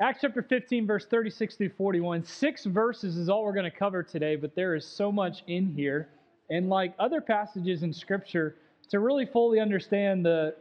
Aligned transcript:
Acts 0.00 0.20
chapter 0.22 0.42
15, 0.42 0.86
verse 0.86 1.06
36 1.06 1.54
through 1.54 1.68
41. 1.68 2.24
Six 2.24 2.64
verses 2.64 3.16
is 3.16 3.28
all 3.28 3.44
we're 3.44 3.52
going 3.52 3.70
to 3.70 3.76
cover 3.76 4.02
today, 4.02 4.34
but 4.34 4.54
there 4.56 4.74
is 4.74 4.84
so 4.84 5.12
much 5.12 5.44
in 5.46 5.66
here. 5.66 6.08
And 6.50 6.68
like 6.68 6.94
other 6.98 7.20
passages 7.20 7.84
in 7.84 7.92
Scripture, 7.92 8.56
to 8.88 8.98
really 8.98 9.26
fully 9.26 9.60
understand 9.60 10.26
the, 10.26 10.56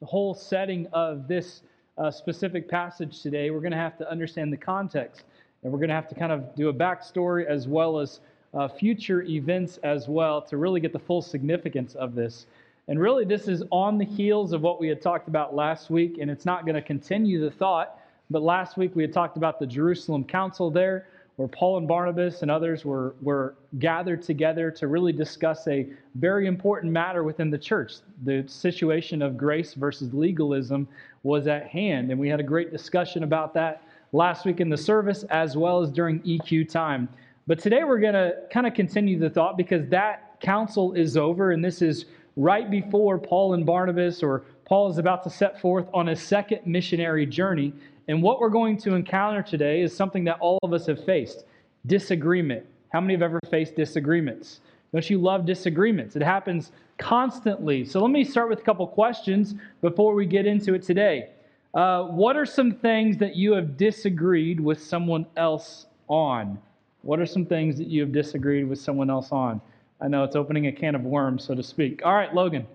the 0.00 0.06
whole 0.06 0.34
setting 0.34 0.88
of 0.92 1.28
this 1.28 1.62
uh, 1.98 2.10
specific 2.10 2.68
passage 2.68 3.22
today, 3.22 3.50
we're 3.50 3.60
going 3.60 3.70
to 3.70 3.78
have 3.78 3.96
to 3.98 4.10
understand 4.10 4.52
the 4.52 4.56
context. 4.56 5.24
And 5.62 5.72
we're 5.72 5.78
going 5.78 5.90
to 5.90 5.94
have 5.94 6.08
to 6.08 6.14
kind 6.16 6.32
of 6.32 6.54
do 6.56 6.68
a 6.68 6.74
backstory 6.74 7.46
as 7.46 7.68
well 7.68 8.00
as 8.00 8.20
uh, 8.54 8.66
future 8.66 9.22
events 9.22 9.78
as 9.84 10.08
well 10.08 10.42
to 10.42 10.56
really 10.56 10.80
get 10.80 10.92
the 10.92 10.98
full 10.98 11.22
significance 11.22 11.94
of 11.94 12.16
this. 12.16 12.46
And 12.88 12.98
really, 12.98 13.24
this 13.24 13.46
is 13.46 13.62
on 13.70 13.98
the 13.98 14.04
heels 14.04 14.52
of 14.52 14.62
what 14.62 14.80
we 14.80 14.88
had 14.88 15.00
talked 15.00 15.28
about 15.28 15.54
last 15.54 15.90
week, 15.90 16.18
and 16.20 16.28
it's 16.28 16.44
not 16.44 16.64
going 16.64 16.74
to 16.74 16.82
continue 16.82 17.40
the 17.40 17.52
thought. 17.52 17.99
But 18.30 18.42
last 18.42 18.76
week 18.76 18.94
we 18.94 19.02
had 19.02 19.12
talked 19.12 19.36
about 19.36 19.58
the 19.58 19.66
Jerusalem 19.66 20.24
Council 20.24 20.70
there, 20.70 21.08
where 21.36 21.48
Paul 21.48 21.78
and 21.78 21.88
Barnabas 21.88 22.42
and 22.42 22.50
others 22.50 22.84
were, 22.84 23.14
were 23.22 23.54
gathered 23.78 24.22
together 24.22 24.70
to 24.72 24.86
really 24.86 25.12
discuss 25.12 25.66
a 25.66 25.88
very 26.14 26.46
important 26.46 26.92
matter 26.92 27.24
within 27.24 27.50
the 27.50 27.58
church. 27.58 27.94
The 28.24 28.44
situation 28.46 29.22
of 29.22 29.36
grace 29.36 29.74
versus 29.74 30.12
legalism 30.12 30.86
was 31.22 31.46
at 31.46 31.66
hand, 31.66 32.10
and 32.10 32.20
we 32.20 32.28
had 32.28 32.40
a 32.40 32.44
great 32.44 32.70
discussion 32.70 33.24
about 33.24 33.54
that 33.54 33.82
last 34.12 34.44
week 34.44 34.60
in 34.60 34.68
the 34.68 34.76
service 34.76 35.24
as 35.24 35.56
well 35.56 35.82
as 35.82 35.90
during 35.90 36.20
EQ 36.20 36.68
time. 36.68 37.08
But 37.46 37.58
today 37.58 37.84
we're 37.84 38.00
going 38.00 38.14
to 38.14 38.34
kind 38.52 38.66
of 38.66 38.74
continue 38.74 39.18
the 39.18 39.30
thought 39.30 39.56
because 39.56 39.88
that 39.88 40.38
council 40.40 40.92
is 40.92 41.16
over, 41.16 41.50
and 41.50 41.64
this 41.64 41.82
is 41.82 42.04
right 42.36 42.70
before 42.70 43.18
Paul 43.18 43.54
and 43.54 43.66
Barnabas, 43.66 44.22
or 44.22 44.44
Paul 44.64 44.90
is 44.90 44.98
about 44.98 45.24
to 45.24 45.30
set 45.30 45.60
forth 45.60 45.86
on 45.92 46.10
a 46.10 46.16
second 46.16 46.60
missionary 46.64 47.26
journey. 47.26 47.72
And 48.08 48.22
what 48.22 48.40
we're 48.40 48.50
going 48.50 48.76
to 48.78 48.94
encounter 48.94 49.42
today 49.42 49.82
is 49.82 49.94
something 49.94 50.24
that 50.24 50.38
all 50.40 50.58
of 50.62 50.72
us 50.72 50.86
have 50.86 51.04
faced 51.04 51.44
disagreement. 51.86 52.64
How 52.90 53.00
many 53.00 53.14
have 53.14 53.22
ever 53.22 53.38
faced 53.50 53.76
disagreements? 53.76 54.60
Don't 54.92 55.08
you 55.08 55.18
love 55.18 55.46
disagreements? 55.46 56.16
It 56.16 56.22
happens 56.22 56.72
constantly. 56.98 57.84
So 57.84 58.00
let 58.00 58.10
me 58.10 58.24
start 58.24 58.48
with 58.48 58.58
a 58.58 58.62
couple 58.62 58.86
questions 58.86 59.54
before 59.80 60.14
we 60.14 60.26
get 60.26 60.46
into 60.46 60.74
it 60.74 60.82
today. 60.82 61.30
Uh, 61.72 62.04
what 62.04 62.36
are 62.36 62.46
some 62.46 62.72
things 62.72 63.16
that 63.18 63.36
you 63.36 63.52
have 63.52 63.76
disagreed 63.76 64.58
with 64.58 64.82
someone 64.82 65.24
else 65.36 65.86
on? 66.08 66.58
What 67.02 67.20
are 67.20 67.26
some 67.26 67.46
things 67.46 67.78
that 67.78 67.86
you 67.86 68.00
have 68.00 68.12
disagreed 68.12 68.68
with 68.68 68.80
someone 68.80 69.08
else 69.08 69.30
on? 69.30 69.60
I 70.00 70.08
know 70.08 70.24
it's 70.24 70.36
opening 70.36 70.66
a 70.66 70.72
can 70.72 70.94
of 70.94 71.02
worms, 71.02 71.44
so 71.44 71.54
to 71.54 71.62
speak. 71.62 72.02
All 72.04 72.14
right, 72.14 72.34
Logan. 72.34 72.66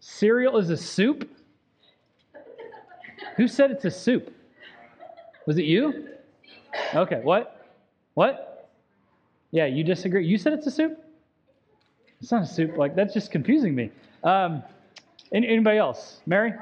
Cereal 0.00 0.58
is 0.58 0.70
a 0.70 0.76
soup? 0.76 1.28
Who 3.38 3.46
said 3.46 3.70
it's 3.70 3.84
a 3.84 3.90
soup? 3.90 4.34
Was 5.46 5.58
it 5.58 5.64
you? 5.64 6.08
Okay, 6.92 7.20
what? 7.22 7.64
What? 8.14 8.68
Yeah, 9.52 9.66
you 9.66 9.84
disagree. 9.84 10.26
You 10.26 10.36
said 10.36 10.52
it's 10.52 10.66
a 10.66 10.72
soup? 10.72 10.98
It's 12.20 12.32
not 12.32 12.42
a 12.42 12.46
soup. 12.46 12.76
Like, 12.76 12.96
that's 12.96 13.14
just 13.14 13.30
confusing 13.30 13.76
me. 13.76 13.92
Um, 14.24 14.64
anybody 15.32 15.78
else? 15.78 16.20
Mary? 16.26 16.52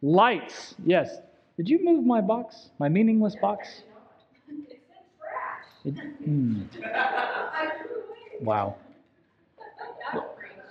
Lights. 0.00 0.74
Yes. 0.86 1.18
Did 1.58 1.68
you 1.68 1.84
move 1.84 2.04
my 2.04 2.22
box? 2.22 2.70
My 2.78 2.88
meaningless 2.88 3.36
box? 3.36 3.82
It, 5.84 5.92
hmm. 6.24 6.62
Wow. 8.40 8.76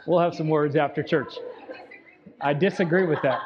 We'll 0.07 0.19
have 0.19 0.33
some 0.33 0.49
words 0.49 0.75
after 0.75 1.03
church. 1.03 1.35
I 2.41 2.53
disagree 2.53 3.05
with 3.05 3.21
that. 3.21 3.39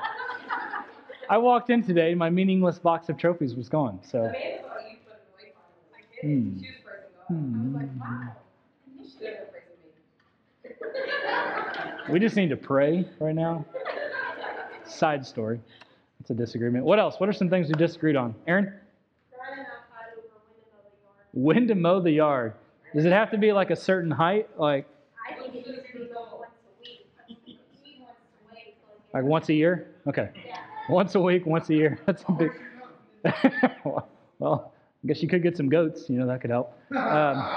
I 1.29 1.37
walked 1.37 1.69
in 1.69 1.83
today, 1.83 2.15
my 2.15 2.29
meaningless 2.31 2.79
box 2.79 3.07
of 3.07 3.17
trophies 3.17 3.55
was 3.55 3.69
gone. 3.69 3.99
So. 4.03 4.33
Hmm. 6.21 6.59
We 12.09 12.19
just 12.19 12.35
need 12.35 12.49
to 12.49 12.57
pray 12.57 13.07
right 13.19 13.35
now. 13.35 13.63
Side 14.85 15.23
story. 15.23 15.61
It's 16.19 16.31
a 16.31 16.33
disagreement. 16.33 16.83
What 16.83 16.97
else? 16.97 17.19
What 17.19 17.29
are 17.29 17.33
some 17.33 17.49
things 17.49 17.67
we 17.67 17.73
disagreed 17.73 18.15
on? 18.15 18.33
Aaron? 18.47 18.73
When 21.33 21.67
to 21.67 21.75
mow 21.75 22.01
the 22.01 22.11
yard. 22.11 22.53
Does 22.95 23.05
it 23.05 23.11
have 23.11 23.29
to 23.31 23.37
be 23.37 23.51
like 23.51 23.69
a 23.69 23.75
certain 23.75 24.09
height? 24.09 24.49
Like, 24.57 24.87
like 29.13 29.23
once 29.23 29.49
a 29.49 29.53
year? 29.53 29.91
Okay. 30.07 30.29
Once 30.89 31.13
a 31.13 31.19
week, 31.19 31.45
once 31.45 31.69
a 31.69 31.75
year. 31.75 31.99
That's 32.05 32.23
a 32.27 32.31
big. 32.31 32.51
well, 34.39 34.73
I 35.03 35.07
guess 35.07 35.21
you 35.21 35.29
could 35.29 35.43
get 35.43 35.55
some 35.55 35.69
goats. 35.69 36.09
You 36.09 36.17
know, 36.17 36.27
that 36.27 36.41
could 36.41 36.49
help. 36.49 36.73
Um, 36.95 37.47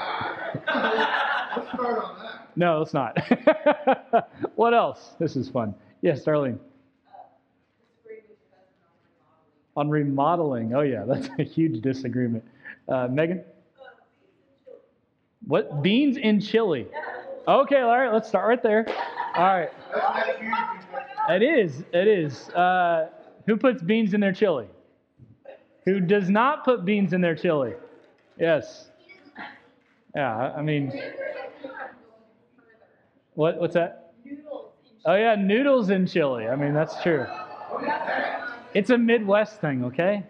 no, 2.56 2.78
let's 2.78 2.93
not. 2.93 3.16
what 4.54 4.75
else? 4.75 5.15
This 5.19 5.37
is 5.37 5.48
fun. 5.48 5.75
Yes, 6.03 6.25
Darlene. 6.25 6.59
On 9.76 9.88
remodeling. 9.88 10.75
Oh, 10.75 10.82
yeah, 10.82 11.04
that's 11.06 11.28
a 11.38 11.43
huge 11.43 11.81
disagreement. 11.81 12.44
Uh, 12.87 13.09
Megan? 13.10 13.43
What? 15.47 15.82
Beans 15.82 16.19
in 16.19 16.41
chili. 16.41 16.87
Okay, 17.49 17.81
all 17.81 17.99
right, 17.99 18.12
let's 18.12 18.28
start 18.28 18.47
right 18.47 18.62
there. 18.62 18.87
All 19.34 19.44
right. 19.44 19.70
It 21.31 21.43
is. 21.43 21.82
It 21.93 22.06
is. 22.06 22.50
Uh, 22.50 23.09
who 23.47 23.57
puts 23.57 23.83
beans 23.83 24.15
in 24.15 24.21
their 24.21 24.33
chili? 24.33 24.67
Who 25.85 26.01
does 26.01 26.31
not 26.31 26.65
put 26.65 26.85
beans 26.85 27.13
in 27.13 27.21
their 27.21 27.35
chili? 27.35 27.75
Yes. 28.39 28.89
Yeah, 30.15 30.53
I 30.57 30.63
mean, 30.63 30.93
what? 33.35 33.59
What's 33.59 33.75
that? 33.75 34.13
Oh 35.05 35.15
yeah, 35.15 35.35
noodles 35.35 35.91
in 35.91 36.07
chili. 36.07 36.49
I 36.49 36.55
mean, 36.55 36.75
that's 36.75 37.03
true. 37.03 37.27
It's 38.75 38.91
a 38.91 38.99
Midwest 38.99 39.61
thing, 39.61 39.85
okay? 39.85 40.23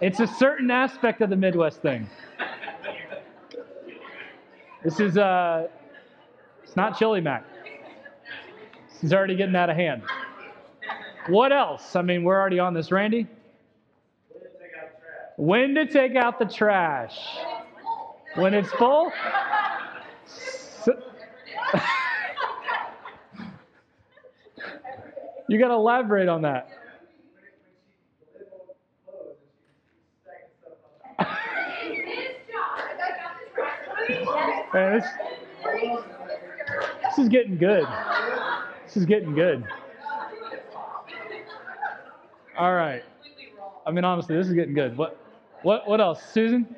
It's 0.00 0.20
a 0.20 0.26
certain 0.26 0.70
aspect 0.70 1.20
of 1.20 1.30
the 1.30 1.36
Midwest 1.36 1.82
thing. 1.82 2.08
This 4.82 5.00
is 5.00 5.16
uh, 5.16 5.68
it's 6.62 6.76
not 6.76 6.98
chili 6.98 7.20
mac. 7.20 7.44
This 8.92 9.04
is 9.04 9.12
already 9.12 9.36
getting 9.36 9.56
out 9.56 9.70
of 9.70 9.76
hand. 9.76 10.02
What 11.28 11.52
else? 11.52 11.96
I 11.96 12.02
mean, 12.02 12.22
we're 12.22 12.38
already 12.38 12.58
on 12.58 12.74
this, 12.74 12.92
Randy. 12.92 13.26
When 15.36 15.74
to 15.74 15.86
take 15.86 16.14
out 16.16 16.38
the 16.38 16.44
trash? 16.44 17.18
When 18.34 18.52
it's 18.52 18.70
full? 18.72 19.10
So, 20.26 20.92
you 25.48 25.58
got 25.58 25.68
to 25.68 25.74
elaborate 25.74 26.28
on 26.28 26.42
that. 26.42 26.68
Man, 34.74 34.98
this, 34.98 35.06
this 37.02 37.18
is 37.18 37.28
getting 37.28 37.56
good. 37.56 37.86
This 38.84 38.96
is 38.98 39.06
getting 39.06 39.34
good. 39.34 39.64
All 42.56 42.74
right. 42.74 43.02
I 43.86 43.90
mean, 43.90 44.04
honestly, 44.04 44.36
this 44.36 44.46
is 44.46 44.54
getting 44.54 44.74
good. 44.74 44.96
What, 44.96 45.18
what, 45.62 45.88
what 45.88 46.00
else, 46.00 46.22
Susan? 46.32 46.74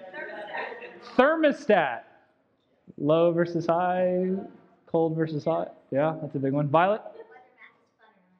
Thermostat. 1.16 2.00
Low 2.98 3.32
versus 3.32 3.66
high, 3.66 4.30
cold 4.86 5.16
versus 5.16 5.44
hot. 5.44 5.74
Yeah, 5.90 6.16
that's 6.22 6.34
a 6.34 6.38
big 6.38 6.52
one. 6.52 6.68
Violet. 6.68 7.02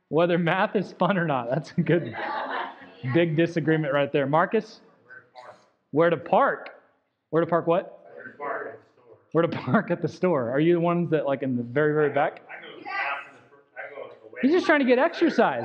Whether 0.09 0.39
math 0.39 0.77
is 0.77 0.93
fun 0.93 1.19
or 1.19 1.27
not. 1.27 1.51
That's 1.51 1.73
a 1.77 1.81
good, 1.81 2.17
big 3.13 3.37
disagreement 3.37 3.93
right 3.93 4.11
there. 4.11 4.27
Marcus. 4.27 4.81
Where 5.91 6.11
to 6.11 6.17
park? 6.17 6.71
Where 7.31 7.45
to 7.45 7.47
park? 7.49 7.67
What? 7.67 8.07
Where 9.33 9.43
to 9.43 9.49
park 9.49 9.91
at 9.91 10.01
the 10.01 10.09
store? 10.09 10.51
Are 10.51 10.61
you 10.61 10.75
the 10.75 10.81
ones 10.81 11.11
that 11.11 11.27
like 11.27 11.43
in 11.43 11.57
the 11.57 11.63
very 11.63 11.93
very 11.93 12.11
back? 12.11 12.41
He's 14.41 14.53
just 14.53 14.67
trying 14.67 14.81
to 14.81 14.87
get 14.87 14.99
exercise. 14.99 15.65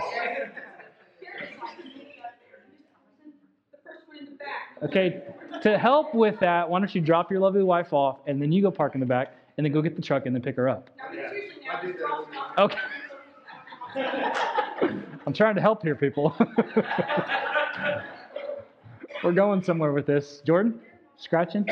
Okay, 4.83 5.22
to 5.62 5.78
help 5.78 6.16
with 6.16 6.39
that, 6.39 6.68
why 6.68 6.80
don't 6.80 6.94
you 6.94 7.01
drop 7.01 7.30
your 7.30 7.39
lovely 7.39 7.62
wife 7.62 7.94
off 7.94 8.19
and 8.25 8.42
then 8.42 8.51
you 8.51 8.63
go 8.63 8.72
park 8.72 8.95
in 8.95 9.00
the 9.00 9.06
back 9.06 9.36
and 9.57 9.66
then 9.66 9.72
go 9.72 9.81
get 9.81 9.95
the 9.95 10.01
truck 10.01 10.25
and 10.25 10.33
then 10.33 10.42
pick 10.42 10.56
her 10.56 10.68
up. 10.68 10.89
Okay. 12.57 12.78
I'm 15.28 15.33
trying 15.33 15.54
to 15.56 15.62
help 15.62 15.83
here, 15.83 15.95
people. 15.95 16.36
We're 19.24 19.33
going 19.33 19.62
somewhere 19.62 19.92
with 19.92 20.07
this. 20.07 20.42
Jordan, 20.45 20.80
scratching? 21.18 21.68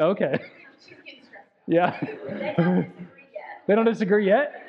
Okay. 0.00 0.38
Yeah. 1.66 1.94
they 3.66 3.74
don't 3.74 3.84
disagree 3.84 4.26
yet? 4.26 4.66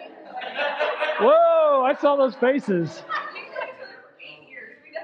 Whoa, 1.19 1.83
I 1.85 1.95
saw 1.99 2.17
those 2.17 2.35
faces. 2.35 3.03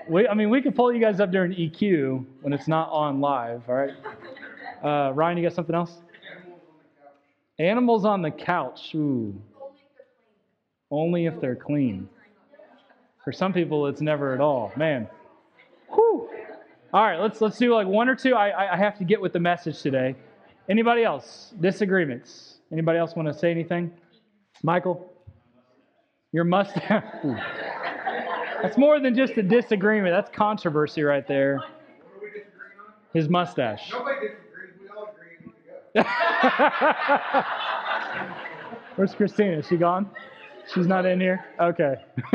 We, 0.10 0.28
I 0.28 0.34
mean, 0.34 0.50
we 0.50 0.62
can 0.62 0.74
pull 0.74 0.94
you 0.94 1.00
guys 1.00 1.20
up 1.20 1.32
during 1.32 1.52
EQ 1.52 2.26
when 2.42 2.54
it's 2.54 2.68
not 2.68 2.90
on 2.90 3.20
live, 3.20 3.62
all 3.68 3.76
right? 3.76 3.94
Uh, 4.84 5.12
Ryan, 5.14 5.38
you 5.38 5.44
got 5.44 5.54
something 5.54 5.76
else? 5.76 6.02
Animals 7.60 8.06
on 8.06 8.22
the 8.22 8.32
couch. 8.32 8.94
Ooh. 8.96 9.36
Only 10.92 11.26
if 11.26 11.40
they're 11.42 11.56
clean. 11.56 12.08
For 13.24 13.32
some 13.32 13.52
people, 13.52 13.88
it's 13.88 14.02
never 14.02 14.34
at 14.34 14.40
all. 14.40 14.72
Man. 14.78 15.08
Whew. 15.90 16.30
All 16.94 17.04
right, 17.04 17.20
let's 17.20 17.42
let's 17.42 17.58
do 17.58 17.74
like 17.74 17.88
one 17.88 18.08
or 18.08 18.16
two. 18.16 18.34
I 18.34 18.74
I 18.74 18.78
have 18.78 18.98
to 19.00 19.04
get 19.04 19.20
with 19.20 19.34
the 19.34 19.40
message 19.40 19.82
today. 19.82 20.16
Anybody 20.70 21.04
else? 21.04 21.54
Disagreements? 21.60 22.60
Anybody 22.72 23.00
else 23.00 23.16
want 23.16 23.28
to 23.28 23.34
say 23.34 23.52
anything? 23.52 23.92
Michael, 24.64 25.12
your 26.32 26.44
mustache. 26.44 27.04
That's 28.62 28.78
more 28.78 29.00
than 29.00 29.16
just 29.16 29.38
a 29.38 29.44
disagreement. 29.44 30.14
That's 30.14 30.36
controversy 30.36 31.04
right 31.04 31.28
there. 31.28 31.64
His 33.14 33.30
mustache. 33.30 33.92
Nobody 33.92 34.28
disagrees. 34.28 34.74
We 34.82 34.90
all 34.90 35.10
agree. 35.10 36.14
Where's 38.96 39.14
Christina? 39.14 39.58
Is 39.58 39.68
she 39.68 39.78
gone? 39.78 40.10
She's 40.74 40.88
not 40.88 41.06
in 41.06 41.20
here? 41.20 41.46
Okay. 41.60 41.96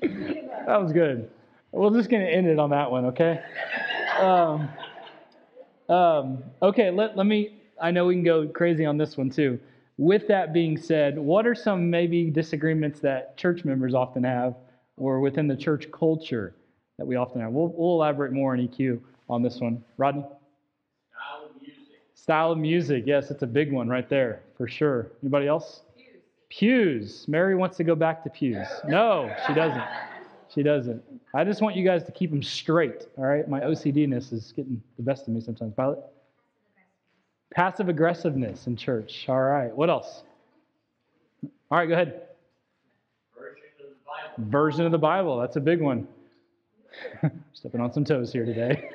that 0.00 0.80
was 0.80 0.92
good. 0.92 1.30
We're 1.70 1.90
just 1.90 2.10
going 2.10 2.22
to 2.22 2.30
end 2.30 2.46
it 2.46 2.58
on 2.58 2.70
that 2.70 2.90
one, 2.90 3.06
okay? 3.06 3.40
Um, 4.20 4.68
um, 5.88 6.42
okay, 6.60 6.90
let, 6.90 7.16
let 7.16 7.26
me, 7.26 7.62
I 7.80 7.90
know 7.90 8.06
we 8.06 8.14
can 8.14 8.24
go 8.24 8.46
crazy 8.48 8.84
on 8.84 8.98
this 8.98 9.16
one 9.16 9.30
too. 9.30 9.58
With 9.98 10.26
that 10.28 10.52
being 10.52 10.76
said, 10.76 11.18
what 11.18 11.46
are 11.46 11.54
some 11.54 11.90
maybe 11.90 12.30
disagreements 12.30 13.00
that 13.00 13.36
church 13.36 13.64
members 13.64 13.94
often 13.94 14.24
have 14.24 14.54
or 14.96 15.20
within 15.20 15.46
the 15.46 15.56
church 15.56 15.90
culture 15.92 16.54
that 16.98 17.06
we 17.06 17.16
often 17.16 17.40
have? 17.40 17.52
We'll, 17.52 17.68
we'll 17.68 17.94
elaborate 17.94 18.32
more 18.32 18.52
on 18.52 18.58
EQ 18.58 19.00
on 19.28 19.42
this 19.42 19.60
one. 19.60 19.84
Rodney? 19.98 20.24
Style 21.12 21.46
of 21.46 21.62
music. 21.62 21.84
Style 22.14 22.52
of 22.52 22.58
music. 22.58 23.04
Yes, 23.06 23.30
it's 23.30 23.42
a 23.42 23.46
big 23.46 23.72
one 23.72 23.88
right 23.88 24.08
there 24.08 24.42
for 24.56 24.66
sure. 24.66 25.08
Anybody 25.22 25.46
else? 25.46 25.82
Pews. 26.48 27.26
Mary 27.28 27.54
wants 27.54 27.76
to 27.78 27.84
go 27.84 27.94
back 27.94 28.22
to 28.24 28.30
pews. 28.30 28.66
No, 28.86 29.34
she 29.46 29.54
doesn't. 29.54 29.84
She 30.54 30.62
doesn't. 30.62 31.02
I 31.34 31.44
just 31.44 31.62
want 31.62 31.76
you 31.76 31.84
guys 31.84 32.04
to 32.04 32.12
keep 32.12 32.30
them 32.30 32.42
straight. 32.42 33.06
All 33.16 33.24
right. 33.24 33.48
My 33.48 33.60
OCDness 33.60 34.32
is 34.32 34.52
getting 34.52 34.82
the 34.96 35.02
best 35.02 35.26
of 35.26 35.34
me 35.34 35.40
sometimes. 35.40 35.74
Violet. 35.74 36.00
Passive 37.54 37.88
aggressiveness 37.88 38.66
in 38.66 38.76
church. 38.76 39.26
All 39.28 39.40
right. 39.40 39.74
What 39.74 39.90
else? 39.90 40.22
All 41.70 41.78
right. 41.78 41.86
Go 41.86 41.94
ahead. 41.94 42.22
Version 43.36 43.66
of 43.80 43.88
the 43.90 43.96
Bible. 44.06 44.50
Version 44.50 44.86
of 44.86 44.92
the 44.92 44.98
Bible. 44.98 45.38
That's 45.38 45.56
a 45.56 45.60
big 45.60 45.80
one. 45.80 46.08
Stepping 47.52 47.80
on 47.80 47.92
some 47.92 48.04
toes 48.04 48.32
here 48.32 48.44
today. 48.44 48.90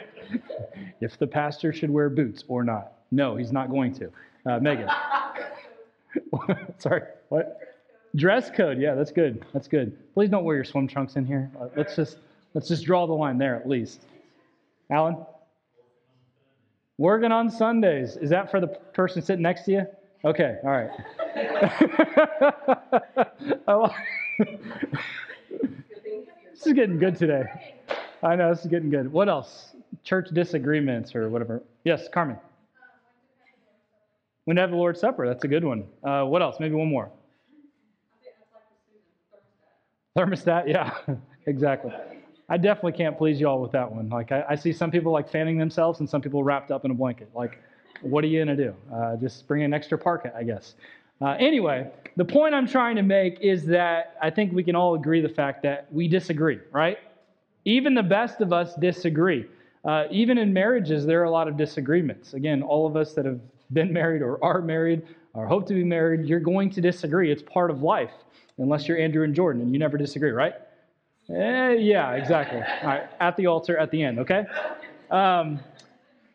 if 1.00 1.18
the 1.18 1.26
pastor 1.26 1.72
should 1.72 1.90
wear 1.90 2.08
boots 2.08 2.44
or 2.48 2.64
not. 2.64 2.92
No, 3.10 3.36
he's 3.36 3.52
not 3.52 3.70
going 3.70 3.94
to. 3.94 4.10
Uh, 4.44 4.58
Megan. 4.58 4.88
Sorry, 6.78 7.02
what? 7.28 7.60
Dress 8.14 8.50
code. 8.50 8.78
Yeah, 8.78 8.94
that's 8.94 9.12
good. 9.12 9.44
That's 9.52 9.68
good. 9.68 9.96
Please 10.14 10.30
don't 10.30 10.44
wear 10.44 10.56
your 10.56 10.64
swim 10.64 10.88
trunks 10.88 11.16
in 11.16 11.26
here. 11.26 11.50
Uh, 11.60 11.68
let's 11.76 11.94
just 11.94 12.18
let's 12.54 12.68
just 12.68 12.84
draw 12.84 13.06
the 13.06 13.12
line 13.12 13.38
there 13.38 13.54
at 13.54 13.68
least. 13.68 14.02
Alan. 14.90 15.16
Working 16.98 17.32
on 17.32 17.50
Sundays. 17.50 18.16
Is 18.16 18.30
that 18.30 18.50
for 18.50 18.60
the 18.60 18.68
person 18.68 19.20
sitting 19.22 19.42
next 19.42 19.64
to 19.64 19.72
you? 19.72 19.86
Okay, 20.24 20.56
all 20.64 20.70
right. 20.70 20.90
This 26.56 26.66
is 26.68 26.72
getting 26.72 26.98
good 26.98 27.16
today. 27.16 27.44
I 28.22 28.34
know 28.34 28.48
this 28.48 28.64
is 28.64 28.70
getting 28.70 28.88
good. 28.88 29.12
What 29.12 29.28
else? 29.28 29.76
Church 30.04 30.30
disagreements 30.32 31.14
or 31.14 31.28
whatever. 31.28 31.62
Yes, 31.84 32.08
Carmen. 32.08 32.38
When 34.46 34.56
to 34.56 34.62
have 34.62 34.70
the 34.70 34.76
Lord's 34.76 34.98
Supper. 34.98 35.28
That's 35.28 35.44
a 35.44 35.48
good 35.48 35.64
one. 35.64 35.84
Uh, 36.02 36.24
what 36.24 36.40
else? 36.40 36.56
Maybe 36.58 36.74
one 36.74 36.88
more. 36.88 37.10
Thermostat. 40.16 40.66
Yeah, 40.66 40.96
exactly. 41.46 41.92
I 42.48 42.56
definitely 42.56 42.92
can't 42.92 43.18
please 43.18 43.40
you 43.40 43.48
all 43.48 43.60
with 43.60 43.72
that 43.72 43.90
one. 43.90 44.08
Like 44.08 44.30
I, 44.32 44.44
I, 44.50 44.54
see 44.54 44.72
some 44.72 44.90
people 44.90 45.10
like 45.10 45.28
fanning 45.28 45.58
themselves 45.58 45.98
and 46.00 46.08
some 46.08 46.20
people 46.20 46.44
wrapped 46.44 46.70
up 46.70 46.84
in 46.84 46.90
a 46.92 46.94
blanket. 46.94 47.28
Like, 47.34 47.58
what 48.02 48.22
are 48.22 48.28
you 48.28 48.38
gonna 48.40 48.56
do? 48.56 48.74
Uh, 48.94 49.16
just 49.16 49.48
bring 49.48 49.62
an 49.62 49.74
extra 49.74 49.98
parka, 49.98 50.32
I 50.36 50.44
guess. 50.44 50.74
Uh, 51.20 51.30
anyway, 51.38 51.90
the 52.16 52.24
point 52.24 52.54
I'm 52.54 52.68
trying 52.68 52.96
to 52.96 53.02
make 53.02 53.40
is 53.40 53.64
that 53.66 54.16
I 54.22 54.30
think 54.30 54.52
we 54.52 54.62
can 54.62 54.76
all 54.76 54.94
agree 54.94 55.20
the 55.20 55.28
fact 55.28 55.62
that 55.62 55.86
we 55.90 56.08
disagree, 56.08 56.60
right? 56.70 56.98
Even 57.64 57.94
the 57.94 58.02
best 58.02 58.40
of 58.40 58.52
us 58.52 58.74
disagree. 58.76 59.46
Uh, 59.84 60.04
even 60.10 60.36
in 60.36 60.52
marriages, 60.52 61.06
there 61.06 61.20
are 61.20 61.24
a 61.24 61.30
lot 61.30 61.48
of 61.48 61.56
disagreements. 61.56 62.34
Again, 62.34 62.62
all 62.62 62.86
of 62.86 62.96
us 62.96 63.14
that 63.14 63.24
have 63.24 63.40
been 63.72 63.92
married 63.92 64.20
or 64.20 64.42
are 64.44 64.60
married 64.60 65.02
or 65.32 65.46
hope 65.46 65.66
to 65.68 65.74
be 65.74 65.84
married, 65.84 66.26
you're 66.26 66.40
going 66.40 66.70
to 66.70 66.80
disagree. 66.80 67.32
It's 67.32 67.42
part 67.42 67.70
of 67.70 67.82
life, 67.82 68.12
unless 68.58 68.86
you're 68.86 68.98
Andrew 68.98 69.24
and 69.24 69.34
Jordan 69.34 69.62
and 69.62 69.72
you 69.72 69.78
never 69.78 69.96
disagree, 69.96 70.30
right? 70.30 70.54
Eh, 71.28 71.72
yeah, 71.72 72.12
exactly. 72.12 72.60
At 73.20 73.36
the 73.36 73.46
altar 73.46 73.76
at 73.76 73.90
the 73.90 74.02
end, 74.02 74.20
okay? 74.20 74.44
Um, 75.10 75.60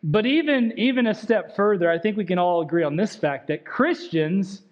but 0.04 0.26
even 0.26 0.74
even 0.78 1.08
a 1.08 1.14
step 1.14 1.56
further, 1.56 1.90
I 1.90 2.00
think 2.00 2.18
we 2.18 2.26
can 2.26 2.40
all 2.40 2.62
agree 2.62 2.84
on 2.84 2.96
this 2.96 3.16
fact 3.16 3.48
that 3.48 3.66
Christians 3.66 4.64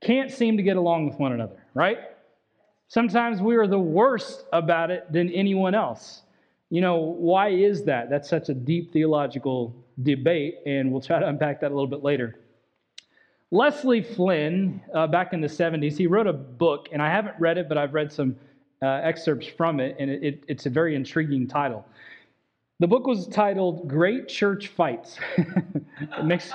can't 0.00 0.30
seem 0.30 0.56
to 0.56 0.62
get 0.62 0.76
along 0.76 1.08
with 1.08 1.18
one 1.18 1.32
another, 1.32 1.62
right? 1.74 1.98
Sometimes 2.88 3.40
we 3.42 3.56
are 3.56 3.66
the 3.66 3.78
worst 3.78 4.44
about 4.52 4.90
it 4.90 5.12
than 5.12 5.30
anyone 5.30 5.74
else. 5.74 6.22
You 6.70 6.80
know, 6.80 6.96
why 6.96 7.50
is 7.50 7.84
that? 7.84 8.10
That's 8.10 8.28
such 8.28 8.48
a 8.48 8.54
deep 8.54 8.92
theological 8.92 9.74
debate, 10.02 10.56
and 10.66 10.90
we'll 10.90 11.00
try 11.00 11.18
to 11.18 11.26
unpack 11.26 11.60
that 11.60 11.70
a 11.70 11.74
little 11.74 11.86
bit 11.86 12.02
later. 12.02 12.38
Leslie 13.50 14.02
Flynn, 14.02 14.80
uh, 14.94 15.06
back 15.06 15.32
in 15.32 15.40
the 15.40 15.48
70s, 15.48 15.96
he 15.96 16.06
wrote 16.06 16.26
a 16.26 16.32
book, 16.32 16.88
and 16.92 17.00
I 17.00 17.10
haven't 17.10 17.36
read 17.38 17.58
it, 17.58 17.68
but 17.68 17.78
I've 17.78 17.94
read 17.94 18.12
some 18.12 18.36
uh, 18.82 18.86
excerpts 18.86 19.46
from 19.46 19.80
it, 19.80 19.96
and 19.98 20.10
it, 20.10 20.22
it, 20.22 20.44
it's 20.48 20.66
a 20.66 20.70
very 20.70 20.94
intriguing 20.94 21.46
title. 21.46 21.84
The 22.80 22.86
book 22.86 23.06
was 23.06 23.26
titled 23.26 23.88
Great 23.88 24.28
Church 24.28 24.68
Fights. 24.68 25.18
it, 25.36 26.24
makes, 26.24 26.52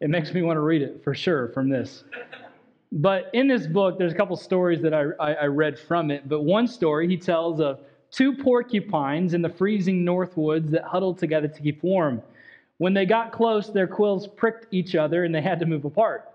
it 0.00 0.10
makes 0.10 0.34
me 0.34 0.42
want 0.42 0.58
to 0.58 0.60
read 0.60 0.82
it 0.82 1.02
for 1.02 1.14
sure 1.14 1.48
from 1.48 1.70
this. 1.70 2.04
But 2.92 3.30
in 3.32 3.48
this 3.48 3.66
book, 3.66 3.98
there's 3.98 4.12
a 4.12 4.16
couple 4.16 4.36
stories 4.36 4.82
that 4.82 4.92
I, 4.92 5.04
I, 5.18 5.32
I 5.32 5.44
read 5.46 5.78
from 5.78 6.10
it. 6.10 6.28
But 6.28 6.42
one 6.42 6.68
story 6.68 7.08
he 7.08 7.16
tells 7.16 7.58
of 7.58 7.80
two 8.10 8.36
porcupines 8.36 9.32
in 9.32 9.40
the 9.40 9.48
freezing 9.48 10.04
north 10.04 10.36
woods 10.36 10.70
that 10.72 10.84
huddled 10.84 11.18
together 11.18 11.48
to 11.48 11.60
keep 11.62 11.82
warm. 11.82 12.20
When 12.76 12.92
they 12.92 13.06
got 13.06 13.32
close, 13.32 13.68
their 13.68 13.86
quills 13.86 14.26
pricked 14.26 14.66
each 14.72 14.94
other 14.94 15.24
and 15.24 15.34
they 15.34 15.40
had 15.40 15.58
to 15.60 15.66
move 15.66 15.86
apart. 15.86 16.31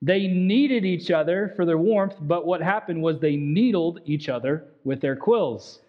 They 0.00 0.28
needed 0.28 0.84
each 0.84 1.10
other 1.10 1.52
for 1.56 1.64
their 1.64 1.78
warmth, 1.78 2.16
but 2.20 2.46
what 2.46 2.62
happened 2.62 3.02
was 3.02 3.18
they 3.18 3.36
needled 3.36 4.00
each 4.04 4.28
other 4.28 4.64
with 4.84 5.00
their 5.00 5.16
quills. 5.16 5.80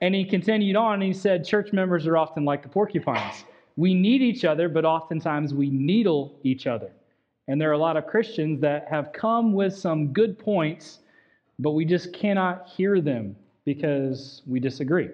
And 0.00 0.14
he 0.14 0.24
continued 0.24 0.76
on 0.76 0.94
and 0.94 1.02
he 1.02 1.12
said, 1.12 1.44
Church 1.44 1.72
members 1.72 2.06
are 2.06 2.16
often 2.16 2.44
like 2.44 2.62
the 2.62 2.68
porcupines. 2.68 3.44
We 3.76 3.94
need 3.94 4.22
each 4.22 4.44
other, 4.44 4.68
but 4.68 4.84
oftentimes 4.84 5.54
we 5.54 5.70
needle 5.70 6.36
each 6.42 6.66
other. 6.66 6.90
And 7.46 7.60
there 7.60 7.70
are 7.70 7.74
a 7.74 7.78
lot 7.78 7.96
of 7.96 8.06
Christians 8.06 8.60
that 8.60 8.88
have 8.88 9.12
come 9.12 9.52
with 9.52 9.74
some 9.74 10.08
good 10.08 10.38
points, 10.38 10.98
but 11.58 11.72
we 11.72 11.84
just 11.84 12.12
cannot 12.12 12.68
hear 12.68 13.00
them 13.00 13.36
because 13.64 14.42
we 14.46 14.60
disagree. 14.60 15.10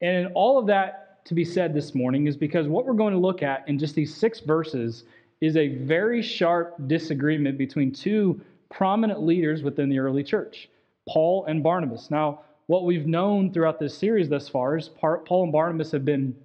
And 0.00 0.28
all 0.34 0.58
of 0.58 0.66
that 0.66 1.24
to 1.24 1.34
be 1.34 1.44
said 1.44 1.74
this 1.74 1.94
morning 1.94 2.26
is 2.26 2.36
because 2.36 2.68
what 2.68 2.86
we're 2.86 2.94
going 2.94 3.12
to 3.12 3.18
look 3.18 3.42
at 3.42 3.68
in 3.68 3.78
just 3.78 3.94
these 3.94 4.14
six 4.14 4.40
verses 4.40 5.04
is 5.40 5.56
a 5.56 5.68
very 5.68 6.22
sharp 6.22 6.76
disagreement 6.86 7.58
between 7.58 7.92
two 7.92 8.40
prominent 8.70 9.22
leaders 9.22 9.62
within 9.62 9.88
the 9.88 9.98
early 9.98 10.22
church, 10.22 10.68
Paul 11.08 11.44
and 11.46 11.62
Barnabas. 11.62 12.10
Now, 12.10 12.40
what 12.66 12.84
we've 12.84 13.06
known 13.06 13.52
throughout 13.52 13.78
this 13.78 13.96
series 13.96 14.28
thus 14.28 14.48
far 14.48 14.76
is 14.76 14.90
Paul 14.90 15.44
and 15.44 15.52
Barnabas 15.52 15.90
have 15.92 16.04
been 16.04 16.36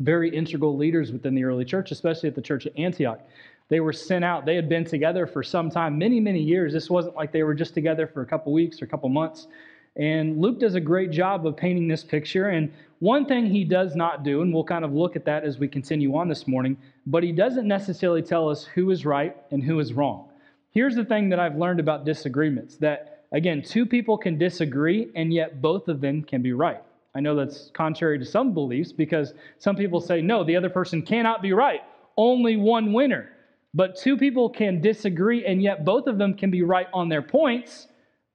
very 0.00 0.34
integral 0.34 0.76
leaders 0.76 1.10
within 1.10 1.34
the 1.34 1.44
early 1.44 1.64
church, 1.64 1.90
especially 1.90 2.28
at 2.28 2.34
the 2.34 2.42
church 2.42 2.66
at 2.66 2.78
Antioch. 2.78 3.20
They 3.68 3.80
were 3.80 3.92
sent 3.92 4.24
out. 4.24 4.44
They 4.44 4.56
had 4.56 4.68
been 4.68 4.84
together 4.84 5.26
for 5.26 5.42
some 5.42 5.70
time, 5.70 5.98
many, 5.98 6.20
many 6.20 6.40
years. 6.40 6.72
This 6.72 6.90
wasn't 6.90 7.16
like 7.16 7.32
they 7.32 7.42
were 7.42 7.54
just 7.54 7.74
together 7.74 8.06
for 8.06 8.22
a 8.22 8.26
couple 8.26 8.52
weeks 8.52 8.80
or 8.82 8.84
a 8.84 8.88
couple 8.88 9.08
months. 9.08 9.48
And 9.96 10.40
Luke 10.40 10.60
does 10.60 10.74
a 10.74 10.80
great 10.80 11.10
job 11.10 11.46
of 11.46 11.56
painting 11.56 11.88
this 11.88 12.04
picture. 12.04 12.50
And 12.50 12.72
one 13.04 13.26
thing 13.26 13.44
he 13.44 13.64
does 13.64 13.94
not 13.94 14.22
do, 14.22 14.40
and 14.40 14.52
we'll 14.52 14.64
kind 14.64 14.82
of 14.82 14.94
look 14.94 15.14
at 15.14 15.26
that 15.26 15.44
as 15.44 15.58
we 15.58 15.68
continue 15.68 16.16
on 16.16 16.26
this 16.26 16.48
morning, 16.48 16.74
but 17.04 17.22
he 17.22 17.32
doesn't 17.32 17.68
necessarily 17.68 18.22
tell 18.22 18.48
us 18.48 18.64
who 18.64 18.90
is 18.90 19.04
right 19.04 19.36
and 19.50 19.62
who 19.62 19.78
is 19.78 19.92
wrong. 19.92 20.30
Here's 20.70 20.94
the 20.94 21.04
thing 21.04 21.28
that 21.28 21.38
I've 21.38 21.56
learned 21.56 21.80
about 21.80 22.06
disagreements 22.06 22.78
that, 22.78 23.26
again, 23.30 23.60
two 23.60 23.84
people 23.84 24.16
can 24.16 24.38
disagree, 24.38 25.10
and 25.14 25.34
yet 25.34 25.60
both 25.60 25.88
of 25.88 26.00
them 26.00 26.22
can 26.22 26.40
be 26.40 26.54
right. 26.54 26.82
I 27.14 27.20
know 27.20 27.36
that's 27.36 27.70
contrary 27.74 28.18
to 28.20 28.24
some 28.24 28.54
beliefs 28.54 28.90
because 28.90 29.34
some 29.58 29.76
people 29.76 30.00
say, 30.00 30.22
no, 30.22 30.42
the 30.42 30.56
other 30.56 30.70
person 30.70 31.02
cannot 31.02 31.42
be 31.42 31.52
right, 31.52 31.82
only 32.16 32.56
one 32.56 32.94
winner. 32.94 33.28
But 33.74 33.96
two 33.96 34.16
people 34.16 34.48
can 34.48 34.80
disagree, 34.80 35.44
and 35.44 35.62
yet 35.62 35.84
both 35.84 36.06
of 36.06 36.16
them 36.16 36.32
can 36.32 36.50
be 36.50 36.62
right 36.62 36.88
on 36.94 37.10
their 37.10 37.20
points, 37.20 37.86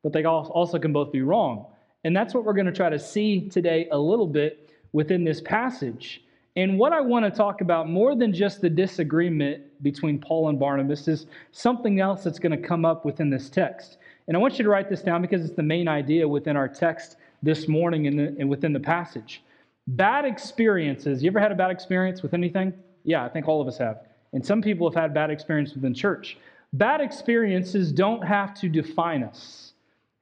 but 0.03 0.13
they 0.13 0.25
also 0.25 0.77
can 0.77 0.93
both 0.93 1.11
be 1.11 1.23
wrong. 1.23 1.65
And 2.03 2.15
that's 2.15 2.33
what 2.33 2.45
we're 2.45 2.53
going 2.53 2.65
to 2.65 2.71
try 2.71 2.89
to 2.89 2.99
see 2.99 3.49
today 3.49 3.87
a 3.91 3.97
little 3.97 4.27
bit 4.27 4.69
within 4.93 5.23
this 5.23 5.41
passage. 5.41 6.23
And 6.55 6.79
what 6.79 6.93
I 6.93 7.01
want 7.01 7.25
to 7.25 7.31
talk 7.31 7.61
about 7.61 7.89
more 7.89 8.15
than 8.15 8.33
just 8.33 8.61
the 8.61 8.69
disagreement 8.69 9.63
between 9.83 10.19
Paul 10.19 10.49
and 10.49 10.59
Barnabas 10.59 11.07
is 11.07 11.25
something 11.51 11.99
else 11.99 12.23
that's 12.23 12.39
going 12.39 12.59
to 12.59 12.67
come 12.67 12.85
up 12.85 13.05
within 13.05 13.29
this 13.29 13.49
text. 13.49 13.97
And 14.27 14.35
I 14.35 14.39
want 14.39 14.57
you 14.57 14.63
to 14.63 14.69
write 14.69 14.89
this 14.89 15.01
down 15.01 15.21
because 15.21 15.43
it's 15.43 15.55
the 15.55 15.63
main 15.63 15.87
idea 15.87 16.27
within 16.27 16.55
our 16.55 16.67
text 16.67 17.17
this 17.41 17.67
morning 17.67 18.07
and, 18.07 18.19
and 18.19 18.49
within 18.49 18.73
the 18.73 18.79
passage. 18.79 19.41
Bad 19.87 20.25
experiences. 20.25 21.23
You 21.23 21.29
ever 21.29 21.39
had 21.39 21.51
a 21.51 21.55
bad 21.55 21.71
experience 21.71 22.21
with 22.21 22.33
anything? 22.33 22.73
Yeah, 23.03 23.25
I 23.25 23.29
think 23.29 23.47
all 23.47 23.61
of 23.61 23.67
us 23.67 23.77
have. 23.77 24.01
And 24.33 24.45
some 24.45 24.61
people 24.61 24.89
have 24.89 24.99
had 24.99 25.13
bad 25.13 25.31
experiences 25.31 25.75
within 25.75 25.93
church. 25.93 26.37
Bad 26.73 27.01
experiences 27.01 27.91
don't 27.91 28.21
have 28.21 28.53
to 28.55 28.69
define 28.69 29.23
us, 29.23 29.68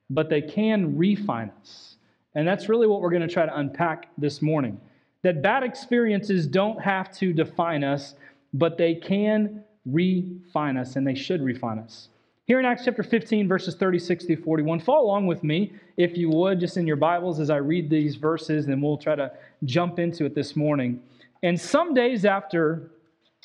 but 0.09 0.29
they 0.29 0.41
can 0.41 0.97
refine 0.97 1.51
us. 1.61 1.95
And 2.35 2.47
that's 2.47 2.69
really 2.69 2.87
what 2.87 3.01
we're 3.01 3.09
going 3.09 3.27
to 3.27 3.33
try 3.33 3.45
to 3.45 3.57
unpack 3.57 4.09
this 4.17 4.41
morning. 4.41 4.79
That 5.23 5.41
bad 5.41 5.63
experiences 5.63 6.47
don't 6.47 6.81
have 6.81 7.11
to 7.17 7.33
define 7.33 7.83
us, 7.83 8.15
but 8.53 8.77
they 8.77 8.95
can 8.95 9.63
refine 9.85 10.77
us, 10.77 10.95
and 10.95 11.05
they 11.05 11.15
should 11.15 11.41
refine 11.41 11.79
us. 11.79 12.09
Here 12.45 12.59
in 12.59 12.65
Acts 12.65 12.85
chapter 12.85 13.03
15, 13.03 13.47
verses 13.47 13.75
36 13.75 14.25
through 14.25 14.43
41, 14.43 14.79
follow 14.79 15.05
along 15.05 15.27
with 15.27 15.43
me, 15.43 15.73
if 15.97 16.15
you 16.15 16.29
would, 16.29 16.59
just 16.61 16.77
in 16.77 16.87
your 16.87 16.95
Bibles 16.95 17.39
as 17.39 17.49
I 17.49 17.57
read 17.57 17.89
these 17.89 18.15
verses, 18.15 18.67
and 18.67 18.81
we'll 18.81 18.97
try 18.97 19.15
to 19.15 19.31
jump 19.65 19.99
into 19.99 20.23
it 20.23 20.33
this 20.33 20.55
morning. 20.55 21.01
And 21.43 21.59
some 21.59 21.93
days 21.93 22.23
after 22.23 22.91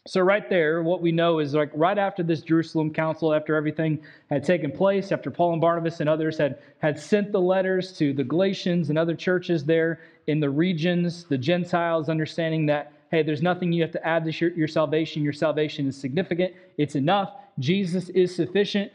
so, 0.09 0.21
right 0.21 0.49
there, 0.51 0.83
what 0.83 1.01
we 1.01 1.13
know 1.13 1.39
is 1.39 1.55
like 1.55 1.71
right 1.75 1.97
after 1.97 2.25
this 2.25 2.41
Jerusalem 2.41 2.93
council, 2.93 3.33
after 3.33 3.55
everything 3.55 4.01
had 4.31 4.43
taken 4.43 4.73
place, 4.73 5.13
after 5.13 5.31
Paul 5.31 5.53
and 5.53 5.61
Barnabas 5.61 6.01
and 6.01 6.09
others 6.09 6.37
had, 6.37 6.59
had 6.79 6.99
sent 6.99 7.31
the 7.31 7.41
letters 7.41 7.93
to 7.99 8.13
the 8.13 8.25
Galatians 8.25 8.91
and 8.91 8.99
other 8.99 9.15
churches 9.15 9.65
there 9.65 10.01
in 10.27 10.41
the 10.41 10.51
regions, 10.51 11.25
the 11.25 11.39
Gentiles, 11.39 12.09
understanding 12.09 12.67
that, 12.67 12.93
hey, 13.13 13.23
there's 13.23 13.43
nothing 13.43 13.71
you 13.71 13.81
have 13.83 13.93
to 13.93 14.05
add 14.05 14.25
to 14.25 14.33
your, 14.33 14.51
your 14.55 14.67
salvation. 14.67 15.23
Your 15.23 15.33
salvation 15.33 15.87
is 15.87 15.97
significant, 15.97 16.53
it's 16.79 16.97
enough. 16.97 17.35
Jesus 17.61 18.09
is 18.09 18.35
sufficient. 18.35 18.91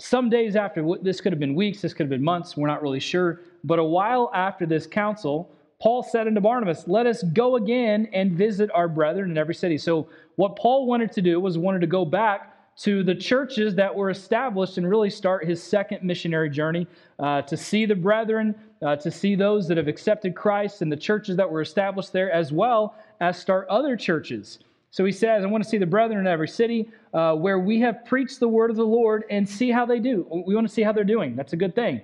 Some 0.00 0.28
days 0.28 0.56
after, 0.56 0.84
this 1.02 1.20
could 1.20 1.32
have 1.32 1.40
been 1.40 1.54
weeks, 1.54 1.82
this 1.82 1.92
could 1.92 2.04
have 2.04 2.10
been 2.10 2.24
months, 2.24 2.56
we're 2.56 2.66
not 2.66 2.82
really 2.82 3.00
sure. 3.00 3.42
But 3.62 3.78
a 3.78 3.84
while 3.84 4.28
after 4.34 4.66
this 4.66 4.88
council, 4.88 5.50
Paul 5.80 6.02
said 6.02 6.26
unto 6.26 6.40
Barnabas, 6.40 6.88
Let 6.88 7.06
us 7.06 7.22
go 7.22 7.54
again 7.54 8.08
and 8.12 8.32
visit 8.32 8.70
our 8.74 8.88
brethren 8.88 9.30
in 9.30 9.38
every 9.38 9.54
city. 9.54 9.78
So, 9.78 10.08
what 10.38 10.54
Paul 10.54 10.86
wanted 10.86 11.10
to 11.12 11.20
do 11.20 11.40
was 11.40 11.58
wanted 11.58 11.80
to 11.80 11.88
go 11.88 12.04
back 12.04 12.54
to 12.82 13.02
the 13.02 13.14
churches 13.14 13.74
that 13.74 13.92
were 13.92 14.08
established 14.08 14.78
and 14.78 14.88
really 14.88 15.10
start 15.10 15.44
his 15.44 15.60
second 15.60 16.04
missionary 16.04 16.48
journey 16.48 16.86
uh, 17.18 17.42
to 17.42 17.56
see 17.56 17.86
the 17.86 17.96
brethren, 17.96 18.54
uh, 18.80 18.94
to 18.94 19.10
see 19.10 19.34
those 19.34 19.66
that 19.66 19.76
have 19.76 19.88
accepted 19.88 20.36
Christ 20.36 20.80
and 20.80 20.92
the 20.92 20.96
churches 20.96 21.36
that 21.38 21.50
were 21.50 21.60
established 21.60 22.12
there, 22.12 22.30
as 22.30 22.52
well 22.52 22.94
as 23.18 23.36
start 23.36 23.66
other 23.68 23.96
churches. 23.96 24.60
So 24.92 25.04
he 25.04 25.10
says, 25.10 25.42
I 25.42 25.48
want 25.48 25.64
to 25.64 25.68
see 25.68 25.76
the 25.76 25.86
brethren 25.86 26.20
in 26.20 26.28
every 26.28 26.46
city 26.46 26.88
uh, 27.12 27.34
where 27.34 27.58
we 27.58 27.80
have 27.80 28.04
preached 28.04 28.38
the 28.38 28.46
word 28.46 28.70
of 28.70 28.76
the 28.76 28.86
Lord 28.86 29.24
and 29.30 29.48
see 29.48 29.72
how 29.72 29.86
they 29.86 29.98
do. 29.98 30.24
We 30.46 30.54
want 30.54 30.68
to 30.68 30.72
see 30.72 30.82
how 30.82 30.92
they're 30.92 31.02
doing. 31.02 31.34
That's 31.34 31.52
a 31.52 31.56
good 31.56 31.74
thing. 31.74 32.00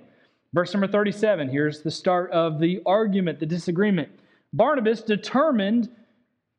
Verse 0.52 0.74
number 0.74 0.88
37, 0.88 1.48
here's 1.50 1.82
the 1.82 1.90
start 1.92 2.32
of 2.32 2.58
the 2.58 2.82
argument, 2.84 3.38
the 3.38 3.46
disagreement. 3.46 4.08
Barnabas 4.52 5.02
determined 5.02 5.88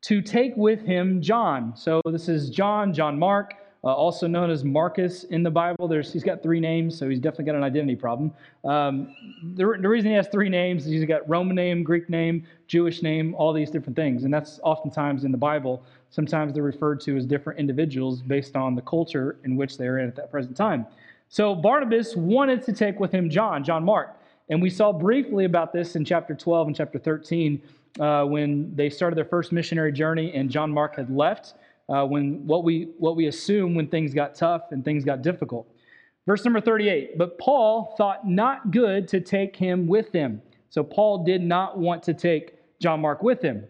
to 0.02 0.22
take 0.22 0.56
with 0.56 0.82
him 0.82 1.20
John. 1.20 1.76
So 1.76 2.00
this 2.04 2.28
is 2.28 2.50
John, 2.50 2.92
John 2.92 3.18
Mark, 3.18 3.54
uh, 3.84 3.88
also 3.88 4.26
known 4.26 4.50
as 4.50 4.64
Marcus 4.64 5.24
in 5.24 5.42
the 5.42 5.50
Bible. 5.50 5.86
There's, 5.86 6.12
he's 6.12 6.24
got 6.24 6.42
three 6.42 6.60
names, 6.60 6.98
so 6.98 7.08
he's 7.08 7.20
definitely 7.20 7.44
got 7.44 7.54
an 7.54 7.62
identity 7.62 7.96
problem. 7.96 8.32
Um, 8.64 9.14
the, 9.54 9.78
the 9.80 9.88
reason 9.88 10.10
he 10.10 10.16
has 10.16 10.28
three 10.28 10.48
names 10.48 10.86
is 10.86 10.92
he's 10.92 11.04
got 11.04 11.28
Roman 11.28 11.54
name, 11.54 11.82
Greek 11.82 12.10
name, 12.10 12.44
Jewish 12.66 13.02
name, 13.02 13.34
all 13.36 13.52
these 13.52 13.70
different 13.70 13.94
things. 13.94 14.24
And 14.24 14.34
that's 14.34 14.58
oftentimes 14.62 15.24
in 15.24 15.30
the 15.30 15.38
Bible. 15.38 15.84
Sometimes 16.10 16.52
they're 16.52 16.62
referred 16.62 17.00
to 17.02 17.16
as 17.16 17.26
different 17.26 17.58
individuals 17.60 18.22
based 18.22 18.56
on 18.56 18.74
the 18.74 18.82
culture 18.82 19.36
in 19.44 19.56
which 19.56 19.78
they're 19.78 19.98
in 19.98 20.08
at 20.08 20.16
that 20.16 20.30
present 20.30 20.56
time. 20.56 20.86
So 21.28 21.54
Barnabas 21.54 22.16
wanted 22.16 22.62
to 22.62 22.72
take 22.72 23.00
with 23.00 23.12
him 23.12 23.28
John, 23.30 23.64
John 23.64 23.84
Mark. 23.84 24.16
And 24.48 24.62
we 24.62 24.70
saw 24.70 24.92
briefly 24.92 25.44
about 25.44 25.72
this 25.72 25.96
in 25.96 26.04
chapter 26.04 26.34
12 26.34 26.68
and 26.68 26.76
chapter 26.76 26.98
13 26.98 27.60
uh, 27.98 28.24
when 28.24 28.74
they 28.76 28.88
started 28.88 29.16
their 29.16 29.24
first 29.24 29.52
missionary 29.52 29.92
journey 29.92 30.32
and 30.34 30.50
John 30.50 30.70
Mark 30.70 30.96
had 30.96 31.10
left. 31.10 31.54
Uh, 31.88 32.04
when 32.04 32.44
what 32.46 32.64
we 32.64 32.88
what 32.98 33.14
we 33.14 33.26
assume 33.26 33.74
when 33.76 33.86
things 33.86 34.12
got 34.12 34.34
tough 34.34 34.72
and 34.72 34.84
things 34.84 35.04
got 35.04 35.22
difficult. 35.22 35.68
Verse 36.26 36.44
number 36.44 36.60
38. 36.60 37.16
But 37.16 37.38
Paul 37.38 37.94
thought 37.96 38.28
not 38.28 38.72
good 38.72 39.06
to 39.08 39.20
take 39.20 39.54
him 39.54 39.86
with 39.86 40.12
him. 40.12 40.42
So 40.70 40.82
Paul 40.82 41.24
did 41.24 41.42
not 41.42 41.78
want 41.78 42.02
to 42.04 42.14
take 42.14 42.54
John 42.80 43.00
Mark 43.00 43.22
with 43.22 43.40
him, 43.40 43.64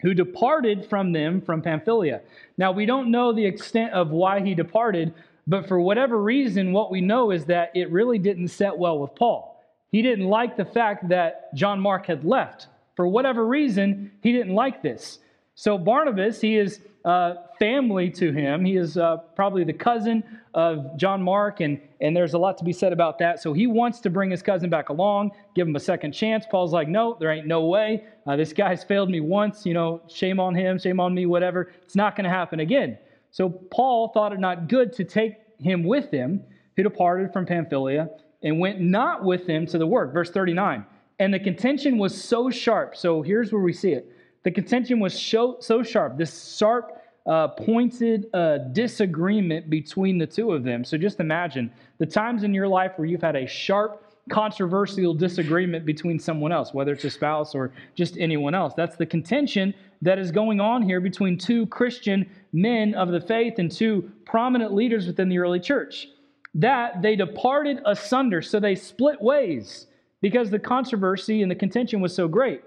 who 0.00 0.14
departed 0.14 0.86
from 0.86 1.12
them 1.12 1.42
from 1.42 1.60
Pamphylia. 1.60 2.22
Now 2.56 2.72
we 2.72 2.86
don't 2.86 3.10
know 3.10 3.32
the 3.32 3.44
extent 3.44 3.92
of 3.92 4.10
why 4.10 4.40
he 4.40 4.54
departed, 4.54 5.12
but 5.46 5.68
for 5.68 5.78
whatever 5.78 6.20
reason, 6.20 6.72
what 6.72 6.90
we 6.90 7.02
know 7.02 7.30
is 7.30 7.44
that 7.46 7.70
it 7.74 7.90
really 7.90 8.18
didn't 8.18 8.48
set 8.48 8.76
well 8.76 8.98
with 8.98 9.14
Paul. 9.14 9.51
He 9.92 10.00
didn't 10.02 10.24
like 10.24 10.56
the 10.56 10.64
fact 10.64 11.10
that 11.10 11.54
John 11.54 11.78
Mark 11.78 12.06
had 12.06 12.24
left. 12.24 12.66
For 12.96 13.06
whatever 13.06 13.46
reason, 13.46 14.10
he 14.22 14.32
didn't 14.32 14.54
like 14.54 14.82
this. 14.82 15.18
So 15.54 15.76
Barnabas, 15.76 16.40
he 16.40 16.56
is 16.56 16.80
uh, 17.04 17.34
family 17.58 18.10
to 18.10 18.32
him. 18.32 18.64
He 18.64 18.76
is 18.76 18.96
uh, 18.96 19.18
probably 19.36 19.64
the 19.64 19.72
cousin 19.72 20.24
of 20.54 20.96
John 20.96 21.22
Mark, 21.22 21.60
and, 21.60 21.80
and 22.00 22.16
there's 22.16 22.32
a 22.34 22.38
lot 22.38 22.56
to 22.58 22.64
be 22.64 22.72
said 22.72 22.92
about 22.92 23.18
that. 23.18 23.40
So 23.40 23.52
he 23.52 23.66
wants 23.66 24.00
to 24.00 24.10
bring 24.10 24.30
his 24.30 24.42
cousin 24.42 24.70
back 24.70 24.88
along, 24.88 25.32
give 25.54 25.66
him 25.66 25.76
a 25.76 25.80
second 25.80 26.12
chance. 26.12 26.44
Paul's 26.50 26.72
like, 26.72 26.88
no, 26.88 27.16
there 27.20 27.30
ain't 27.30 27.46
no 27.46 27.66
way. 27.66 28.04
Uh, 28.26 28.36
this 28.36 28.52
guy's 28.52 28.82
failed 28.84 29.10
me 29.10 29.20
once. 29.20 29.66
You 29.66 29.74
know, 29.74 30.02
shame 30.08 30.40
on 30.40 30.54
him, 30.54 30.78
shame 30.78 31.00
on 31.00 31.14
me, 31.14 31.26
whatever. 31.26 31.72
It's 31.82 31.96
not 31.96 32.16
going 32.16 32.24
to 32.24 32.30
happen 32.30 32.60
again. 32.60 32.98
So 33.30 33.48
Paul 33.48 34.08
thought 34.08 34.32
it 34.32 34.40
not 34.40 34.68
good 34.68 34.92
to 34.94 35.04
take 35.04 35.34
him 35.58 35.84
with 35.84 36.10
him, 36.10 36.42
who 36.76 36.82
departed 36.82 37.32
from 37.32 37.46
Pamphylia 37.46 38.08
and 38.42 38.58
went 38.58 38.80
not 38.80 39.24
with 39.24 39.46
them 39.46 39.66
to 39.66 39.78
the 39.78 39.86
work. 39.86 40.12
Verse 40.12 40.30
39. 40.30 40.84
And 41.18 41.32
the 41.32 41.38
contention 41.38 41.98
was 41.98 42.20
so 42.20 42.50
sharp. 42.50 42.96
So 42.96 43.22
here's 43.22 43.52
where 43.52 43.62
we 43.62 43.72
see 43.72 43.92
it. 43.92 44.10
The 44.42 44.50
contention 44.50 44.98
was 44.98 45.20
so, 45.20 45.58
so 45.60 45.82
sharp, 45.82 46.18
this 46.18 46.56
sharp, 46.56 46.98
uh, 47.26 47.48
pointed 47.48 48.26
uh, 48.34 48.58
disagreement 48.72 49.70
between 49.70 50.18
the 50.18 50.26
two 50.26 50.52
of 50.52 50.64
them. 50.64 50.84
So 50.84 50.98
just 50.98 51.20
imagine 51.20 51.70
the 51.98 52.06
times 52.06 52.42
in 52.42 52.52
your 52.52 52.66
life 52.66 52.92
where 52.96 53.06
you've 53.06 53.22
had 53.22 53.36
a 53.36 53.46
sharp, 53.46 54.04
controversial 54.28 55.14
disagreement 55.14 55.86
between 55.86 56.18
someone 56.18 56.50
else, 56.50 56.74
whether 56.74 56.92
it's 56.92 57.04
a 57.04 57.10
spouse 57.10 57.54
or 57.54 57.72
just 57.94 58.18
anyone 58.18 58.54
else. 58.54 58.74
That's 58.74 58.96
the 58.96 59.06
contention 59.06 59.72
that 60.00 60.18
is 60.18 60.32
going 60.32 60.60
on 60.60 60.82
here 60.82 61.00
between 61.00 61.38
two 61.38 61.66
Christian 61.66 62.28
men 62.52 62.94
of 62.94 63.10
the 63.10 63.20
faith 63.20 63.54
and 63.58 63.70
two 63.70 64.10
prominent 64.24 64.74
leaders 64.74 65.06
within 65.06 65.28
the 65.28 65.38
early 65.38 65.60
church. 65.60 66.08
That 66.54 67.02
they 67.02 67.16
departed 67.16 67.80
asunder, 67.86 68.42
so 68.42 68.60
they 68.60 68.74
split 68.74 69.20
ways 69.20 69.86
because 70.20 70.50
the 70.50 70.58
controversy 70.58 71.42
and 71.42 71.50
the 71.50 71.56
contention 71.56 72.00
was 72.00 72.14
so 72.14 72.28
great. 72.28 72.62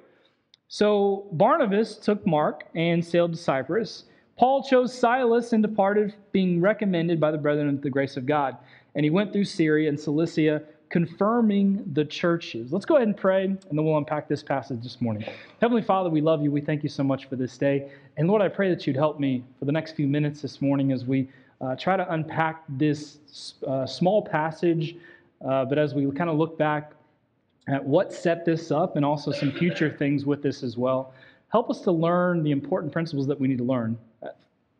So 0.67 1.27
Barnabas 1.31 1.97
took 1.97 2.25
Mark 2.25 2.65
and 2.75 3.05
sailed 3.05 3.33
to 3.33 3.37
Cyprus. 3.37 4.05
Paul 4.37 4.63
chose 4.63 4.93
Silas 4.93 5.53
and 5.53 5.63
departed, 5.63 6.13
being 6.31 6.59
recommended 6.59 7.19
by 7.19 7.31
the 7.31 7.37
brethren 7.37 7.69
of 7.69 7.81
the 7.81 7.89
grace 7.89 8.17
of 8.17 8.25
God. 8.25 8.57
And 8.95 9.03
he 9.03 9.09
went 9.09 9.31
through 9.31 9.45
Syria 9.45 9.87
and 9.87 9.99
Cilicia 9.99 10.63
confirming 10.89 11.83
the 11.93 12.05
churches. 12.05 12.71
Let's 12.71 12.85
go 12.85 12.95
ahead 12.95 13.07
and 13.07 13.17
pray, 13.17 13.45
and 13.45 13.59
then 13.69 13.83
we'll 13.83 13.97
unpack 13.97 14.27
this 14.27 14.43
passage 14.43 14.81
this 14.81 15.01
morning. 15.01 15.25
Heavenly 15.61 15.81
Father, 15.81 16.09
we 16.09 16.21
love 16.21 16.41
you. 16.43 16.51
We 16.51 16.61
thank 16.61 16.83
you 16.83 16.89
so 16.89 17.03
much 17.03 17.25
for 17.25 17.35
this 17.35 17.57
day. 17.57 17.91
And 18.17 18.27
Lord, 18.27 18.41
I 18.41 18.49
pray 18.49 18.69
that 18.69 18.85
you'd 18.85 18.95
help 18.95 19.19
me 19.19 19.43
for 19.59 19.65
the 19.65 19.71
next 19.71 19.93
few 19.93 20.07
minutes 20.07 20.41
this 20.41 20.61
morning 20.61 20.91
as 20.91 21.05
we 21.05 21.29
uh, 21.61 21.75
try 21.75 21.95
to 21.97 22.11
unpack 22.13 22.63
this 22.69 23.19
uh, 23.67 23.85
small 23.85 24.21
passage, 24.21 24.95
uh, 25.45 25.65
but 25.65 25.77
as 25.77 25.93
we 25.93 26.09
kind 26.11 26.29
of 26.29 26.37
look 26.37 26.57
back 26.57 26.93
at 27.67 27.83
what 27.83 28.13
set 28.13 28.45
this 28.45 28.71
up 28.71 28.95
and 28.95 29.03
also 29.03 29.31
some 29.31 29.51
future 29.51 29.89
things 29.89 30.25
with 30.25 30.41
this 30.41 30.63
as 30.63 30.77
well. 30.77 31.13
Help 31.49 31.69
us 31.69 31.81
to 31.81 31.91
learn 31.91 32.43
the 32.43 32.51
important 32.51 32.91
principles 32.93 33.25
that 33.27 33.39
we 33.39 33.47
need 33.47 33.57
to 33.57 33.63
learn. 33.63 33.97
Uh, 34.21 34.27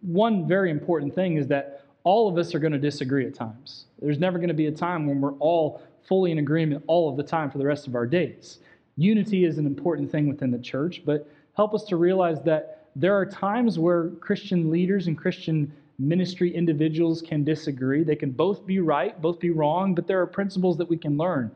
one 0.01 0.47
very 0.47 0.69
important 0.69 1.13
thing 1.13 1.37
is 1.37 1.47
that 1.47 1.83
all 2.03 2.27
of 2.29 2.37
us 2.37 2.53
are 2.53 2.59
going 2.59 2.73
to 2.73 2.79
disagree 2.79 3.25
at 3.25 3.33
times. 3.33 3.85
There's 3.99 4.19
never 4.19 4.37
going 4.37 4.49
to 4.49 4.53
be 4.53 4.67
a 4.67 4.71
time 4.71 5.07
when 5.07 5.19
we're 5.19 5.33
all 5.33 5.81
fully 6.07 6.31
in 6.31 6.37
agreement 6.37 6.83
all 6.85 7.09
of 7.09 7.17
the 7.17 7.23
time 7.23 7.49
for 7.49 7.57
the 7.57 7.65
rest 7.65 7.87
of 7.87 7.95
our 7.95 8.05
days. 8.05 8.59
Unity 8.97 9.45
is 9.45 9.57
an 9.57 9.65
important 9.65 10.11
thing 10.11 10.27
within 10.27 10.51
the 10.51 10.59
church, 10.59 11.01
but 11.03 11.27
help 11.55 11.73
us 11.73 11.83
to 11.85 11.95
realize 11.95 12.41
that 12.43 12.87
there 12.95 13.17
are 13.17 13.25
times 13.25 13.79
where 13.79 14.09
Christian 14.21 14.69
leaders 14.69 15.07
and 15.07 15.17
Christian 15.17 15.73
ministry 15.97 16.53
individuals 16.53 17.21
can 17.21 17.43
disagree. 17.43 18.03
They 18.03 18.15
can 18.15 18.31
both 18.31 18.65
be 18.65 18.79
right, 18.79 19.19
both 19.21 19.39
be 19.39 19.49
wrong, 19.49 19.95
but 19.95 20.07
there 20.07 20.21
are 20.21 20.27
principles 20.27 20.77
that 20.77 20.89
we 20.89 20.97
can 20.97 21.17
learn. 21.17 21.51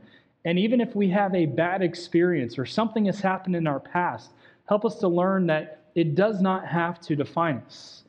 And 0.46 0.58
even 0.58 0.80
if 0.80 0.96
we 0.96 1.10
have 1.10 1.36
a 1.36 1.46
bad 1.46 1.82
experience 1.82 2.58
or 2.58 2.66
something 2.66 3.06
has 3.06 3.20
happened 3.20 3.56
in 3.56 3.68
our 3.68 3.80
past, 3.80 4.32
help 4.68 4.86
us 4.86 4.96
to 5.00 5.08
learn 5.08 5.48
that 5.48 5.82
it 5.96 6.16
does 6.16 6.42
not 6.42 6.66
have 6.66 7.02
to 7.02 7.16
define 7.16 7.62
us. 7.66 8.04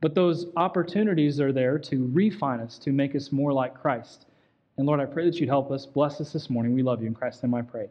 But 0.00 0.14
those 0.14 0.46
opportunities 0.56 1.40
are 1.40 1.52
there 1.52 1.78
to 1.78 2.08
refine 2.12 2.60
us, 2.60 2.78
to 2.80 2.92
make 2.92 3.16
us 3.16 3.32
more 3.32 3.52
like 3.52 3.80
Christ. 3.80 4.26
And 4.76 4.86
Lord, 4.86 5.00
I 5.00 5.06
pray 5.06 5.24
that 5.24 5.40
you'd 5.40 5.48
help 5.48 5.70
us. 5.70 5.86
Bless 5.86 6.20
us 6.20 6.32
this 6.32 6.50
morning. 6.50 6.74
We 6.74 6.82
love 6.82 7.00
you. 7.00 7.08
In 7.08 7.14
Christ's 7.14 7.42
name 7.42 7.54
I 7.54 7.62
pray. 7.62 7.88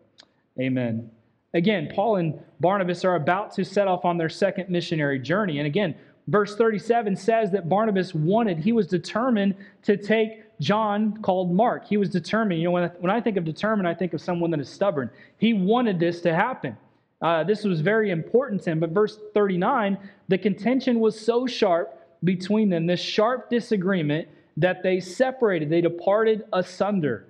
Amen. 0.60 1.10
Again, 1.54 1.90
Paul 1.94 2.18
and 2.18 2.40
Barnabas 2.60 3.04
are 3.04 3.16
about 3.16 3.54
to 3.56 3.66
set 3.66 3.88
off 3.88 4.06
on 4.06 4.18
their 4.18 4.30
second 4.30 4.70
missionary 4.70 5.20
journey. 5.20 5.58
And 5.58 5.68
again, 5.68 5.96
verse 6.28 6.56
37 6.56 7.16
says 7.16 7.52
that 7.52 7.70
Barnabas 7.70 8.14
wanted, 8.14 8.58
he 8.58 8.72
was 8.72 8.88
determined 8.88 9.56
to 9.84 9.98
take 9.98 10.44
John 10.60 11.18
called 11.22 11.52
Mark. 11.52 11.86
He 11.86 11.98
was 11.98 12.10
determined. 12.10 12.62
You 12.62 12.66
know, 12.66 12.72
when 12.72 12.84
I, 12.84 12.88
when 13.00 13.12
I 13.12 13.20
think 13.22 13.38
of 13.38 13.44
determined, 13.44 13.88
I 13.88 13.94
think 13.94 14.14
of 14.14 14.22
someone 14.22 14.52
that 14.52 14.60
is 14.60 14.70
stubborn. 14.70 15.10
He 15.38 15.54
wanted 15.54 16.00
this 16.00 16.22
to 16.22 16.34
happen. 16.34 16.78
Uh, 17.22 17.44
this 17.44 17.64
was 17.64 17.82
very 17.82 18.12
important 18.12 18.62
to 18.64 18.72
him. 18.72 18.80
But 18.80 18.92
verse 18.92 19.20
39, 19.34 19.98
the 20.28 20.38
contention 20.38 21.00
was 21.00 21.20
so 21.20 21.46
sharp 21.48 22.02
between 22.24 22.70
them, 22.70 22.86
this 22.86 23.02
sharp 23.02 23.50
disagreement, 23.50 24.28
that 24.58 24.84
they 24.84 25.00
separated. 25.00 25.70
They 25.70 25.82
departed 25.82 26.46
asunder. 26.54 27.28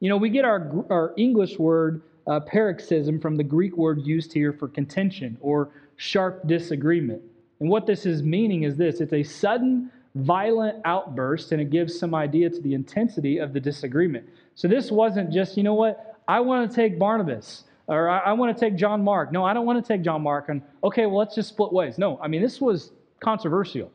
You 0.00 0.08
know, 0.08 0.16
we 0.16 0.28
get 0.28 0.44
our, 0.44 0.84
our 0.90 1.14
English 1.16 1.58
word 1.58 2.02
uh, 2.26 2.40
paroxysm 2.40 3.20
from 3.20 3.36
the 3.36 3.44
Greek 3.44 3.76
word 3.76 4.00
used 4.02 4.32
here 4.32 4.52
for 4.52 4.68
contention 4.68 5.36
or 5.40 5.70
sharp 5.96 6.46
disagreement. 6.46 7.22
And 7.64 7.70
what 7.70 7.86
this 7.86 8.04
is 8.04 8.22
meaning 8.22 8.64
is 8.64 8.76
this 8.76 9.00
it's 9.00 9.14
a 9.14 9.22
sudden, 9.22 9.90
violent 10.16 10.82
outburst, 10.84 11.50
and 11.50 11.62
it 11.62 11.70
gives 11.70 11.98
some 11.98 12.14
idea 12.14 12.50
to 12.50 12.60
the 12.60 12.74
intensity 12.74 13.38
of 13.38 13.54
the 13.54 13.58
disagreement. 13.58 14.28
So 14.54 14.68
this 14.68 14.90
wasn't 14.90 15.32
just, 15.32 15.56
you 15.56 15.62
know 15.62 15.72
what, 15.72 16.20
I 16.28 16.40
want 16.40 16.70
to 16.70 16.76
take 16.76 16.98
Barnabas 16.98 17.64
or 17.86 18.10
I, 18.10 18.18
I 18.18 18.32
want 18.34 18.54
to 18.54 18.60
take 18.60 18.76
John 18.76 19.02
Mark. 19.02 19.32
No, 19.32 19.46
I 19.46 19.54
don't 19.54 19.64
want 19.64 19.82
to 19.82 19.88
take 19.88 20.02
John 20.02 20.20
Mark. 20.20 20.50
And 20.50 20.60
okay, 20.84 21.06
well, 21.06 21.16
let's 21.16 21.34
just 21.34 21.48
split 21.48 21.72
ways. 21.72 21.96
No, 21.96 22.20
I 22.22 22.28
mean, 22.28 22.42
this 22.42 22.60
was 22.60 22.92
controversial. 23.20 23.90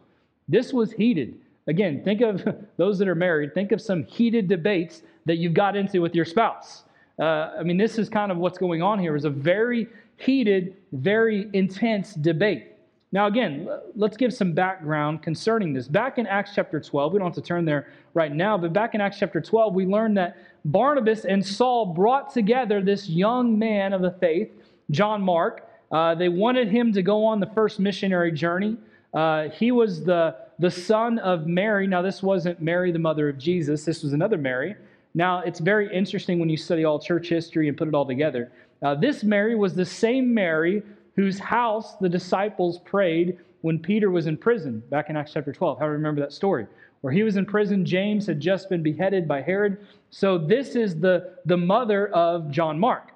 This 0.47 0.73
was 0.73 0.91
heated. 0.91 1.37
Again, 1.67 2.03
think 2.03 2.21
of 2.21 2.47
those 2.77 2.97
that 2.97 3.07
are 3.07 3.13
married, 3.13 3.53
think 3.53 3.71
of 3.71 3.79
some 3.79 4.01
heated 4.01 4.47
debates 4.47 5.03
that 5.25 5.35
you've 5.35 5.53
got 5.53 5.75
into 5.75 6.01
with 6.01 6.15
your 6.15 6.25
spouse. 6.25 6.85
Uh, 7.19 7.51
I 7.59 7.61
mean, 7.61 7.77
this 7.77 7.99
is 7.99 8.09
kind 8.09 8.31
of 8.31 8.39
what's 8.39 8.57
going 8.57 8.81
on 8.81 8.97
here 8.97 9.15
is 9.15 9.25
a 9.25 9.29
very 9.29 9.85
heated, 10.17 10.75
very 10.91 11.47
intense 11.53 12.15
debate. 12.15 12.65
Now, 13.11 13.25
again, 13.25 13.67
let's 13.95 14.17
give 14.17 14.31
some 14.33 14.53
background 14.53 15.23
concerning 15.23 15.73
this. 15.73 15.87
Back 15.87 16.19
in 16.19 16.27
Acts 16.27 16.51
chapter 16.53 16.79
12, 16.79 17.13
we 17.13 17.19
don't 17.19 17.27
have 17.27 17.43
to 17.43 17.47
turn 17.47 17.65
there 17.65 17.87
right 18.13 18.31
now, 18.31 18.55
but 18.55 18.71
back 18.71 18.93
in 18.93 19.01
Acts 19.01 19.17
chapter 19.17 19.41
12, 19.41 19.73
we 19.73 19.87
learned 19.87 20.15
that 20.17 20.37
Barnabas 20.65 21.25
and 21.25 21.43
Saul 21.43 21.87
brought 21.87 22.31
together 22.31 22.81
this 22.81 23.09
young 23.09 23.57
man 23.57 23.93
of 23.93 24.01
the 24.01 24.11
faith, 24.11 24.51
John 24.91 25.23
Mark. 25.23 25.67
Uh, 25.91 26.13
they 26.13 26.29
wanted 26.29 26.69
him 26.69 26.93
to 26.93 27.01
go 27.01 27.25
on 27.25 27.39
the 27.39 27.47
first 27.47 27.79
missionary 27.79 28.31
journey. 28.31 28.77
Uh, 29.11 29.49
he 29.49 29.71
was 29.71 30.03
the, 30.03 30.35
the 30.59 30.69
son 30.69 31.17
of 31.19 31.47
Mary. 31.47 31.87
Now, 31.87 32.03
this 32.03 32.21
wasn't 32.21 32.61
Mary, 32.61 32.91
the 32.91 32.99
mother 32.99 33.27
of 33.27 33.39
Jesus, 33.39 33.85
this 33.85 34.03
was 34.03 34.13
another 34.13 34.37
Mary. 34.37 34.75
Now, 35.15 35.39
it's 35.39 35.59
very 35.59 35.91
interesting 35.91 36.37
when 36.37 36.49
you 36.49 36.57
study 36.57 36.85
all 36.85 36.99
church 36.99 37.29
history 37.29 37.67
and 37.69 37.75
put 37.75 37.87
it 37.87 37.95
all 37.95 38.05
together. 38.05 38.51
Uh, 38.83 38.93
this 38.93 39.23
Mary 39.23 39.55
was 39.55 39.73
the 39.73 39.85
same 39.85 40.31
Mary 40.31 40.83
whose 41.19 41.37
house 41.37 41.97
the 41.97 42.07
disciples 42.07 42.79
prayed 42.79 43.37
when 43.59 43.77
Peter 43.77 44.09
was 44.09 44.25
in 44.25 44.37
prison, 44.37 44.81
back 44.89 45.09
in 45.09 45.17
Acts 45.17 45.33
chapter 45.33 45.51
12. 45.51 45.77
How 45.77 45.83
do 45.83 45.89
you 45.89 45.97
remember 45.97 46.21
that 46.21 46.31
story? 46.31 46.65
Where 47.01 47.11
he 47.11 47.23
was 47.23 47.35
in 47.35 47.45
prison, 47.45 47.83
James 47.83 48.25
had 48.25 48.39
just 48.39 48.69
been 48.69 48.81
beheaded 48.81 49.27
by 49.27 49.41
Herod. 49.41 49.85
So, 50.11 50.37
this 50.37 50.75
is 50.75 50.97
the, 50.97 51.33
the 51.45 51.57
mother 51.57 52.07
of 52.07 52.49
John 52.49 52.79
Mark. 52.79 53.11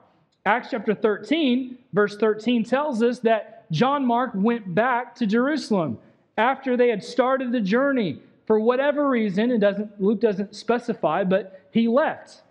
Acts 0.45 0.67
chapter 0.71 0.93
13, 0.93 1.77
verse 1.93 2.17
13 2.17 2.65
tells 2.65 3.01
us 3.01 3.19
that 3.19 3.71
John 3.71 4.05
Mark 4.05 4.31
went 4.33 4.75
back 4.75 5.15
to 5.15 5.25
Jerusalem 5.25 5.97
after 6.37 6.75
they 6.75 6.89
had 6.89 7.01
started 7.01 7.53
the 7.53 7.61
journey. 7.61 8.19
For 8.47 8.59
whatever 8.59 9.07
reason, 9.07 9.49
it 9.49 9.59
doesn't, 9.59 10.01
Luke 10.01 10.19
doesn't 10.19 10.53
specify, 10.53 11.23
but 11.23 11.61
he 11.71 11.87
left. 11.87 12.41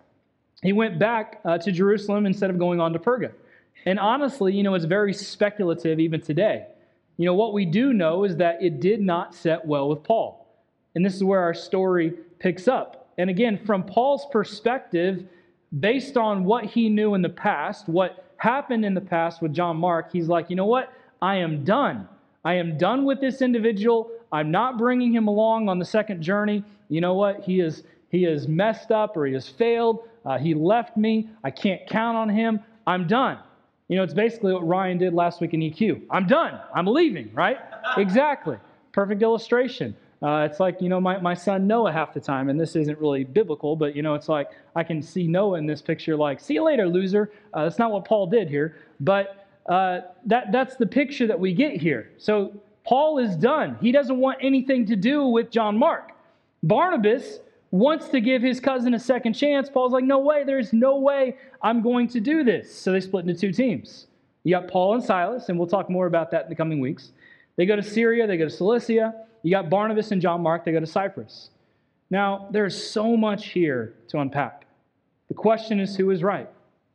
He 0.62 0.73
went 0.73 0.99
back 0.99 1.40
uh, 1.44 1.59
to 1.59 1.71
Jerusalem 1.71 2.25
instead 2.25 2.49
of 2.49 2.59
going 2.59 2.80
on 2.80 2.94
to 2.94 2.99
Perga. 2.99 3.32
And 3.87 3.99
honestly, 3.99 4.55
you 4.55 4.62
know, 4.62 4.75
it's 4.75 4.85
very 4.85 5.12
speculative 5.12 5.99
even 5.99 6.21
today. 6.21 6.67
You 7.17 7.26
know, 7.26 7.35
what 7.35 7.52
we 7.52 7.65
do 7.65 7.93
know 7.93 8.25
is 8.25 8.37
that 8.37 8.63
it 8.63 8.80
did 8.80 9.00
not 9.00 9.35
set 9.35 9.67
well 9.67 9.89
with 9.89 10.02
Paul. 10.02 10.47
And 10.95 11.04
this 11.04 11.15
is 11.15 11.25
where 11.25 11.41
our 11.41 11.54
story 11.54 12.13
picks 12.39 12.69
up. 12.69 13.13
And 13.19 13.30
again, 13.30 13.61
from 13.65 13.85
Paul's 13.85 14.26
perspective, 14.30 15.25
based 15.80 16.17
on 16.17 16.45
what 16.45 16.65
he 16.65 16.89
knew 16.89 17.15
in 17.15 17.23
the 17.23 17.28
past, 17.28 17.89
what 17.89 18.25
happened 18.37 18.85
in 18.85 18.95
the 18.95 19.00
past 19.00 19.43
with 19.43 19.52
John 19.52 19.76
Mark, 19.76 20.13
he's 20.13 20.28
like, 20.28 20.50
you 20.50 20.56
know 20.56 20.67
what? 20.67 20.93
I 21.21 21.37
am 21.37 21.65
done. 21.65 22.09
I 22.45 22.54
am 22.54 22.76
done 22.76 23.04
with 23.04 23.21
this 23.21 23.43
individual. 23.43 24.11
I'm 24.33 24.50
not 24.50 24.78
bringing 24.78 25.15
him 25.15 25.28
along 25.28 25.69
on 25.69 25.78
the 25.78 25.85
second 25.85 26.23
journey. 26.23 26.65
You 26.89 27.00
know 27.00 27.15
what? 27.15 27.41
He 27.41 27.61
is 27.61 27.85
he 28.09 28.25
has 28.25 28.47
messed 28.47 28.91
up 28.91 29.17
or 29.17 29.25
he 29.26 29.33
has 29.33 29.49
failed. 29.49 30.06
Uh, 30.25 30.39
he 30.39 30.54
left 30.54 30.97
me. 30.97 31.30
I 31.43 31.50
can't 31.50 31.87
count 31.87 32.17
on 32.17 32.28
him. 32.28 32.61
I'm 32.87 33.06
done. 33.06 33.39
You 33.93 33.99
know, 33.99 34.05
it's 34.05 34.15
basically 34.15 34.55
what 34.55 34.67
Ryan 34.67 34.97
did 34.97 35.13
last 35.13 35.43
week 35.43 35.52
in 35.52 35.61
EQ. 35.61 36.05
I'm 36.09 36.26
done. 36.26 36.59
I'm 36.75 36.87
leaving, 36.87 37.31
right? 37.35 37.59
exactly. 37.99 38.57
Perfect 38.93 39.21
illustration. 39.21 39.95
Uh, 40.23 40.49
it's 40.50 40.59
like, 40.59 40.81
you 40.81 40.89
know, 40.89 40.99
my, 40.99 41.19
my 41.19 41.35
son 41.35 41.67
Noah 41.67 41.93
half 41.93 42.15
the 42.15 42.21
time, 42.21 42.49
and 42.49 42.59
this 42.59 42.75
isn't 42.75 42.99
really 42.99 43.23
biblical, 43.25 43.76
but, 43.76 43.95
you 43.95 44.00
know, 44.00 44.15
it's 44.15 44.31
like 44.31 44.49
I 44.75 44.83
can 44.83 45.02
see 45.02 45.26
Noah 45.26 45.59
in 45.59 45.67
this 45.67 45.83
picture 45.83 46.17
like, 46.17 46.41
see 46.41 46.55
you 46.55 46.65
later, 46.65 46.89
loser. 46.89 47.33
Uh, 47.52 47.65
that's 47.65 47.78
not 47.78 47.91
what 47.91 48.07
Paul 48.07 48.28
did 48.28 48.49
here, 48.49 48.76
but 48.99 49.47
uh, 49.67 50.00
that, 50.25 50.52
that's 50.52 50.76
the 50.76 50.87
picture 50.87 51.26
that 51.26 51.39
we 51.39 51.52
get 51.52 51.76
here. 51.76 52.13
So 52.17 52.63
Paul 52.87 53.19
is 53.19 53.37
done. 53.37 53.76
He 53.78 53.93
doesn't 53.93 54.17
want 54.17 54.39
anything 54.41 54.87
to 54.87 54.97
do 54.97 55.26
with 55.26 55.50
John 55.50 55.76
Mark. 55.76 56.13
Barnabas 56.63 57.41
wants 57.73 58.08
to 58.11 58.21
give 58.21 58.43
his 58.43 58.61
cousin 58.61 58.95
a 58.95 58.99
second 59.00 59.32
chance. 59.32 59.69
Paul's 59.69 59.93
like, 59.93 60.04
no 60.04 60.21
way, 60.21 60.45
there's 60.45 60.73
no 60.73 60.99
way 60.99 61.37
I'm 61.63 61.82
going 61.82 62.06
to 62.08 62.21
do 62.21 62.45
this. 62.45 62.73
So 62.73 62.93
they 62.93 63.00
split 63.00 63.26
into 63.26 63.39
two 63.41 63.52
teams. 63.52 64.06
You 64.45 64.54
got 64.54 64.69
Paul 64.69 64.95
and 64.95 65.02
Silas, 65.02 65.49
and 65.49 65.58
we'll 65.58 65.69
talk 65.69 65.89
more 65.89 66.06
about 66.06 66.30
that 66.30 66.45
in 66.45 66.49
the 66.50 66.54
coming 66.54 66.80
weeks. 66.80 67.13
They 67.56 67.67
go 67.67 67.75
to 67.75 67.82
Syria, 67.82 68.26
they 68.26 68.37
go 68.37 68.45
to 68.45 68.50
Cilicia. 68.50 69.15
You 69.43 69.50
got 69.50 69.71
Barnabas 69.71 70.13
and 70.13 70.23
John 70.23 70.43
Mark, 70.43 70.65
they 70.65 70.73
go 70.73 70.80
to 70.80 70.87
Cyprus. 70.87 71.50
Now, 72.11 72.47
there's 72.50 72.91
so 72.91 73.17
much 73.17 73.49
here 73.49 73.95
to 74.08 74.21
unpack. 74.21 74.67
The 75.28 75.35
question 75.35 75.80
is 75.80 75.97
who 75.97 76.11
is 76.11 76.23
right? 76.23 76.49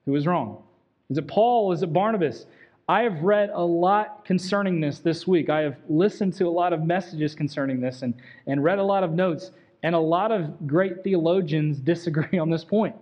Who 0.05 0.15
is 0.15 0.27
wrong? 0.27 0.61
Is 1.09 1.17
it 1.17 1.27
Paul? 1.27 1.71
Is 1.71 1.81
it 1.81 1.91
Barnabas? 1.91 2.45
I 2.87 3.01
have 3.01 3.21
read 3.23 3.49
a 3.53 3.63
lot 3.63 4.23
concerning 4.25 4.79
this 4.79 4.99
this 4.99 5.25
week. 5.25 5.49
I 5.49 5.61
have 5.61 5.77
listened 5.89 6.33
to 6.35 6.45
a 6.45 6.49
lot 6.49 6.71
of 6.71 6.83
messages 6.83 7.33
concerning 7.33 7.81
this 7.81 8.03
and, 8.03 8.13
and 8.45 8.63
read 8.63 8.77
a 8.77 8.83
lot 8.83 9.03
of 9.03 9.11
notes. 9.11 9.51
And 9.87 9.95
a 9.95 9.99
lot 9.99 10.33
of 10.33 10.67
great 10.67 11.01
theologians 11.01 11.79
disagree 11.79 12.37
on 12.43 12.49
this 12.49 12.65
point. 12.65 12.93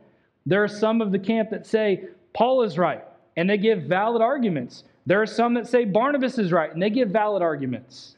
There 0.45 0.63
are 0.63 0.67
some 0.67 1.01
of 1.01 1.11
the 1.11 1.17
camp 1.17 1.49
that 1.49 1.65
say 1.65 2.09
Paul 2.35 2.61
is 2.61 2.77
right, 2.77 3.03
and 3.37 3.49
they 3.49 3.57
give 3.57 3.85
valid 3.85 4.21
arguments. 4.21 4.83
There 5.07 5.19
are 5.19 5.25
some 5.25 5.55
that 5.55 5.67
say 5.67 5.85
Barnabas 5.85 6.37
is 6.37 6.51
right, 6.51 6.71
and 6.71 6.79
they 6.79 6.91
give 6.91 7.09
valid 7.09 7.41
arguments. 7.41 8.17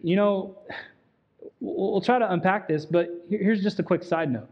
You 0.00 0.14
know, 0.14 0.56
we'll 1.60 2.00
try 2.00 2.20
to 2.20 2.32
unpack 2.32 2.68
this, 2.68 2.86
but 2.86 3.10
here's 3.28 3.64
just 3.64 3.80
a 3.80 3.82
quick 3.82 4.04
side 4.04 4.30
note. 4.30 4.48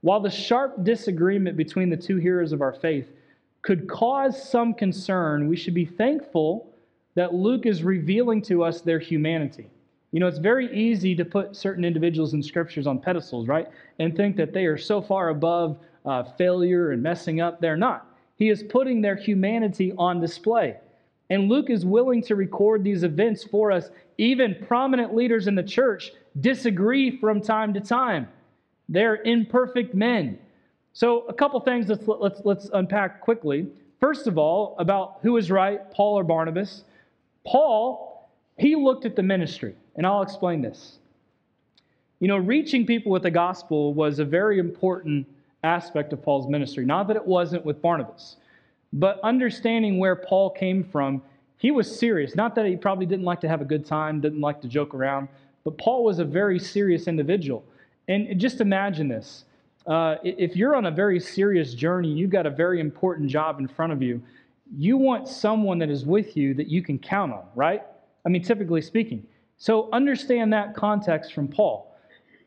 While 0.00 0.18
the 0.18 0.28
sharp 0.28 0.82
disagreement 0.82 1.56
between 1.56 1.90
the 1.90 1.96
two 1.96 2.16
heroes 2.16 2.50
of 2.50 2.60
our 2.60 2.72
faith 2.72 3.06
could 3.62 3.88
cause 3.88 4.50
some 4.50 4.74
concern, 4.74 5.46
we 5.46 5.54
should 5.54 5.74
be 5.74 5.84
thankful 5.84 6.68
that 7.14 7.34
Luke 7.34 7.66
is 7.66 7.84
revealing 7.84 8.42
to 8.42 8.64
us 8.64 8.80
their 8.80 8.98
humanity. 8.98 9.68
You 10.14 10.20
know, 10.20 10.28
it's 10.28 10.38
very 10.38 10.72
easy 10.72 11.16
to 11.16 11.24
put 11.24 11.56
certain 11.56 11.84
individuals 11.84 12.34
in 12.34 12.42
scriptures 12.44 12.86
on 12.86 13.00
pedestals, 13.00 13.48
right? 13.48 13.66
And 13.98 14.16
think 14.16 14.36
that 14.36 14.52
they 14.52 14.64
are 14.64 14.78
so 14.78 15.02
far 15.02 15.30
above 15.30 15.76
uh, 16.06 16.22
failure 16.22 16.92
and 16.92 17.02
messing 17.02 17.40
up. 17.40 17.60
They're 17.60 17.76
not. 17.76 18.06
He 18.36 18.48
is 18.48 18.62
putting 18.62 19.00
their 19.00 19.16
humanity 19.16 19.92
on 19.98 20.20
display. 20.20 20.76
And 21.30 21.48
Luke 21.48 21.68
is 21.68 21.84
willing 21.84 22.22
to 22.26 22.36
record 22.36 22.84
these 22.84 23.02
events 23.02 23.42
for 23.42 23.72
us. 23.72 23.90
Even 24.16 24.54
prominent 24.68 25.16
leaders 25.16 25.48
in 25.48 25.56
the 25.56 25.64
church 25.64 26.12
disagree 26.40 27.18
from 27.18 27.40
time 27.40 27.74
to 27.74 27.80
time. 27.80 28.28
They're 28.88 29.16
imperfect 29.16 29.96
men. 29.96 30.38
So, 30.92 31.26
a 31.26 31.34
couple 31.34 31.58
things 31.58 31.88
let's, 31.88 32.06
let's, 32.06 32.40
let's 32.44 32.70
unpack 32.72 33.20
quickly. 33.20 33.66
First 33.98 34.28
of 34.28 34.38
all, 34.38 34.76
about 34.78 35.18
who 35.22 35.36
is 35.38 35.50
right, 35.50 35.90
Paul 35.92 36.20
or 36.20 36.22
Barnabas. 36.22 36.84
Paul, 37.44 38.30
he 38.56 38.76
looked 38.76 39.06
at 39.06 39.16
the 39.16 39.22
ministry. 39.24 39.74
And 39.96 40.06
I'll 40.06 40.22
explain 40.22 40.62
this. 40.62 40.98
You 42.20 42.28
know, 42.28 42.36
reaching 42.36 42.86
people 42.86 43.12
with 43.12 43.22
the 43.22 43.30
gospel 43.30 43.92
was 43.92 44.18
a 44.18 44.24
very 44.24 44.58
important 44.58 45.26
aspect 45.62 46.12
of 46.12 46.22
Paul's 46.22 46.48
ministry. 46.48 46.84
Not 46.84 47.08
that 47.08 47.16
it 47.16 47.26
wasn't 47.26 47.64
with 47.64 47.82
Barnabas, 47.82 48.36
but 48.92 49.20
understanding 49.22 49.98
where 49.98 50.16
Paul 50.16 50.50
came 50.50 50.84
from, 50.84 51.22
he 51.58 51.70
was 51.70 51.98
serious. 51.98 52.34
Not 52.34 52.54
that 52.54 52.66
he 52.66 52.76
probably 52.76 53.06
didn't 53.06 53.24
like 53.24 53.40
to 53.40 53.48
have 53.48 53.60
a 53.60 53.64
good 53.64 53.84
time, 53.84 54.20
didn't 54.20 54.40
like 54.40 54.60
to 54.62 54.68
joke 54.68 54.94
around, 54.94 55.28
but 55.64 55.76
Paul 55.78 56.04
was 56.04 56.18
a 56.18 56.24
very 56.24 56.58
serious 56.58 57.08
individual. 57.08 57.64
And 58.08 58.38
just 58.38 58.60
imagine 58.60 59.08
this. 59.08 59.44
Uh, 59.86 60.16
if 60.22 60.56
you're 60.56 60.76
on 60.76 60.86
a 60.86 60.90
very 60.90 61.20
serious 61.20 61.74
journey, 61.74 62.08
you've 62.08 62.30
got 62.30 62.46
a 62.46 62.50
very 62.50 62.80
important 62.80 63.28
job 63.28 63.60
in 63.60 63.68
front 63.68 63.92
of 63.92 64.02
you, 64.02 64.22
you 64.76 64.96
want 64.96 65.28
someone 65.28 65.78
that 65.78 65.90
is 65.90 66.04
with 66.04 66.36
you 66.36 66.54
that 66.54 66.68
you 66.68 66.82
can 66.82 66.98
count 66.98 67.32
on, 67.32 67.44
right? 67.54 67.82
I 68.24 68.28
mean, 68.28 68.42
typically 68.42 68.80
speaking. 68.80 69.26
So 69.58 69.88
understand 69.92 70.52
that 70.52 70.74
context 70.74 71.32
from 71.32 71.48
Paul. 71.48 71.96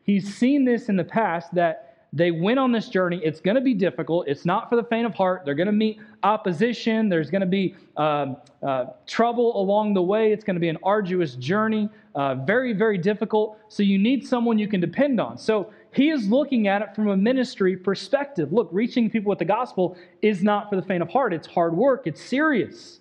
He's 0.02 0.34
seen 0.34 0.64
this 0.64 0.88
in 0.88 0.96
the 0.96 1.04
past 1.04 1.54
that 1.54 1.88
they 2.12 2.30
went 2.30 2.58
on 2.58 2.72
this 2.72 2.88
journey. 2.88 3.20
It's 3.22 3.40
going 3.40 3.56
to 3.56 3.60
be 3.60 3.74
difficult. 3.74 4.28
It's 4.28 4.46
not 4.46 4.70
for 4.70 4.76
the 4.76 4.84
faint 4.84 5.06
of 5.06 5.14
heart. 5.14 5.42
They're 5.44 5.54
going 5.54 5.66
to 5.66 5.72
meet 5.72 6.00
opposition. 6.22 7.08
There's 7.08 7.30
going 7.30 7.42
to 7.42 7.46
be 7.46 7.74
um, 7.96 8.38
uh, 8.62 8.86
trouble 9.06 9.60
along 9.60 9.94
the 9.94 10.02
way. 10.02 10.32
It's 10.32 10.44
going 10.44 10.56
to 10.56 10.60
be 10.60 10.70
an 10.70 10.78
arduous 10.82 11.34
journey, 11.34 11.90
uh, 12.14 12.36
very, 12.36 12.72
very 12.72 12.96
difficult. 12.96 13.58
So 13.68 13.82
you 13.82 13.98
need 13.98 14.26
someone 14.26 14.58
you 14.58 14.68
can 14.68 14.80
depend 14.80 15.20
on. 15.20 15.36
So 15.36 15.70
he 15.92 16.08
is 16.08 16.28
looking 16.28 16.66
at 16.66 16.80
it 16.80 16.94
from 16.94 17.08
a 17.08 17.16
ministry 17.16 17.76
perspective. 17.76 18.52
Look, 18.52 18.68
reaching 18.72 19.10
people 19.10 19.28
with 19.28 19.38
the 19.38 19.44
gospel 19.44 19.96
is 20.22 20.42
not 20.42 20.70
for 20.70 20.76
the 20.76 20.82
faint 20.82 21.02
of 21.02 21.10
heart. 21.10 21.34
It's 21.34 21.46
hard 21.46 21.74
work, 21.74 22.06
it's 22.06 22.22
serious. 22.22 23.00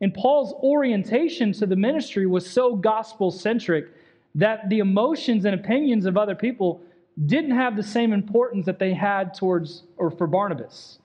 And 0.00 0.14
Paul's 0.14 0.52
orientation 0.62 1.52
to 1.54 1.66
the 1.66 1.76
ministry 1.76 2.26
was 2.26 2.48
so 2.48 2.76
gospel 2.76 3.30
centric 3.30 3.88
that 4.34 4.68
the 4.68 4.78
emotions 4.78 5.44
and 5.44 5.54
opinions 5.54 6.06
of 6.06 6.16
other 6.16 6.34
people 6.34 6.80
didn't 7.26 7.50
have 7.50 7.76
the 7.76 7.82
same 7.82 8.12
importance 8.12 8.66
that 8.66 8.78
they 8.78 8.94
had 8.94 9.34
towards 9.34 9.82
or 9.96 10.10
for 10.10 10.26
Barnabas. 10.26 10.98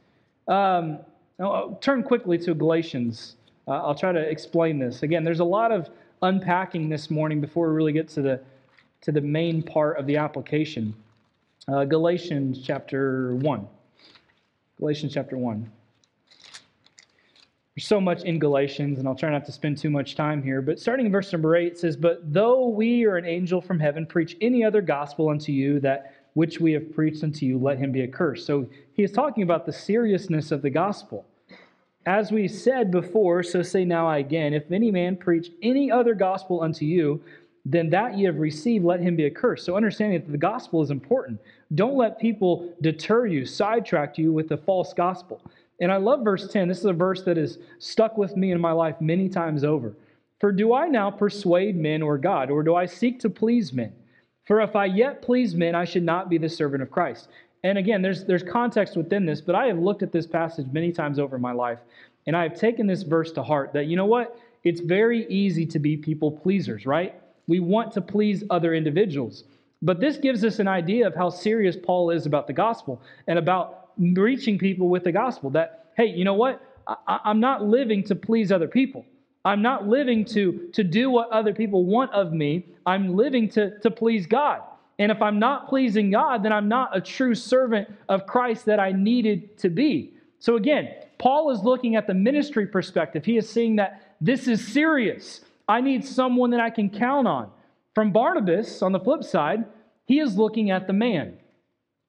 Um, 0.47 0.99
I'll 1.39 1.77
turn 1.81 2.03
quickly 2.03 2.37
to 2.39 2.53
Galatians. 2.53 3.35
Uh, 3.67 3.71
I'll 3.71 3.95
try 3.95 4.11
to 4.11 4.19
explain 4.19 4.77
this. 4.77 5.03
Again, 5.03 5.23
there's 5.23 5.39
a 5.39 5.45
lot 5.45 5.71
of 5.71 5.89
unpacking 6.21 6.89
this 6.89 7.09
morning 7.09 7.41
before 7.41 7.69
we 7.69 7.75
really 7.75 7.93
get 7.93 8.07
to 8.09 8.21
the 8.21 8.41
to 9.01 9.11
the 9.11 9.21
main 9.21 9.61
part 9.61 9.97
of 9.97 10.05
the 10.05 10.15
application. 10.15 10.93
Uh, 11.67 11.83
Galatians 11.83 12.61
chapter 12.63 13.35
1. 13.35 13.67
Galatians 14.79 15.13
chapter 15.13 15.37
1. 15.37 15.69
There's 17.75 17.87
so 17.87 17.99
much 17.99 18.21
in 18.21 18.37
Galatians, 18.37 18.99
and 18.99 19.07
I'll 19.07 19.15
try 19.15 19.31
not 19.31 19.45
to 19.45 19.51
spend 19.51 19.79
too 19.79 19.89
much 19.89 20.15
time 20.15 20.43
here. 20.43 20.61
But 20.61 20.79
starting 20.79 21.07
in 21.07 21.11
verse 21.11 21.31
number 21.31 21.55
8, 21.55 21.67
it 21.71 21.79
says, 21.79 21.97
But 21.97 22.31
though 22.31 22.67
we 22.67 23.03
or 23.03 23.17
an 23.17 23.25
angel 23.25 23.61
from 23.61 23.79
heaven 23.79 24.05
preach 24.05 24.37
any 24.41 24.63
other 24.63 24.81
gospel 24.81 25.29
unto 25.29 25.51
you, 25.51 25.79
that 25.79 26.13
which 26.33 26.59
we 26.59 26.71
have 26.73 26.93
preached 26.93 27.23
unto 27.23 27.47
you, 27.47 27.57
let 27.57 27.79
him 27.79 27.91
be 27.91 28.03
accursed. 28.03 28.45
So 28.45 28.69
he 28.93 29.01
is 29.01 29.11
talking 29.11 29.41
about 29.41 29.65
the 29.65 29.73
seriousness 29.73 30.51
of 30.51 30.61
the 30.61 30.69
gospel. 30.69 31.25
As 32.05 32.31
we 32.31 32.47
said 32.47 32.91
before, 32.91 33.41
so 33.41 33.63
say 33.63 33.85
now 33.85 34.07
I 34.07 34.19
again, 34.19 34.53
if 34.53 34.71
any 34.71 34.91
man 34.91 35.15
preach 35.15 35.49
any 35.63 35.89
other 35.89 36.13
gospel 36.13 36.61
unto 36.61 36.85
you, 36.85 37.23
then 37.65 37.89
that 37.91 38.17
ye 38.17 38.25
have 38.25 38.39
received, 38.39 38.83
let 38.83 38.99
him 38.99 39.15
be 39.15 39.25
accursed. 39.25 39.65
So 39.65 39.77
understanding 39.77 40.19
that 40.19 40.31
the 40.31 40.37
gospel 40.37 40.81
is 40.83 40.91
important. 40.91 41.39
Don't 41.73 41.95
let 41.95 42.19
people 42.19 42.73
deter 42.81 43.25
you, 43.25 43.45
sidetrack 43.45 44.17
you 44.17 44.33
with 44.33 44.49
the 44.49 44.57
false 44.57 44.93
gospel. 44.93 45.41
And 45.83 45.91
I 45.91 45.97
love 45.97 46.23
verse 46.23 46.47
10. 46.47 46.69
This 46.69 46.79
is 46.79 46.85
a 46.85 46.93
verse 46.93 47.23
that 47.23 47.35
has 47.35 47.57
stuck 47.77 48.17
with 48.17 48.37
me 48.37 48.53
in 48.53 48.61
my 48.61 48.71
life 48.71 49.01
many 49.01 49.27
times 49.27 49.65
over. 49.65 49.93
For 50.39 50.53
do 50.53 50.73
I 50.73 50.87
now 50.87 51.11
persuade 51.11 51.75
men 51.75 52.01
or 52.01 52.17
God, 52.17 52.49
or 52.49 52.63
do 52.63 52.73
I 52.73 52.85
seek 52.85 53.19
to 53.19 53.29
please 53.29 53.73
men? 53.73 53.91
For 54.45 54.61
if 54.61 54.77
I 54.77 54.85
yet 54.85 55.21
please 55.21 55.55
men, 55.55 55.75
I 55.75 55.83
should 55.83 56.03
not 56.03 56.29
be 56.29 56.37
the 56.37 56.47
servant 56.47 56.83
of 56.83 56.89
Christ. 56.89 57.27
And 57.65 57.77
again, 57.77 58.01
there's, 58.01 58.23
there's 58.23 58.43
context 58.43 58.95
within 58.95 59.25
this, 59.25 59.41
but 59.41 59.55
I 59.55 59.65
have 59.65 59.77
looked 59.77 60.03
at 60.03 60.13
this 60.13 60.25
passage 60.25 60.67
many 60.71 60.93
times 60.93 61.19
over 61.19 61.35
in 61.35 61.41
my 61.41 61.51
life, 61.51 61.79
and 62.27 62.35
I 62.35 62.43
have 62.43 62.57
taken 62.57 62.87
this 62.87 63.03
verse 63.03 63.33
to 63.33 63.43
heart 63.43 63.73
that, 63.73 63.87
you 63.87 63.97
know 63.97 64.05
what? 64.05 64.39
It's 64.63 64.79
very 64.79 65.27
easy 65.27 65.65
to 65.65 65.79
be 65.79 65.97
people 65.97 66.31
pleasers, 66.31 66.85
right? 66.85 67.13
We 67.47 67.59
want 67.59 67.91
to 67.93 68.01
please 68.01 68.45
other 68.49 68.73
individuals. 68.73 69.43
But 69.81 69.99
this 69.99 70.15
gives 70.15 70.45
us 70.45 70.59
an 70.59 70.67
idea 70.69 71.05
of 71.05 71.13
how 71.13 71.29
serious 71.29 71.75
Paul 71.75 72.09
is 72.09 72.25
about 72.25 72.47
the 72.47 72.53
gospel 72.53 73.01
and 73.27 73.37
about 73.37 73.82
reaching 73.97 74.57
people 74.57 74.89
with 74.89 75.03
the 75.03 75.11
gospel. 75.11 75.49
That, 75.51 75.91
hey, 75.97 76.07
you 76.07 76.23
know 76.25 76.33
what? 76.33 76.61
I, 76.87 77.19
am 77.25 77.39
not 77.39 77.63
living 77.63 78.03
to 78.05 78.15
please 78.15 78.51
other 78.51 78.67
people. 78.67 79.05
I'm 79.45 79.61
not 79.61 79.87
living 79.87 80.25
to, 80.25 80.69
to 80.73 80.83
do 80.83 81.09
what 81.09 81.29
other 81.29 81.53
people 81.53 81.85
want 81.85 82.11
of 82.13 82.31
me. 82.33 82.65
I'm 82.85 83.15
living 83.15 83.49
to, 83.49 83.77
to 83.79 83.91
please 83.91 84.25
God. 84.25 84.61
And 84.99 85.11
if 85.11 85.21
I'm 85.21 85.39
not 85.39 85.67
pleasing 85.67 86.11
God, 86.11 86.43
then 86.43 86.53
I'm 86.53 86.67
not 86.67 86.95
a 86.95 87.01
true 87.01 87.35
servant 87.35 87.89
of 88.07 88.25
Christ 88.25 88.65
that 88.65 88.79
I 88.79 88.91
needed 88.91 89.57
to 89.59 89.69
be. 89.69 90.13
So 90.39 90.55
again, 90.55 90.93
Paul 91.17 91.51
is 91.51 91.61
looking 91.63 91.95
at 91.95 92.07
the 92.07 92.13
ministry 92.13 92.67
perspective. 92.67 93.25
He 93.25 93.37
is 93.37 93.49
seeing 93.49 93.77
that 93.77 94.15
this 94.21 94.47
is 94.47 94.65
serious. 94.65 95.41
I 95.67 95.81
need 95.81 96.05
someone 96.05 96.51
that 96.51 96.59
I 96.59 96.69
can 96.69 96.89
count 96.89 97.27
on. 97.27 97.49
From 97.95 98.11
Barnabas, 98.11 98.81
on 98.81 98.91
the 98.91 98.99
flip 98.99 99.23
side, 99.23 99.65
he 100.05 100.19
is 100.19 100.37
looking 100.37 100.71
at 100.71 100.87
the 100.87 100.93
man. 100.93 101.37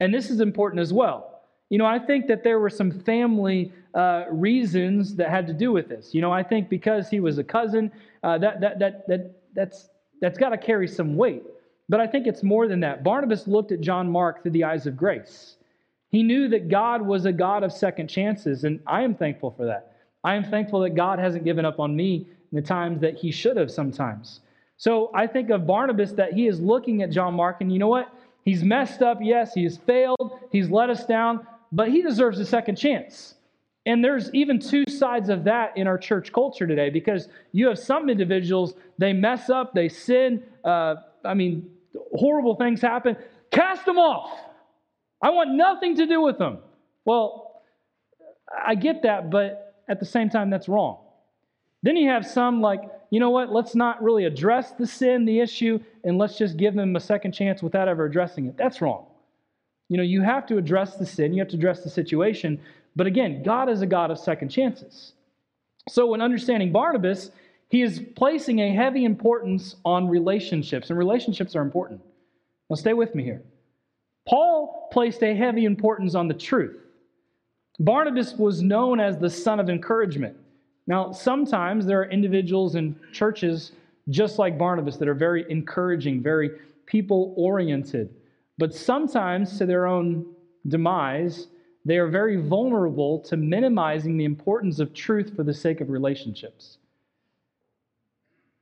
And 0.00 0.12
this 0.12 0.30
is 0.30 0.40
important 0.40 0.80
as 0.80 0.92
well. 0.92 1.33
You 1.70 1.78
know, 1.78 1.86
I 1.86 1.98
think 1.98 2.26
that 2.26 2.44
there 2.44 2.58
were 2.58 2.70
some 2.70 2.90
family 2.90 3.72
uh, 3.94 4.24
reasons 4.30 5.16
that 5.16 5.30
had 5.30 5.46
to 5.46 5.52
do 5.52 5.72
with 5.72 5.88
this. 5.88 6.14
You 6.14 6.20
know, 6.20 6.32
I 6.32 6.42
think 6.42 6.68
because 6.68 7.08
he 7.08 7.20
was 7.20 7.38
a 7.38 7.44
cousin, 7.44 7.90
uh, 8.22 8.38
that, 8.38 8.60
that, 8.60 8.78
that, 8.78 9.06
that, 9.08 9.32
that's, 9.54 9.88
that's 10.20 10.38
got 10.38 10.50
to 10.50 10.58
carry 10.58 10.88
some 10.88 11.16
weight. 11.16 11.42
But 11.88 12.00
I 12.00 12.06
think 12.06 12.26
it's 12.26 12.42
more 12.42 12.66
than 12.66 12.80
that. 12.80 13.04
Barnabas 13.04 13.46
looked 13.46 13.72
at 13.72 13.80
John 13.80 14.10
Mark 14.10 14.42
through 14.42 14.52
the 14.52 14.64
eyes 14.64 14.86
of 14.86 14.96
grace. 14.96 15.56
He 16.08 16.22
knew 16.22 16.48
that 16.48 16.68
God 16.68 17.02
was 17.02 17.24
a 17.24 17.32
God 17.32 17.62
of 17.62 17.72
second 17.72 18.08
chances, 18.08 18.64
and 18.64 18.80
I 18.86 19.02
am 19.02 19.14
thankful 19.14 19.50
for 19.50 19.66
that. 19.66 19.96
I 20.22 20.34
am 20.34 20.44
thankful 20.44 20.80
that 20.80 20.94
God 20.94 21.18
hasn't 21.18 21.44
given 21.44 21.64
up 21.64 21.80
on 21.80 21.94
me 21.94 22.26
in 22.52 22.56
the 22.56 22.62
times 22.62 23.00
that 23.00 23.16
he 23.16 23.30
should 23.30 23.56
have 23.56 23.70
sometimes. 23.70 24.40
So 24.76 25.10
I 25.14 25.26
think 25.26 25.50
of 25.50 25.66
Barnabas 25.66 26.12
that 26.12 26.32
he 26.32 26.46
is 26.46 26.60
looking 26.60 27.02
at 27.02 27.10
John 27.10 27.34
Mark, 27.34 27.60
and 27.60 27.72
you 27.72 27.78
know 27.78 27.88
what? 27.88 28.12
He's 28.44 28.62
messed 28.62 29.02
up, 29.02 29.18
yes, 29.20 29.54
he 29.54 29.64
has 29.64 29.76
failed, 29.76 30.38
he's 30.52 30.70
let 30.70 30.90
us 30.90 31.06
down, 31.06 31.46
but 31.74 31.88
he 31.88 32.02
deserves 32.02 32.38
a 32.38 32.46
second 32.46 32.76
chance. 32.76 33.34
And 33.84 34.02
there's 34.02 34.32
even 34.32 34.60
two 34.60 34.84
sides 34.88 35.28
of 35.28 35.44
that 35.44 35.76
in 35.76 35.86
our 35.86 35.98
church 35.98 36.32
culture 36.32 36.66
today 36.66 36.88
because 36.88 37.28
you 37.52 37.66
have 37.66 37.78
some 37.78 38.08
individuals, 38.08 38.74
they 38.96 39.12
mess 39.12 39.50
up, 39.50 39.74
they 39.74 39.88
sin, 39.88 40.42
uh, 40.64 40.94
I 41.24 41.34
mean, 41.34 41.68
horrible 42.14 42.54
things 42.54 42.80
happen. 42.80 43.16
Cast 43.50 43.84
them 43.84 43.98
off. 43.98 44.30
I 45.20 45.30
want 45.30 45.50
nothing 45.50 45.96
to 45.96 46.06
do 46.06 46.22
with 46.22 46.38
them. 46.38 46.58
Well, 47.04 47.62
I 48.64 48.76
get 48.76 49.02
that, 49.02 49.30
but 49.30 49.82
at 49.88 49.98
the 49.98 50.06
same 50.06 50.30
time, 50.30 50.50
that's 50.50 50.68
wrong. 50.68 51.00
Then 51.82 51.96
you 51.96 52.08
have 52.08 52.24
some 52.24 52.60
like, 52.60 52.82
you 53.10 53.20
know 53.20 53.30
what, 53.30 53.52
let's 53.52 53.74
not 53.74 54.02
really 54.02 54.24
address 54.24 54.72
the 54.72 54.86
sin, 54.86 55.24
the 55.24 55.40
issue, 55.40 55.80
and 56.04 56.18
let's 56.18 56.38
just 56.38 56.56
give 56.56 56.74
them 56.74 56.94
a 56.94 57.00
second 57.00 57.32
chance 57.32 57.62
without 57.62 57.88
ever 57.88 58.04
addressing 58.06 58.46
it. 58.46 58.56
That's 58.56 58.80
wrong. 58.80 59.06
You 59.88 59.96
know, 59.96 60.02
you 60.02 60.22
have 60.22 60.46
to 60.46 60.58
address 60.58 60.96
the 60.96 61.06
sin, 61.06 61.34
you 61.34 61.40
have 61.40 61.50
to 61.50 61.56
address 61.56 61.82
the 61.82 61.90
situation. 61.90 62.60
But 62.96 63.06
again, 63.06 63.42
God 63.42 63.68
is 63.68 63.82
a 63.82 63.86
God 63.86 64.10
of 64.10 64.18
second 64.18 64.48
chances. 64.48 65.12
So, 65.88 66.06
when 66.06 66.22
understanding 66.22 66.72
Barnabas, 66.72 67.30
he 67.68 67.82
is 67.82 68.02
placing 68.16 68.60
a 68.60 68.72
heavy 68.72 69.04
importance 69.04 69.76
on 69.84 70.08
relationships, 70.08 70.90
and 70.90 70.98
relationships 70.98 71.54
are 71.56 71.62
important. 71.62 72.00
Now, 72.70 72.76
stay 72.76 72.94
with 72.94 73.14
me 73.14 73.24
here. 73.24 73.42
Paul 74.26 74.88
placed 74.92 75.22
a 75.22 75.34
heavy 75.34 75.64
importance 75.64 76.14
on 76.14 76.28
the 76.28 76.34
truth. 76.34 76.78
Barnabas 77.80 78.34
was 78.34 78.62
known 78.62 79.00
as 79.00 79.18
the 79.18 79.28
son 79.28 79.60
of 79.60 79.68
encouragement. 79.68 80.36
Now, 80.86 81.12
sometimes 81.12 81.86
there 81.86 82.00
are 82.00 82.10
individuals 82.10 82.74
in 82.74 82.96
churches 83.12 83.72
just 84.10 84.38
like 84.38 84.58
Barnabas 84.58 84.96
that 84.98 85.08
are 85.08 85.14
very 85.14 85.44
encouraging, 85.50 86.22
very 86.22 86.50
people 86.86 87.34
oriented. 87.36 88.14
But 88.58 88.74
sometimes, 88.74 89.58
to 89.58 89.66
their 89.66 89.86
own 89.86 90.26
demise, 90.68 91.48
they 91.84 91.98
are 91.98 92.08
very 92.08 92.36
vulnerable 92.36 93.18
to 93.20 93.36
minimizing 93.36 94.16
the 94.16 94.24
importance 94.24 94.78
of 94.78 94.94
truth 94.94 95.34
for 95.36 95.42
the 95.42 95.52
sake 95.52 95.80
of 95.80 95.90
relationships. 95.90 96.78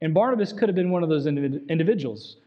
And 0.01 0.13
Barnabas 0.13 0.53
could 0.53 0.69
have 0.69 0.75
been 0.75 0.91
one 0.91 1.03
of 1.03 1.09
those 1.09 1.27
individuals. 1.27 2.39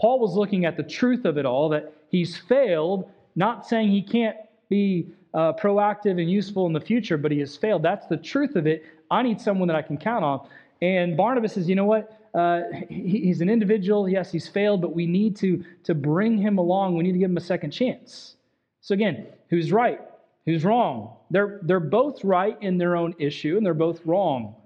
Paul 0.00 0.18
was 0.18 0.34
looking 0.34 0.64
at 0.64 0.76
the 0.76 0.82
truth 0.82 1.24
of 1.24 1.38
it 1.38 1.46
all 1.46 1.68
that 1.68 1.92
he's 2.08 2.36
failed, 2.36 3.08
not 3.36 3.66
saying 3.66 3.90
he 3.90 4.02
can't 4.02 4.36
be 4.68 5.12
uh, 5.34 5.52
proactive 5.52 6.20
and 6.20 6.28
useful 6.28 6.66
in 6.66 6.72
the 6.72 6.80
future, 6.80 7.16
but 7.16 7.30
he 7.30 7.38
has 7.38 7.56
failed. 7.56 7.82
That's 7.82 8.06
the 8.06 8.16
truth 8.16 8.56
of 8.56 8.66
it. 8.66 8.84
I 9.10 9.22
need 9.22 9.40
someone 9.40 9.68
that 9.68 9.76
I 9.76 9.82
can 9.82 9.96
count 9.96 10.24
on. 10.24 10.48
And 10.82 11.16
Barnabas 11.16 11.52
says, 11.52 11.68
you 11.68 11.76
know 11.76 11.84
what? 11.84 12.20
Uh, 12.34 12.62
he, 12.88 13.20
he's 13.20 13.40
an 13.40 13.48
individual. 13.48 14.08
Yes, 14.08 14.32
he's 14.32 14.48
failed, 14.48 14.80
but 14.80 14.94
we 14.94 15.06
need 15.06 15.36
to, 15.36 15.64
to 15.84 15.94
bring 15.94 16.36
him 16.36 16.58
along. 16.58 16.96
We 16.96 17.04
need 17.04 17.12
to 17.12 17.18
give 17.18 17.30
him 17.30 17.36
a 17.36 17.40
second 17.40 17.70
chance. 17.70 18.36
So, 18.80 18.92
again, 18.92 19.26
who's 19.50 19.70
right? 19.70 20.00
Who's 20.44 20.64
wrong? 20.64 21.16
They're, 21.30 21.60
they're 21.62 21.80
both 21.80 22.24
right 22.24 22.58
in 22.60 22.76
their 22.76 22.96
own 22.96 23.14
issue, 23.18 23.56
and 23.56 23.64
they're 23.64 23.72
both 23.72 24.04
wrong. 24.04 24.56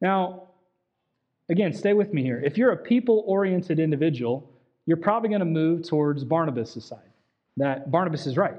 Now, 0.00 0.44
again, 1.48 1.72
stay 1.72 1.92
with 1.92 2.14
me 2.14 2.22
here. 2.22 2.40
If 2.44 2.56
you're 2.56 2.72
a 2.72 2.76
people 2.76 3.24
oriented 3.26 3.78
individual, 3.78 4.48
you're 4.86 4.96
probably 4.96 5.28
going 5.28 5.40
to 5.40 5.44
move 5.44 5.86
towards 5.86 6.24
Barnabas' 6.24 6.84
side, 6.84 6.98
that 7.56 7.90
Barnabas 7.90 8.26
is 8.26 8.36
right. 8.36 8.56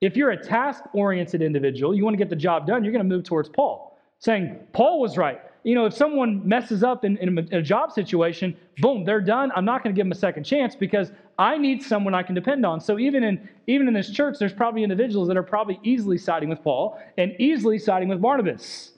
If 0.00 0.16
you're 0.16 0.30
a 0.30 0.42
task 0.42 0.84
oriented 0.92 1.42
individual, 1.42 1.94
you 1.94 2.04
want 2.04 2.14
to 2.14 2.18
get 2.18 2.30
the 2.30 2.36
job 2.36 2.66
done, 2.66 2.84
you're 2.84 2.92
going 2.92 3.06
to 3.06 3.14
move 3.14 3.24
towards 3.24 3.48
Paul, 3.48 3.98
saying, 4.18 4.58
Paul 4.72 5.00
was 5.00 5.16
right. 5.16 5.40
You 5.66 5.74
know, 5.74 5.86
if 5.86 5.94
someone 5.94 6.46
messes 6.46 6.84
up 6.84 7.04
in, 7.04 7.16
in, 7.16 7.36
a, 7.50 7.60
job 7.60 7.90
situation, 7.90 8.56
boom, 8.78 9.04
they're 9.04 9.20
done. 9.20 9.50
I'm 9.56 9.64
not 9.64 9.82
going 9.82 9.92
to 9.92 9.98
give 9.98 10.04
them 10.04 10.12
a 10.12 10.14
second 10.14 10.44
chance 10.44 10.76
because 10.76 11.10
I 11.40 11.58
need 11.58 11.82
someone 11.82 12.14
I 12.14 12.22
can 12.22 12.36
depend 12.36 12.64
on. 12.64 12.80
So 12.80 13.00
even 13.00 13.24
in 13.24 13.48
even 13.66 13.88
in 13.88 13.92
this 13.92 14.08
church, 14.08 14.36
there's 14.38 14.52
probably 14.52 14.84
individuals 14.84 15.26
that 15.26 15.36
are 15.36 15.42
probably 15.42 15.80
easily 15.82 16.18
siding 16.18 16.50
with 16.50 16.62
Paul 16.62 16.96
and 17.18 17.34
easily 17.40 17.80
siding 17.80 18.08
with 18.08 18.22
Barnabas. 18.22 18.92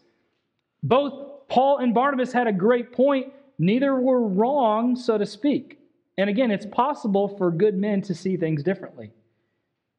Both 0.83 1.49
Paul 1.49 1.79
and 1.79 1.95
Barnabas 1.95 2.35
had 2.35 2.47
a 2.47 2.53
great 2.53 2.93
point. 2.93 3.33
Neither 3.59 3.95
were 3.99 4.21
wrong, 4.29 4.95
so 4.95 5.17
to 5.17 5.25
speak. 5.25 5.79
And 6.19 6.29
again, 6.29 6.51
it's 6.51 6.67
possible 6.67 7.29
for 7.39 7.51
good 7.51 7.79
men 7.79 8.03
to 8.03 8.15
see 8.15 8.37
things 8.37 8.63
differently. 8.63 9.11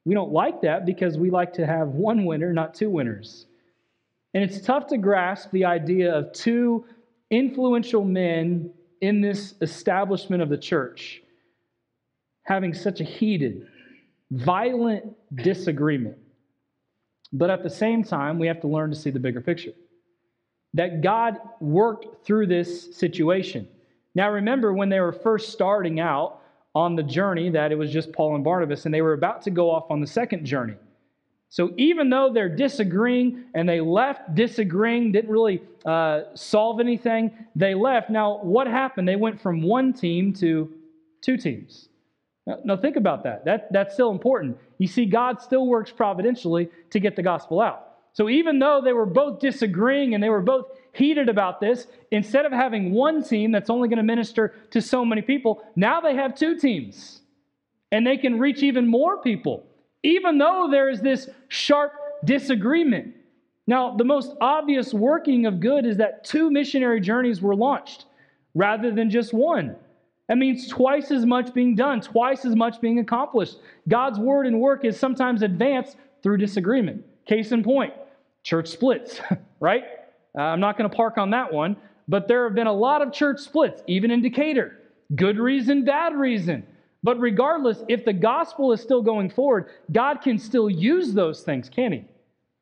We 0.06 0.14
don't 0.14 0.32
like 0.32 0.62
that 0.62 0.86
because 0.86 1.18
we 1.18 1.32
like 1.32 1.52
to 1.54 1.66
have 1.66 1.88
one 1.88 2.26
winner, 2.26 2.54
not 2.54 2.76
two 2.76 2.92
winners. 2.92 3.48
And 4.34 4.44
it's 4.44 4.62
tough 4.62 4.88
to 4.88 4.98
grasp 4.98 5.52
the 5.52 5.66
idea 5.66 6.14
of 6.14 6.32
two 6.34 6.86
influential 7.32 8.04
men 8.04 8.72
in 9.02 9.22
this 9.22 9.56
establishment 9.62 10.42
of 10.42 10.50
the 10.50 10.58
church 10.58 11.22
having 12.44 12.74
such 12.74 13.00
a 13.00 13.04
heated, 13.04 13.68
violent 14.32 15.06
disagreement. 15.36 16.18
But 17.32 17.52
at 17.52 17.62
the 17.62 17.70
same 17.70 18.04
time, 18.04 18.40
we 18.40 18.48
have 18.48 18.60
to 18.62 18.68
learn 18.68 18.90
to 18.90 18.96
see 18.96 19.12
the 19.12 19.20
bigger 19.20 19.42
picture 19.42 19.74
that 20.74 21.02
God 21.02 21.38
worked 21.60 22.26
through 22.26 22.48
this 22.48 22.96
situation. 22.96 23.68
Now, 24.16 24.32
remember 24.32 24.74
when 24.74 24.90
they 24.90 25.00
were 25.00 25.12
first 25.12 25.52
starting 25.52 26.00
out 26.00 26.42
on 26.76 26.96
the 26.96 27.04
journey, 27.04 27.50
that 27.50 27.72
it 27.72 27.78
was 27.78 27.92
just 27.92 28.14
Paul 28.14 28.36
and 28.36 28.44
Barnabas, 28.44 28.86
and 28.86 28.94
they 28.94 29.02
were 29.02 29.14
about 29.14 29.42
to 29.44 29.50
go 29.50 29.72
off 29.72 29.90
on 29.90 30.00
the 30.00 30.08
second 30.08 30.46
journey. 30.46 30.76
So, 31.50 31.74
even 31.78 32.10
though 32.10 32.32
they're 32.32 32.56
disagreeing 32.56 33.46
and 33.56 33.68
they 33.68 33.82
left 33.82 34.36
disagreeing, 34.36 35.12
didn't 35.12 35.32
really 35.32 35.64
uh, 35.86 36.22
solve 36.36 36.80
anything, 36.80 37.32
they 37.56 37.74
left. 37.74 38.10
Now, 38.10 38.38
what 38.44 38.68
happened? 38.68 39.08
They 39.08 39.16
went 39.16 39.42
from 39.42 39.64
one 39.64 39.94
team 39.94 40.34
to 40.34 40.72
two 41.22 41.38
teams. 41.38 41.90
Now, 42.64 42.78
think 42.78 42.96
about 42.96 43.24
that. 43.24 43.46
that. 43.46 43.72
That's 43.72 43.94
still 43.94 44.12
important. 44.12 44.58
You 44.78 44.88
see, 44.88 45.06
God 45.06 45.42
still 45.42 45.68
works 45.68 45.92
providentially 45.92 46.70
to 46.92 47.00
get 47.00 47.16
the 47.16 47.22
gospel 47.22 47.62
out. 47.62 47.90
So 48.14 48.28
even 48.28 48.60
though 48.60 48.82
they 48.84 48.94
were 48.94 49.06
both 49.06 49.40
disagreeing 49.40 50.14
and 50.14 50.24
they 50.24 50.30
were 50.30 50.42
both 50.42 50.66
heated 50.94 51.30
about 51.30 51.60
this, 51.60 51.88
instead 52.12 52.46
of 52.46 52.52
having 52.52 52.92
one 52.92 53.24
team 53.24 53.52
that's 53.52 53.70
only 53.70 53.88
going 53.88 53.98
to 53.98 54.04
minister 54.04 54.56
to 54.72 54.82
so 54.82 55.06
many 55.06 55.22
people, 55.22 55.64
now 55.76 56.02
they 56.02 56.16
have 56.16 56.36
two 56.36 56.58
teams. 56.58 57.22
And 57.92 58.06
they 58.06 58.18
can 58.18 58.40
reach 58.40 58.62
even 58.64 58.88
more 58.88 59.22
people, 59.22 59.66
even 60.04 60.38
though 60.38 60.68
there 60.72 60.90
is 60.90 61.02
this 61.02 61.30
sharp 61.48 61.94
disagreement. 62.26 63.16
Now, 63.68 63.96
the 63.96 64.04
most 64.04 64.34
obvious 64.42 64.94
working 64.94 65.46
of 65.46 65.60
good 65.60 65.86
is 65.86 65.98
that 65.98 66.24
two 66.24 66.50
missionary 66.50 67.00
journeys 67.02 67.42
were 67.42 67.56
launched 67.56 68.06
rather 68.56 68.92
than 68.92 69.10
just 69.10 69.34
one. 69.34 69.76
That 70.28 70.38
means 70.38 70.68
twice 70.68 71.12
as 71.12 71.26
much 71.26 71.54
being 71.54 71.76
done, 71.76 72.02
twice 72.02 72.46
as 72.46 72.56
much 72.56 72.80
being 72.82 73.00
accomplished. 73.00 73.58
God's 73.88 74.20
word 74.20 74.46
and 74.46 74.60
work 74.60 74.86
is 74.86 74.98
sometimes 74.98 75.42
advanced 75.42 75.98
through 76.22 76.38
disagreement. 76.38 77.04
Case 77.26 77.52
in 77.52 77.64
point, 77.64 77.94
church 78.44 78.68
splits, 78.68 79.22
right? 79.60 79.84
Uh, 80.38 80.42
I'm 80.42 80.60
not 80.60 80.78
going 80.78 80.90
to 80.90 80.96
park 80.96 81.18
on 81.18 81.32
that 81.32 81.52
one, 81.52 81.76
but 82.08 82.28
there 82.28 82.44
have 82.44 82.56
been 82.56 82.68
a 82.68 82.74
lot 82.74 83.02
of 83.02 83.12
church 83.12 83.40
splits, 83.40 83.82
even 83.88 84.12
in 84.12 84.22
Decatur. 84.22 84.78
Good 85.16 85.38
reason, 85.40 85.84
bad 85.86 86.16
reason. 86.16 86.66
But 87.02 87.20
regardless, 87.20 87.84
if 87.88 88.04
the 88.04 88.14
gospel 88.14 88.74
is 88.74 88.82
still 88.82 89.02
going 89.02 89.30
forward, 89.30 89.70
God 89.92 90.22
can 90.22 90.38
still 90.38 90.70
use 90.70 91.14
those 91.14 91.42
things, 91.42 91.70
can 91.70 91.92
He? 91.92 92.06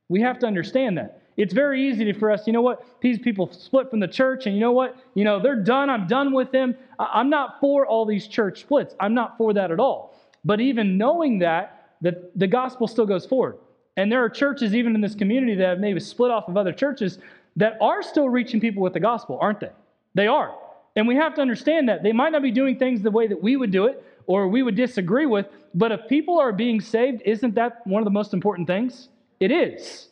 We 0.09 0.21
have 0.21 0.39
to 0.39 0.47
understand 0.47 0.97
that. 0.97 1.21
It's 1.37 1.53
very 1.53 1.87
easy 1.87 2.11
for 2.13 2.31
us, 2.31 2.47
you 2.47 2.53
know 2.53 2.61
what? 2.61 2.83
These 3.01 3.19
people 3.19 3.51
split 3.51 3.91
from 3.91 3.99
the 3.99 4.07
church, 4.07 4.47
and 4.47 4.55
you 4.55 4.61
know 4.61 4.71
what? 4.71 4.95
You 5.13 5.23
know, 5.23 5.39
they're 5.39 5.61
done. 5.61 5.89
I'm 5.89 6.07
done 6.07 6.33
with 6.33 6.51
them. 6.51 6.75
I'm 6.97 7.29
not 7.29 7.59
for 7.59 7.85
all 7.85 8.05
these 8.05 8.27
church 8.27 8.61
splits. 8.61 8.95
I'm 8.99 9.13
not 9.13 9.37
for 9.37 9.53
that 9.53 9.71
at 9.71 9.79
all. 9.79 10.15
But 10.43 10.61
even 10.61 10.97
knowing 10.97 11.39
that, 11.39 11.91
that 12.01 12.37
the 12.37 12.47
gospel 12.47 12.87
still 12.87 13.05
goes 13.05 13.25
forward. 13.25 13.57
And 13.97 14.11
there 14.11 14.23
are 14.23 14.29
churches, 14.29 14.73
even 14.73 14.95
in 14.95 15.01
this 15.01 15.15
community, 15.15 15.55
that 15.55 15.67
have 15.67 15.79
maybe 15.79 15.99
split 15.99 16.31
off 16.31 16.47
of 16.47 16.57
other 16.57 16.71
churches 16.71 17.19
that 17.55 17.77
are 17.81 18.01
still 18.01 18.29
reaching 18.29 18.59
people 18.59 18.81
with 18.81 18.93
the 18.93 18.99
gospel, 18.99 19.37
aren't 19.41 19.59
they? 19.59 19.71
They 20.15 20.27
are. 20.27 20.55
And 20.95 21.07
we 21.07 21.15
have 21.15 21.35
to 21.35 21.41
understand 21.41 21.89
that. 21.89 22.01
They 22.01 22.11
might 22.13 22.31
not 22.31 22.41
be 22.41 22.51
doing 22.51 22.77
things 22.77 23.01
the 23.01 23.11
way 23.11 23.27
that 23.27 23.41
we 23.41 23.57
would 23.57 23.71
do 23.71 23.85
it 23.85 24.03
or 24.27 24.47
we 24.47 24.61
would 24.61 24.75
disagree 24.75 25.25
with, 25.25 25.47
but 25.73 25.91
if 25.91 26.07
people 26.07 26.39
are 26.39 26.51
being 26.51 26.79
saved, 26.79 27.21
isn't 27.25 27.55
that 27.55 27.85
one 27.87 28.01
of 28.01 28.05
the 28.05 28.11
most 28.11 28.33
important 28.33 28.67
things? 28.67 29.09
It 29.39 29.51
is. 29.51 30.09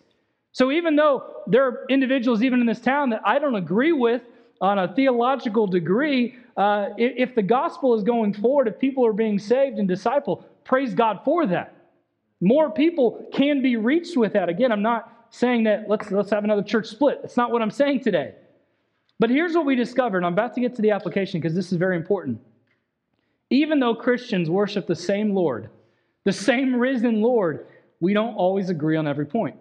So 0.52 0.72
even 0.72 0.96
though 0.96 1.44
there 1.48 1.66
are 1.68 1.86
individuals, 1.90 2.42
even 2.42 2.62
in 2.62 2.66
this 2.66 2.80
town, 2.80 3.10
that 3.10 3.22
I 3.26 3.40
don't 3.40 3.56
agree 3.56 3.92
with 3.92 4.22
on 4.62 4.80
a 4.80 4.94
theological 4.96 5.68
degree, 5.68 6.38
uh, 6.56 6.90
if 6.98 7.36
the 7.36 7.44
gospel 7.44 7.94
is 7.94 8.04
going 8.04 8.34
forward, 8.34 8.70
if 8.70 8.80
people 8.80 9.06
are 9.06 9.14
being 9.14 9.38
saved 9.38 9.78
and 9.78 9.90
discipled, 9.90 10.46
praise 10.64 10.94
God 10.94 11.20
for 11.26 11.46
that. 11.48 11.76
More 12.40 12.70
people 12.70 13.28
can 13.34 13.62
be 13.62 13.76
reached 13.76 14.16
with 14.16 14.34
that. 14.34 14.48
Again, 14.48 14.72
I'm 14.72 14.82
not 14.82 15.28
saying 15.30 15.66
that 15.66 15.90
let's, 15.90 16.10
let's 16.10 16.30
have 16.30 16.46
another 16.46 16.64
church 16.64 16.88
split. 16.88 17.22
That's 17.22 17.36
not 17.36 17.52
what 17.52 17.62
I'm 17.62 17.72
saying 17.72 18.02
today. 18.02 18.36
But 19.20 19.30
here's 19.30 19.56
what 19.56 19.66
we 19.66 19.76
discovered. 19.76 20.24
I'm 20.24 20.34
about 20.34 20.54
to 20.56 20.62
get 20.62 20.76
to 20.76 20.82
the 20.82 20.92
application 20.92 21.42
because 21.42 21.56
this 21.56 21.72
is 21.72 21.78
very 21.78 21.98
important. 21.98 22.40
Even 23.50 23.80
though 23.80 23.96
Christians 23.96 24.50
worship 24.50 24.88
the 24.88 24.96
same 24.96 25.34
Lord, 25.34 25.70
the 26.24 26.34
same 26.34 26.76
risen 26.76 27.22
Lord, 27.22 27.68
we 28.00 28.14
don't 28.14 28.36
always 28.36 28.70
agree 28.70 28.98
on 28.98 29.08
every 29.08 29.26
point. 29.26 29.58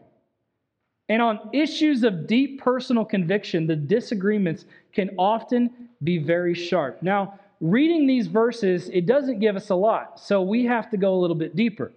And 1.09 1.21
on 1.21 1.51
issues 1.53 2.03
of 2.03 2.27
deep 2.27 2.63
personal 2.63 3.05
conviction, 3.05 3.67
the 3.67 3.77
disagreements 3.77 4.65
can 4.93 5.11
often 5.19 5.71
be 6.03 6.19
very 6.19 6.55
sharp. 6.55 7.03
Now, 7.03 7.39
reading 7.61 8.07
these 8.07 8.27
verses, 8.27 8.89
it 8.89 9.05
doesn't 9.05 9.39
give 9.39 9.55
us 9.55 9.69
a 9.69 9.75
lot, 9.75 10.19
so 10.19 10.41
we 10.43 10.65
have 10.65 10.91
to 10.91 10.97
go 10.97 11.15
a 11.15 11.21
little 11.21 11.37
bit 11.37 11.55
deeper. 11.55 11.93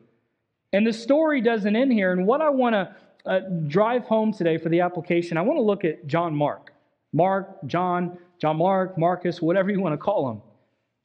And 0.73 0.85
the 0.85 0.91
story 0.91 1.39
doesn't 1.39 1.75
end 1.75 1.93
here. 1.93 2.11
And 2.11 2.27
what 2.27 2.41
I 2.41 2.49
want 2.49 2.73
to 2.73 2.95
uh, 3.25 3.39
drive 3.67 4.03
home 4.05 4.33
today 4.33 4.57
for 4.57 4.69
the 4.69 4.81
application, 4.81 5.37
I 5.37 5.41
want 5.41 5.57
to 5.57 5.63
look 5.63 5.85
at 5.85 6.05
John 6.07 6.35
Mark. 6.35 6.73
Mark, 7.13 7.65
John, 7.65 8.17
John 8.39 8.57
Mark, 8.57 8.97
Marcus, 8.97 9.41
whatever 9.41 9.71
you 9.71 9.79
want 9.79 9.93
to 9.93 9.97
call 9.97 10.29
him. 10.29 10.41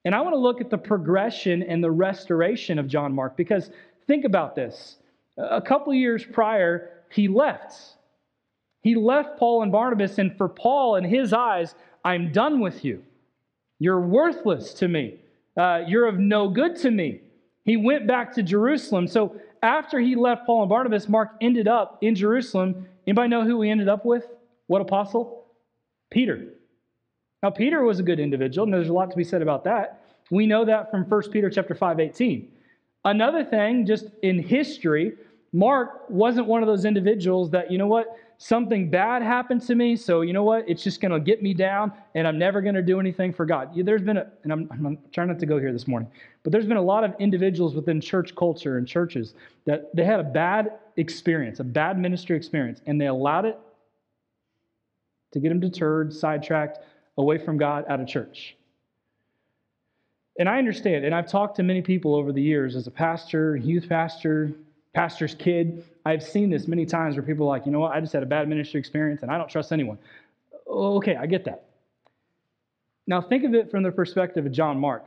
And 0.05 0.15
I 0.15 0.21
want 0.21 0.35
to 0.35 0.39
look 0.39 0.61
at 0.61 0.71
the 0.71 0.79
progression 0.79 1.63
and 1.63 1.83
the 1.83 1.91
restoration 1.91 2.79
of 2.79 2.89
John 2.89 3.15
Mark 3.15 3.37
because 3.37 3.71
think 4.07 4.25
about 4.25 4.57
this. 4.57 4.97
A 5.39 5.63
couple 5.63 5.95
years 5.95 6.25
prior, 6.25 6.91
he 7.11 7.29
left. 7.29 7.75
He 8.83 8.97
left 8.97 9.39
Paul 9.39 9.63
and 9.63 9.71
Barnabas, 9.71 10.19
and 10.19 10.37
for 10.37 10.49
Paul, 10.49 10.97
in 10.97 11.05
his 11.05 11.33
eyes, 11.33 11.75
I'm 12.05 12.33
done 12.33 12.61
with 12.61 12.85
you. 12.85 13.03
You're 13.79 14.01
worthless 14.01 14.75
to 14.75 14.89
me. 14.89 15.21
Uh, 15.57 15.83
you're 15.87 16.07
of 16.07 16.19
no 16.19 16.49
good 16.49 16.77
to 16.77 16.91
me. 16.91 17.21
He 17.65 17.77
went 17.77 18.07
back 18.07 18.35
to 18.35 18.43
Jerusalem. 18.43 19.07
So 19.07 19.37
after 19.63 20.01
he 20.01 20.17
left 20.17 20.47
Paul 20.47 20.63
and 20.63 20.69
Barnabas, 20.69 21.09
Mark 21.09 21.37
ended 21.41 21.69
up 21.69 21.99
in 22.01 22.15
Jerusalem. 22.15 22.89
Anybody 23.07 23.29
know 23.29 23.45
who 23.45 23.63
he 23.63 23.71
ended 23.71 23.89
up 23.89 24.05
with? 24.05 24.27
What 24.67 24.83
apostle? 24.83 25.47
Peter. 26.11 26.49
Now, 27.43 27.51
Peter 27.51 27.83
was 27.83 27.99
a 27.99 28.03
good 28.05 28.21
individual, 28.21 28.65
and 28.65 28.73
there's 28.73 28.89
a 28.89 28.93
lot 28.93 29.11
to 29.11 29.17
be 29.17 29.25
said 29.25 29.43
about 29.43 29.65
that. 29.65 30.05
We 30.31 30.47
know 30.47 30.65
that 30.65 30.91
from 30.91 31.05
1 31.05 31.31
Peter 31.31 31.51
chapter 31.51 31.75
5, 31.75 31.99
18. 31.99 32.49
Another 33.05 33.45
thing, 33.45 33.85
just 33.85 34.07
in 34.23 34.41
history, 34.41 35.15
Mark 35.53 36.09
wasn't 36.09 36.47
one 36.47 36.63
of 36.63 36.69
those 36.69 36.85
individuals 36.85 37.51
that, 37.51 37.71
you 37.71 37.79
know 37.79 37.89
what, 37.89 38.17
something 38.39 38.89
bad 38.89 39.23
happened 39.23 39.61
to 39.63 39.75
me, 39.75 39.97
so 39.97 40.21
you 40.21 40.33
know 40.33 40.45
what? 40.45 40.65
It's 40.69 40.85
just 40.85 41.01
going 41.01 41.11
to 41.11 41.19
get 41.19 41.43
me 41.43 41.53
down, 41.53 41.93
and 42.15 42.29
I'm 42.29 42.39
never 42.39 42.63
going 42.63 42.77
to 42.77 42.83
do 42.83 43.01
anything 43.01 43.33
for 43.33 43.45
God. 43.45 43.71
There's 43.75 44.03
been 44.03 44.19
a, 44.19 44.27
and 44.45 44.53
I'm, 44.53 44.69
I'm 44.71 44.99
trying 45.13 45.29
not 45.29 45.41
to 45.41 45.47
go 45.47 45.59
here 45.59 45.73
this 45.73 45.89
morning, 45.89 46.11
but 46.45 46.53
there's 46.53 46.67
been 46.67 46.77
a 46.77 46.83
lot 46.83 47.03
of 47.03 47.13
individuals 47.19 47.75
within 47.75 48.01
church 48.01 48.37
culture 48.37 48.79
and 48.79 48.87
churches 48.87 49.35
that 49.65 49.95
they 49.95 50.05
had 50.05 50.21
a 50.21 50.25
bad 50.25 50.79
experience, 50.97 51.59
a 51.59 51.65
bad 51.65 51.99
ministry 51.99 52.37
experience, 52.37 52.81
and 52.87 53.01
they 53.01 53.07
allowed 53.07 53.47
it 53.47 53.59
to 55.33 55.41
get 55.41 55.49
them 55.49 55.61
deterred, 55.61 56.13
sidetracked, 56.13 56.79
away 57.19 57.39
from 57.39 57.59
God, 57.59 57.85
out 57.89 58.01
of 58.01 58.07
church. 58.07 58.57
And 60.39 60.49
I 60.49 60.59
understand, 60.59 61.05
and 61.05 61.15
I've 61.15 61.29
talked 61.29 61.57
to 61.57 61.63
many 61.63 61.83
people 61.83 62.15
over 62.15 62.33
the 62.33 62.41
years 62.41 62.75
as 62.75 62.87
a 62.87 62.91
pastor, 62.91 63.57
youth 63.57 63.89
pastor, 63.89 64.53
pastor's 64.95 65.35
kid. 65.35 65.85
I've 66.07 66.23
seen 66.23 66.51
this 66.51 66.67
many 66.67 66.87
times 66.87 67.17
where 67.17 67.23
people 67.23 67.47
are 67.47 67.51
like, 67.51 67.67
you 67.67 67.73
know 67.73 67.81
what, 67.81 67.93
I 67.93 68.01
just 68.01 68.13
had 68.13 68.23
a 68.23 68.27
bad 68.27 68.49
ministry 68.49 68.81
experience 68.81 69.23
and 69.23 69.31
I 69.31 69.37
don't 69.39 69.49
trust 69.49 69.73
anyone. 69.73 69.99
Oh, 70.67 70.97
okay, 70.97 71.17
I 71.17 71.27
get 71.27 71.45
that. 71.45 71.65
Now 73.07 73.21
think 73.21 73.45
of 73.45 73.55
it 73.55 73.71
from 73.71 73.83
the 73.83 73.91
perspective 73.91 74.47
of 74.47 74.53
John 74.53 74.79
Mark. 74.79 75.05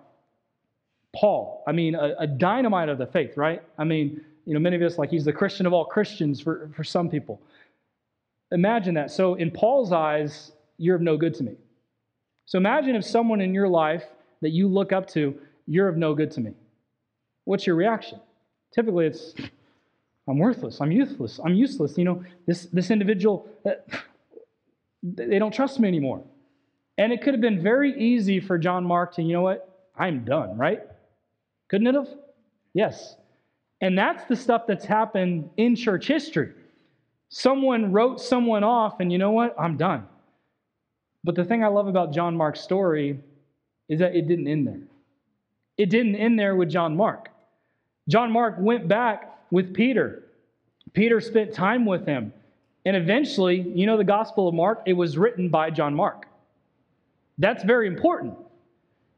Paul, 1.16 1.64
I 1.66 1.72
mean, 1.72 1.96
a, 1.96 2.14
a 2.20 2.28
dynamite 2.28 2.90
of 2.90 2.98
the 2.98 3.08
faith, 3.08 3.38
right? 3.38 3.64
I 3.78 3.84
mean, 3.84 4.22
you 4.46 4.54
know, 4.54 4.60
many 4.60 4.76
of 4.76 4.82
us, 4.82 4.98
like, 4.98 5.10
he's 5.10 5.26
the 5.26 5.34
Christian 5.34 5.66
of 5.66 5.74
all 5.74 5.86
Christians 5.86 6.42
for, 6.42 6.70
for 6.76 6.84
some 6.84 7.10
people. 7.10 7.42
Imagine 8.52 8.94
that. 8.96 9.12
So, 9.12 9.36
in 9.36 9.50
Paul's 9.50 9.92
eyes, 9.92 10.52
you're 10.78 10.96
of 10.96 11.02
no 11.02 11.18
good 11.18 11.34
to 11.36 11.44
me. 11.44 11.56
So, 12.46 12.58
imagine 12.58 12.96
if 12.96 13.06
someone 13.06 13.42
in 13.42 13.54
your 13.54 13.68
life 13.68 14.04
that 14.42 14.52
you 14.52 14.68
look 14.68 14.92
up 14.92 15.08
to, 15.10 15.36
you're 15.68 15.88
of 15.88 15.98
no 15.98 16.14
good 16.14 16.32
to 16.32 16.42
me. 16.42 16.52
What's 17.46 17.66
your 17.66 17.76
reaction? 17.76 18.20
Typically, 18.74 19.08
it's, 19.08 19.34
I'm 20.28 20.38
worthless. 20.38 20.80
I'm 20.82 20.92
useless. 20.92 21.40
I'm 21.44 21.54
useless. 21.54 21.98
You 21.98 22.04
know, 22.06 22.24
this, 22.46 22.66
this 22.66 22.92
individual, 22.92 23.48
uh, 23.66 23.72
they 25.04 25.40
don't 25.40 25.54
trust 25.54 25.80
me 25.80 25.88
anymore. 25.88 26.24
And 26.98 27.12
it 27.12 27.22
could 27.22 27.34
have 27.34 27.42
been 27.42 27.62
very 27.62 27.98
easy 28.00 28.40
for 28.40 28.58
John 28.58 28.86
Mark 28.86 29.16
to, 29.16 29.22
you 29.22 29.34
know 29.34 29.42
what? 29.42 29.90
I'm 29.98 30.26
done, 30.26 30.58
right? 30.58 30.82
Couldn't 31.70 31.88
it 31.88 31.96
have? 31.96 32.10
Yes. 32.74 33.16
And 33.82 33.98
that's 33.98 34.24
the 34.26 34.36
stuff 34.36 34.64
that's 34.68 34.86
happened 34.86 35.50
in 35.58 35.76
church 35.76 36.08
history. 36.08 36.54
Someone 37.30 37.92
wrote 37.92 38.22
someone 38.22 38.64
off, 38.64 39.00
and 39.00 39.12
you 39.12 39.18
know 39.18 39.32
what? 39.32 39.56
I'm 39.60 39.78
done. 39.78 40.08
But 41.26 41.34
the 41.34 41.44
thing 41.44 41.64
I 41.64 41.68
love 41.68 41.88
about 41.88 42.14
John 42.14 42.38
Mark's 42.38 42.62
story 42.62 43.20
is 43.90 44.00
that 44.00 44.16
it 44.16 44.28
didn't 44.28 44.48
end 44.48 44.68
there. 44.68 44.82
It 45.76 45.90
didn't 45.90 46.16
end 46.16 46.38
there 46.38 46.56
with 46.56 46.70
John 46.70 46.96
Mark. 46.96 47.30
John 48.08 48.32
Mark 48.32 48.58
went 48.60 48.88
back 48.88 49.40
with 49.50 49.74
Peter. 49.74 50.24
Peter 50.94 51.20
spent 51.20 51.52
time 51.52 51.84
with 51.84 52.06
him. 52.06 52.32
And 52.86 52.96
eventually, 52.96 53.62
you 53.62 53.88
know, 53.88 53.98
the 53.98 54.04
Gospel 54.04 54.48
of 54.48 54.54
Mark, 54.54 54.84
it 54.86 54.94
was 54.94 55.18
written 55.18 55.50
by 55.50 55.72
John 55.72 55.96
Mark. 55.96 56.28
That's 57.40 57.64
very 57.64 57.88
important. 57.88 58.38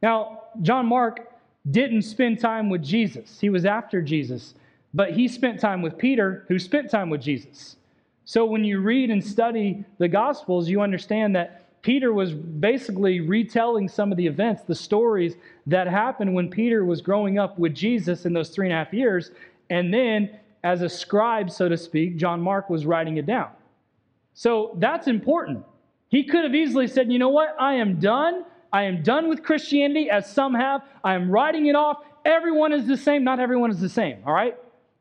Now, 0.01 0.43
John 0.61 0.85
Mark 0.85 1.29
didn't 1.69 2.03
spend 2.03 2.39
time 2.39 2.69
with 2.69 2.81
Jesus, 2.81 3.37
he 3.41 3.49
was 3.49 3.65
after 3.65 4.01
Jesus, 4.01 4.53
but 4.93 5.11
he 5.11 5.27
spent 5.27 5.59
time 5.59 5.81
with 5.81 5.97
Peter, 5.97 6.45
who 6.47 6.57
spent 6.57 6.89
time 6.89 7.09
with 7.09 7.21
Jesus. 7.21 7.75
So 8.23 8.45
when 8.45 8.63
you 8.63 8.79
read 8.79 9.09
and 9.09 9.21
study 9.21 9.83
the 9.97 10.07
Gospels, 10.07 10.69
you 10.69 10.81
understand 10.81 11.35
that 11.35 11.66
Peter 11.81 12.11
was 12.13 12.33
basically 12.33 13.21
retelling 13.21 13.87
some 13.87 14.11
of 14.11 14.17
the 14.17 14.27
events, 14.27 14.63
the 14.63 14.75
stories 14.75 15.35
that 15.67 15.87
happened 15.87 16.33
when 16.33 16.49
Peter 16.49 16.83
was 16.83 17.01
growing 17.01 17.39
up 17.39 17.57
with 17.57 17.73
Jesus 17.73 18.25
in 18.25 18.33
those 18.33 18.49
three 18.49 18.65
and 18.67 18.73
a 18.73 18.77
half 18.77 18.93
years. 18.93 19.31
And 19.69 19.93
then, 19.93 20.37
as 20.63 20.81
a 20.81 20.89
scribe, 20.89 21.49
so 21.49 21.69
to 21.69 21.77
speak, 21.77 22.17
John 22.17 22.41
Mark 22.41 22.69
was 22.69 22.85
writing 22.85 23.17
it 23.17 23.25
down. 23.25 23.49
So 24.33 24.75
that's 24.79 25.07
important. 25.07 25.63
He 26.09 26.23
could 26.23 26.43
have 26.43 26.55
easily 26.55 26.87
said, 26.87 27.11
you 27.11 27.19
know 27.19 27.29
what? 27.29 27.55
I 27.59 27.75
am 27.75 27.99
done. 27.99 28.45
I 28.71 28.83
am 28.83 29.01
done 29.01 29.29
with 29.29 29.43
Christianity, 29.43 30.09
as 30.09 30.31
some 30.31 30.53
have. 30.53 30.81
I 31.03 31.15
am 31.15 31.29
writing 31.29 31.67
it 31.67 31.75
off. 31.75 31.99
Everyone 32.25 32.73
is 32.73 32.87
the 32.87 32.97
same. 32.97 33.23
Not 33.23 33.39
everyone 33.39 33.71
is 33.71 33.79
the 33.79 33.89
same, 33.89 34.17
all 34.25 34.33
right? 34.33 34.57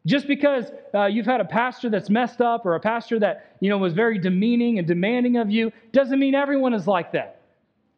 Just 0.06 0.28
because 0.28 0.66
uh, 0.94 1.06
you've 1.06 1.26
had 1.26 1.40
a 1.40 1.44
pastor 1.44 1.90
that's 1.90 2.08
messed 2.08 2.40
up 2.40 2.64
or 2.64 2.76
a 2.76 2.80
pastor 2.80 3.18
that 3.18 3.56
you 3.60 3.68
know 3.68 3.76
was 3.76 3.92
very 3.92 4.18
demeaning 4.18 4.78
and 4.78 4.86
demanding 4.86 5.36
of 5.36 5.50
you 5.50 5.72
doesn't 5.92 6.18
mean 6.18 6.34
everyone 6.34 6.72
is 6.72 6.86
like 6.86 7.12
that. 7.12 7.40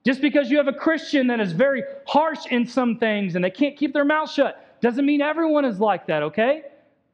Just 0.06 0.22
because 0.22 0.50
you 0.50 0.56
have 0.56 0.68
a 0.68 0.72
Christian 0.72 1.26
that 1.26 1.38
is 1.38 1.52
very 1.52 1.82
harsh 2.06 2.46
in 2.46 2.66
some 2.66 2.96
things 2.96 3.34
and 3.34 3.44
they 3.44 3.50
can't 3.50 3.76
keep 3.76 3.92
their 3.92 4.06
mouth 4.06 4.30
shut 4.30 4.80
doesn't 4.80 5.04
mean 5.04 5.20
everyone 5.20 5.66
is 5.66 5.80
like 5.80 6.06
that. 6.06 6.22
Okay? 6.22 6.62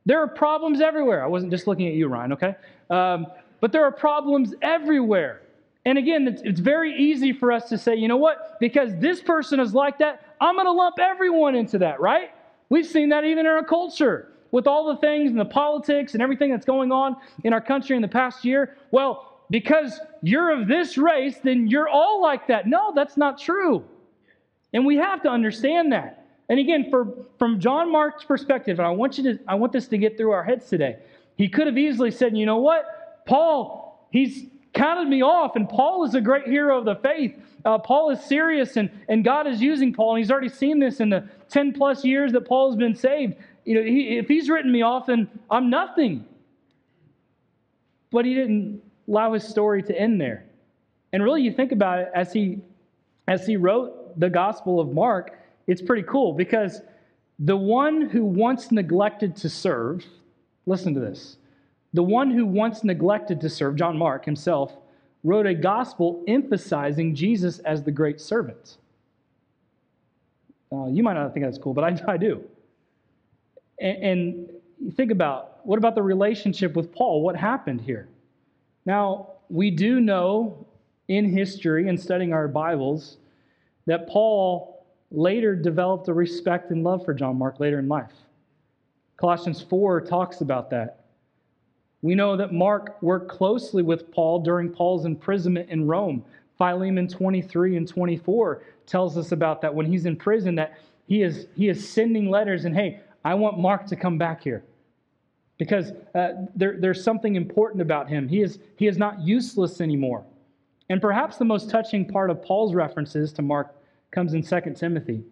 There 0.07 0.23
are 0.23 0.29
problems 0.29 0.81
everywhere. 0.81 1.25
I 1.25 1.27
wasn't 1.27 1.51
just 1.51 1.67
looking 1.67 1.89
at 1.89 1.95
you, 1.95 2.07
Ryan. 2.07 2.33
Okay? 2.35 2.55
Um, 2.89 3.27
but 3.61 3.73
there 3.73 3.83
are 3.85 3.91
problems 3.91 4.55
everywhere. 4.63 5.43
And 5.87 5.99
again, 5.99 6.29
it's, 6.29 6.43
it's 6.43 6.61
very 6.61 6.95
easy 6.97 7.33
for 7.33 7.51
us 7.51 7.69
to 7.71 7.79
say, 7.79 7.97
you 7.97 8.07
know 8.07 8.17
what? 8.17 8.59
Because 8.61 8.97
this 8.99 9.21
person 9.21 9.59
is 9.59 9.75
like 9.75 9.99
that, 9.99 10.37
I'm 10.41 10.55
going 10.55 10.67
to 10.67 10.73
lump 10.73 11.01
everyone 11.01 11.57
into 11.57 11.79
that, 11.79 12.01
right? 12.01 12.31
We've 12.69 12.87
seen 12.87 13.09
that 13.09 13.25
even 13.25 13.41
in 13.41 13.47
our 13.47 13.65
culture 13.65 14.34
with 14.55 14.69
all 14.69 14.87
the 14.87 14.97
things 15.01 15.33
and 15.33 15.41
the 15.41 15.45
politics 15.45 16.15
and 16.15 16.23
everything 16.23 16.49
that's 16.49 16.65
going 16.65 16.93
on 16.93 17.17
in 17.43 17.53
our 17.53 17.61
country 17.61 17.97
in 17.97 18.03
the 18.03 18.07
past 18.07 18.45
year. 18.45 18.77
Well, 18.93 19.43
because 19.51 19.99
you're 20.23 20.53
of 20.53 20.69
this 20.69 20.97
race, 20.97 21.37
then 21.43 21.67
you're 21.67 21.89
all 21.89 22.23
like 22.23 22.47
that. 22.47 22.69
No, 22.69 22.93
that's 22.95 23.17
not 23.17 23.37
true. 23.37 23.85
And 24.73 24.87
we 24.87 24.95
have 24.97 25.25
to 25.25 25.29
understand 25.29 25.91
that. 25.91 26.29
And 26.49 26.61
again, 26.61 26.89
for, 26.89 27.09
from 27.37 27.59
John 27.59 27.91
Mark's 27.91 28.23
perspective, 28.23 28.79
and 28.79 28.87
I 28.87 28.93
want 28.93 29.19
you 29.19 29.25
to 29.25 29.41
I 29.49 29.57
want 29.57 29.73
this 29.73 29.89
to 29.89 29.99
get 29.99 30.17
through 30.17 30.31
our 30.31 30.45
heads 30.45 30.69
today. 30.69 30.99
He 31.37 31.49
could 31.49 31.67
have 31.67 31.77
easily 31.77 32.13
said, 32.13 32.37
you 32.37 32.47
know 32.47 32.59
what? 32.59 33.25
Paul, 33.27 34.07
he's 34.13 34.45
counted 34.73 35.09
me 35.09 35.21
off, 35.21 35.57
and 35.57 35.69
Paul 35.69 36.05
is 36.05 36.15
a 36.15 36.21
great 36.21 36.47
hero 36.47 36.79
of 36.79 36.85
the 36.85 36.95
faith. 36.95 37.35
Uh, 37.65 37.79
Paul 37.79 38.11
is 38.11 38.23
serious, 38.23 38.77
and, 38.77 38.89
and 39.09 39.25
God 39.25 39.49
is 39.49 39.61
using 39.61 39.93
Paul, 39.93 40.15
and 40.15 40.19
he's 40.19 40.31
already 40.31 40.49
seen 40.49 40.79
this 40.79 41.01
in 41.01 41.09
the 41.09 41.27
10 41.49 41.73
plus 41.73 42.05
years 42.05 42.31
that 42.33 42.43
Paul 42.43 42.71
has 42.71 42.79
been 42.79 42.95
saved. 42.95 43.35
You 43.65 43.77
know, 43.77 43.83
he, 43.83 44.19
if 44.19 44.29
he's 44.29 44.49
written 44.49 44.71
me 44.71 44.83
off, 44.83 45.07
then 45.07 45.29
I'm 45.51 45.71
nothing. 45.71 46.27
But 48.11 48.25
he 48.25 48.35
didn't 48.35 48.83
allow 49.09 49.33
his 49.33 49.47
story 49.47 49.83
to 49.83 49.99
end 49.99 50.21
there. 50.21 50.45
And 51.13 51.23
really, 51.23 51.43
you 51.43 51.53
think 51.53 51.73
about 51.73 52.01
it 52.01 52.11
as 52.15 52.33
he 52.33 52.61
as 53.27 53.47
he 53.47 53.57
wrote 53.57 54.19
the 54.21 54.29
Gospel 54.29 54.81
of 54.81 54.93
Mark, 54.93 55.39
it's 55.67 55.81
pretty 55.81 56.03
cool 56.03 56.35
because 56.35 56.83
the 57.39 57.57
one 57.57 58.03
who 58.03 58.25
once 58.25 58.71
neglected 58.71 59.35
to 59.37 59.49
serve, 59.49 60.05
listen 60.67 60.95
to 60.95 61.01
this. 61.01 61.39
The 61.95 62.03
one 62.03 62.31
who 62.31 62.45
once 62.45 62.85
neglected 62.85 63.41
to 63.41 63.49
serve, 63.49 63.77
John 63.77 63.97
Mark 63.97 64.25
himself, 64.25 64.77
wrote 65.23 65.47
a 65.47 65.55
gospel 65.55 66.23
emphasizing 66.29 67.15
Jesus 67.15 67.61
as 67.61 67.83
the 67.83 67.91
great 67.91 68.21
servant. 68.21 68.77
Uh, 70.71 70.87
you 70.87 71.03
might 71.03 71.15
not 71.15 71.33
think 71.33 71.47
that's 71.47 71.59
cool, 71.59 71.73
but 71.73 71.85
I, 71.85 72.13
I 72.13 72.17
do. 72.17 72.45
And, 73.79 74.05
and 74.05 74.95
think 74.95 75.11
about 75.11 75.65
what 75.67 75.79
about 75.79 75.95
the 75.95 76.03
relationship 76.03 76.75
with 76.75 76.93
Paul? 76.93 77.23
What 77.23 77.37
happened 77.37 77.81
here? 77.81 78.09
Now, 78.87 79.31
we 79.49 79.71
do 79.71 80.01
know 80.01 80.67
in 81.09 81.31
history 81.31 81.89
and 81.89 82.01
studying 82.01 82.33
our 82.33 82.49
Bibles 82.49 83.19
that 83.87 84.09
Paul 84.09 84.87
later 85.11 85.55
developed 85.55 86.09
a 86.09 86.15
respect 86.15 86.71
and 86.71 86.83
love 86.83 87.05
for 87.05 87.15
John 87.15 87.37
Mark 87.37 87.61
later 87.61 87.79
in 87.79 87.89
life. 87.89 88.13
Colossians 89.17 89.63
4 89.63 90.01
talks 90.01 90.41
about 90.41 90.71
that. 90.71 91.05
We 92.03 92.15
know 92.15 92.37
that 92.37 92.53
Mark 92.53 93.01
worked 93.01 93.29
closely 93.31 93.83
with 93.83 94.11
Paul 94.13 94.41
during 94.41 94.71
Paul's 94.71 95.07
imprisonment 95.07 95.71
in 95.71 95.87
Rome. 95.87 96.25
Philemon 96.59 97.09
23 97.09 97.77
and 97.77 97.89
24 97.89 98.63
tells 98.87 99.17
us 99.17 99.33
about 99.33 99.63
that 99.63 99.75
when 99.75 99.87
he's 99.87 100.07
in 100.07 100.17
prison 100.17 100.55
that 100.57 100.79
he 101.07 101.23
is 101.23 101.47
he 101.55 101.69
is 101.69 101.89
sending 101.89 102.31
letters 102.31 102.65
and 102.65 102.75
hey, 102.75 103.01
I 103.25 103.35
want 103.35 103.59
Mark 103.59 103.87
to 103.87 103.97
come 103.97 104.19
back 104.19 104.43
here 104.43 104.65
because 105.59 105.93
uh, 106.15 106.47
there, 106.55 106.77
there's 106.79 107.03
something 107.03 107.37
important 107.37 107.81
about 107.81 108.09
him. 108.09 108.29
He 108.29 108.43
is, 108.43 108.59
he 108.77 108.87
is 108.87 108.99
not 108.99 109.21
useless 109.21 109.81
anymore. 109.81 110.25
And 110.91 111.01
perhaps 111.01 111.37
the 111.37 111.45
most 111.45 111.71
touching 111.71 112.07
part 112.07 112.31
of 112.31 112.43
Paul's 112.43 112.75
references 112.75 113.33
to 113.35 113.43
Mark 113.43 113.75
comes 114.11 114.35
in 114.35 114.43
2 114.43 114.75
Timothy. 114.75 115.25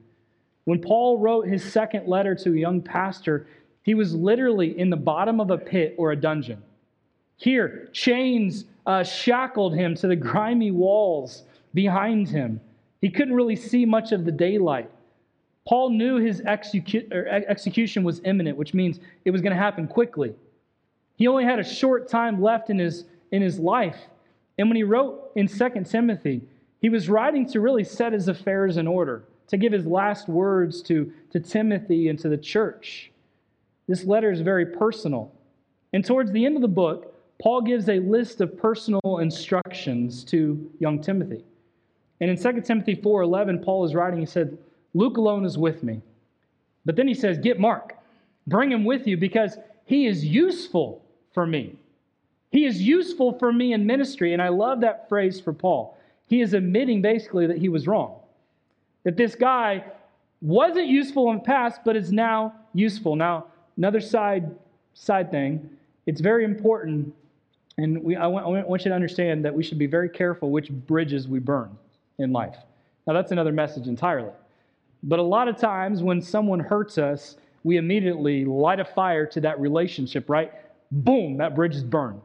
When 0.64 0.80
Paul 0.80 1.18
wrote 1.18 1.46
his 1.46 1.62
second 1.62 2.06
letter 2.06 2.34
to 2.36 2.52
a 2.52 2.56
young 2.56 2.80
pastor, 2.80 3.46
he 3.82 3.94
was 3.94 4.14
literally 4.14 4.78
in 4.78 4.90
the 4.90 4.96
bottom 4.96 5.40
of 5.40 5.50
a 5.50 5.58
pit 5.58 5.94
or 5.98 6.12
a 6.12 6.16
dungeon. 6.16 6.62
Here, 7.36 7.88
chains 7.92 8.64
uh, 8.86 9.02
shackled 9.02 9.74
him 9.74 9.94
to 9.96 10.06
the 10.06 10.16
grimy 10.16 10.70
walls 10.70 11.42
behind 11.74 12.28
him. 12.28 12.60
He 13.00 13.10
couldn't 13.10 13.34
really 13.34 13.56
see 13.56 13.84
much 13.84 14.12
of 14.12 14.24
the 14.24 14.32
daylight. 14.32 14.90
Paul 15.66 15.90
knew 15.90 16.16
his 16.16 16.40
execu- 16.42 17.10
execution 17.12 18.02
was 18.02 18.20
imminent, 18.24 18.56
which 18.56 18.74
means 18.74 18.98
it 19.24 19.30
was 19.30 19.40
going 19.40 19.52
to 19.52 19.62
happen 19.62 19.86
quickly. 19.86 20.34
He 21.16 21.28
only 21.28 21.44
had 21.44 21.58
a 21.58 21.64
short 21.64 22.08
time 22.08 22.42
left 22.42 22.68
in 22.70 22.78
his, 22.78 23.04
in 23.30 23.42
his 23.42 23.58
life. 23.58 23.96
And 24.58 24.68
when 24.68 24.76
he 24.76 24.82
wrote 24.82 25.30
in 25.36 25.46
2 25.46 25.84
Timothy, 25.84 26.42
he 26.80 26.88
was 26.88 27.08
writing 27.08 27.46
to 27.50 27.60
really 27.60 27.84
set 27.84 28.12
his 28.12 28.28
affairs 28.28 28.76
in 28.76 28.88
order, 28.88 29.24
to 29.48 29.56
give 29.56 29.72
his 29.72 29.86
last 29.86 30.28
words 30.28 30.82
to, 30.82 31.12
to 31.30 31.38
Timothy 31.38 32.08
and 32.08 32.18
to 32.18 32.28
the 32.28 32.36
church. 32.36 33.12
This 33.86 34.04
letter 34.04 34.32
is 34.32 34.40
very 34.40 34.66
personal. 34.66 35.32
And 35.92 36.04
towards 36.04 36.32
the 36.32 36.44
end 36.44 36.56
of 36.56 36.62
the 36.62 36.68
book, 36.68 37.14
Paul 37.40 37.62
gives 37.62 37.88
a 37.88 37.98
list 38.00 38.40
of 38.40 38.58
personal 38.58 39.18
instructions 39.20 40.24
to 40.24 40.70
young 40.78 41.00
Timothy. 41.00 41.44
And 42.20 42.30
in 42.30 42.36
2 42.36 42.60
Timothy 42.62 42.94
4:11, 42.96 43.64
Paul 43.64 43.84
is 43.84 43.94
writing, 43.94 44.20
he 44.20 44.26
said, 44.26 44.56
Luke 44.94 45.16
alone 45.16 45.44
is 45.44 45.56
with 45.56 45.82
me. 45.82 46.00
But 46.84 46.96
then 46.96 47.08
he 47.08 47.14
says, 47.14 47.38
Get 47.38 47.60
Mark, 47.60 47.96
bring 48.46 48.70
him 48.70 48.84
with 48.84 49.06
you 49.06 49.16
because 49.16 49.56
he 49.84 50.06
is 50.06 50.24
useful 50.24 51.04
for 51.32 51.46
me. 51.46 51.76
He 52.50 52.66
is 52.66 52.82
useful 52.82 53.38
for 53.38 53.52
me 53.52 53.72
in 53.72 53.86
ministry. 53.86 54.32
And 54.32 54.42
I 54.42 54.48
love 54.48 54.80
that 54.80 55.08
phrase 55.08 55.40
for 55.40 55.52
Paul. 55.52 55.96
He 56.28 56.40
is 56.40 56.54
admitting 56.54 57.02
basically 57.02 57.46
that 57.46 57.58
he 57.58 57.68
was 57.68 57.86
wrong. 57.86 58.18
That 59.04 59.16
this 59.16 59.34
guy 59.34 59.84
wasn't 60.40 60.88
useful 60.88 61.30
in 61.30 61.38
the 61.38 61.42
past, 61.42 61.80
but 61.84 61.96
is 61.96 62.12
now 62.12 62.54
useful. 62.74 63.16
Now, 63.16 63.46
another 63.76 64.00
side 64.00 64.54
side 64.94 65.30
thing, 65.30 65.70
it's 66.06 66.20
very 66.20 66.44
important, 66.44 67.14
and 67.78 68.02
we, 68.02 68.16
I, 68.16 68.26
want, 68.26 68.44
I 68.44 68.62
want 68.62 68.84
you 68.84 68.90
to 68.90 68.94
understand 68.94 69.44
that 69.44 69.54
we 69.54 69.62
should 69.62 69.78
be 69.78 69.86
very 69.86 70.08
careful 70.08 70.50
which 70.50 70.70
bridges 70.70 71.28
we 71.28 71.38
burn 71.38 71.76
in 72.18 72.32
life. 72.32 72.56
Now, 73.06 73.14
that's 73.14 73.32
another 73.32 73.52
message 73.52 73.86
entirely. 73.86 74.32
But 75.02 75.18
a 75.18 75.22
lot 75.22 75.48
of 75.48 75.56
times 75.56 76.02
when 76.02 76.20
someone 76.20 76.60
hurts 76.60 76.98
us, 76.98 77.36
we 77.64 77.76
immediately 77.76 78.44
light 78.44 78.80
a 78.80 78.84
fire 78.84 79.26
to 79.26 79.40
that 79.40 79.60
relationship, 79.60 80.28
right? 80.28 80.52
Boom, 80.90 81.36
that 81.38 81.54
bridge 81.54 81.74
is 81.74 81.84
burned. 81.84 82.20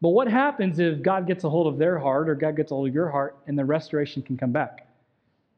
But 0.00 0.10
what 0.10 0.28
happens 0.28 0.78
if 0.78 1.02
God 1.02 1.26
gets 1.26 1.44
a 1.44 1.50
hold 1.50 1.66
of 1.66 1.78
their 1.78 1.98
heart 1.98 2.28
or 2.28 2.34
God 2.34 2.56
gets 2.56 2.72
a 2.72 2.74
hold 2.74 2.88
of 2.88 2.94
your 2.94 3.10
heart 3.10 3.36
and 3.46 3.58
the 3.58 3.64
restoration 3.64 4.22
can 4.22 4.36
come 4.36 4.50
back? 4.50 4.86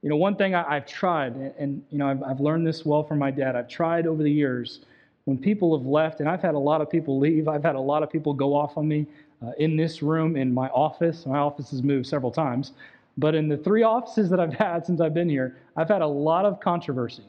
You 0.03 0.09
know, 0.09 0.17
one 0.17 0.35
thing 0.35 0.55
I, 0.55 0.75
have 0.75 0.87
tried, 0.87 1.35
and, 1.35 1.55
and, 1.59 1.85
you 1.91 1.99
know, 1.99 2.09
I've, 2.09 2.23
I've 2.25 2.41
learned 2.41 2.67
this 2.67 2.85
well 2.85 3.05
from 3.05 3.19
my 3.19 3.31
dad, 3.31 3.55
I've 3.55 3.69
tried 3.69 4.07
over 4.07 4.23
the 4.23 4.33
years 4.33 4.81
when 5.27 5.39
people 5.39 5.77
have 5.79 5.87
left, 5.87 6.19
and 6.19 6.29
I've 6.29 6.43
had 6.43 6.55
a 6.55 6.59
lot 6.59 6.81
of 6.81 6.91
people 6.91 7.21
leave, 7.21 7.47
I've 7.47 7.63
had 7.63 7.77
a 7.77 7.81
lot 7.81 8.03
of 8.03 8.11
people 8.11 8.35
go 8.35 8.55
off 8.55 8.77
on 8.77 8.89
me 8.89 9.07
uh, 9.45 9.53
in 9.59 9.77
this 9.77 10.03
room, 10.03 10.37
in 10.37 10.53
my 10.53 10.69
office. 10.69 11.25
My 11.25 11.39
office 11.39 11.71
has 11.71 11.83
moved 11.83 12.07
several 12.07 12.33
times. 12.33 12.73
But 13.17 13.35
in 13.35 13.49
the 13.49 13.57
three 13.57 13.83
offices 13.83 14.31
that 14.31 14.41
I've 14.41 14.55
had 14.67 14.87
since 14.87 15.01
I've 15.01 15.15
been 15.15 15.29
here, 15.29 15.59
I've 15.77 15.89
had 15.89 16.03
a 16.03 16.07
lot 16.07 16.45
of 16.45 16.61
controversy. 16.61 17.25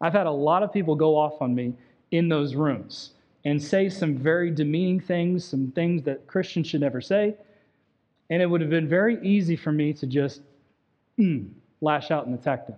I've 0.00 0.12
had 0.12 0.26
a 0.26 0.32
lot 0.32 0.62
of 0.62 0.72
people 0.72 0.94
go 0.94 1.16
off 1.16 1.40
on 1.40 1.54
me 1.54 1.74
in 2.10 2.28
those 2.28 2.54
rooms 2.54 3.12
and 3.44 3.60
say 3.60 3.88
some 3.88 4.16
very 4.16 4.50
demeaning 4.50 5.00
things, 5.00 5.44
some 5.44 5.72
things 5.72 6.02
that 6.04 6.26
Christians 6.26 6.66
should 6.66 6.80
never 6.80 7.00
say. 7.00 7.36
And 8.30 8.40
it 8.42 8.46
would 8.46 8.60
have 8.60 8.70
been 8.70 8.88
very 8.88 9.18
easy 9.22 9.56
for 9.56 9.72
me 9.72 9.92
to 9.94 10.06
just 10.06 10.42
mm, 11.18 11.48
lash 11.80 12.10
out 12.10 12.26
and 12.26 12.38
attack 12.38 12.66
them. 12.66 12.76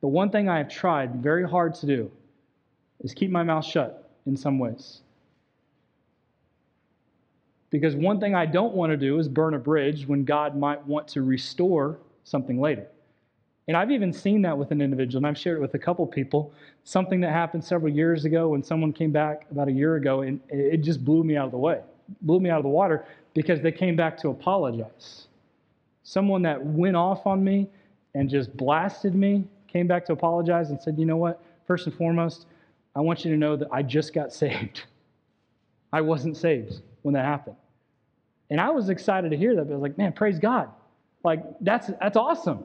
The 0.00 0.08
one 0.08 0.30
thing 0.30 0.48
I 0.48 0.58
have 0.58 0.68
tried 0.68 1.16
very 1.16 1.48
hard 1.48 1.74
to 1.76 1.86
do 1.86 2.10
is 3.00 3.12
keep 3.12 3.30
my 3.30 3.42
mouth 3.42 3.64
shut 3.64 4.10
in 4.26 4.36
some 4.36 4.58
ways. 4.58 5.00
Because 7.70 7.94
one 7.94 8.18
thing 8.18 8.34
I 8.34 8.46
don't 8.46 8.74
want 8.74 8.90
to 8.90 8.96
do 8.96 9.18
is 9.18 9.28
burn 9.28 9.54
a 9.54 9.58
bridge 9.58 10.06
when 10.06 10.24
God 10.24 10.56
might 10.56 10.84
want 10.86 11.06
to 11.08 11.22
restore 11.22 11.98
something 12.24 12.60
later. 12.60 12.86
And 13.66 13.76
I've 13.76 13.90
even 13.90 14.14
seen 14.14 14.40
that 14.42 14.56
with 14.56 14.70
an 14.70 14.80
individual, 14.80 15.18
and 15.18 15.26
I've 15.26 15.38
shared 15.38 15.58
it 15.58 15.60
with 15.60 15.74
a 15.74 15.78
couple 15.78 16.06
people. 16.06 16.52
Something 16.84 17.20
that 17.20 17.32
happened 17.32 17.62
several 17.62 17.92
years 17.92 18.24
ago 18.24 18.48
when 18.48 18.62
someone 18.62 18.94
came 18.94 19.12
back 19.12 19.46
about 19.50 19.68
a 19.68 19.72
year 19.72 19.96
ago, 19.96 20.22
and 20.22 20.40
it 20.48 20.78
just 20.78 21.04
blew 21.04 21.22
me 21.22 21.36
out 21.36 21.44
of 21.44 21.50
the 21.50 21.58
way, 21.58 21.82
blew 22.22 22.40
me 22.40 22.48
out 22.48 22.56
of 22.56 22.62
the 22.62 22.70
water 22.70 23.04
because 23.34 23.60
they 23.60 23.72
came 23.72 23.94
back 23.94 24.16
to 24.18 24.30
apologize. 24.30 25.26
Someone 26.02 26.40
that 26.42 26.64
went 26.64 26.96
off 26.96 27.26
on 27.26 27.44
me 27.44 27.68
and 28.14 28.30
just 28.30 28.56
blasted 28.56 29.14
me 29.14 29.44
came 29.66 29.86
back 29.86 30.06
to 30.06 30.14
apologize 30.14 30.70
and 30.70 30.80
said, 30.80 30.98
You 30.98 31.04
know 31.04 31.18
what? 31.18 31.42
First 31.66 31.86
and 31.86 31.94
foremost, 31.94 32.46
I 32.96 33.00
want 33.00 33.22
you 33.26 33.30
to 33.30 33.36
know 33.36 33.54
that 33.56 33.68
I 33.70 33.82
just 33.82 34.14
got 34.14 34.32
saved. 34.42 34.84
I 35.92 36.00
wasn't 36.00 36.38
saved 36.38 36.80
when 37.08 37.14
that 37.14 37.24
happened. 37.24 37.56
And 38.50 38.60
I 38.60 38.70
was 38.70 38.88
excited 38.88 39.30
to 39.30 39.36
hear 39.36 39.56
that, 39.56 39.66
I 39.66 39.72
was 39.72 39.82
like, 39.82 39.98
man, 39.98 40.12
praise 40.12 40.38
God. 40.38 40.68
Like, 41.24 41.42
that's, 41.60 41.90
that's 42.00 42.16
awesome 42.16 42.64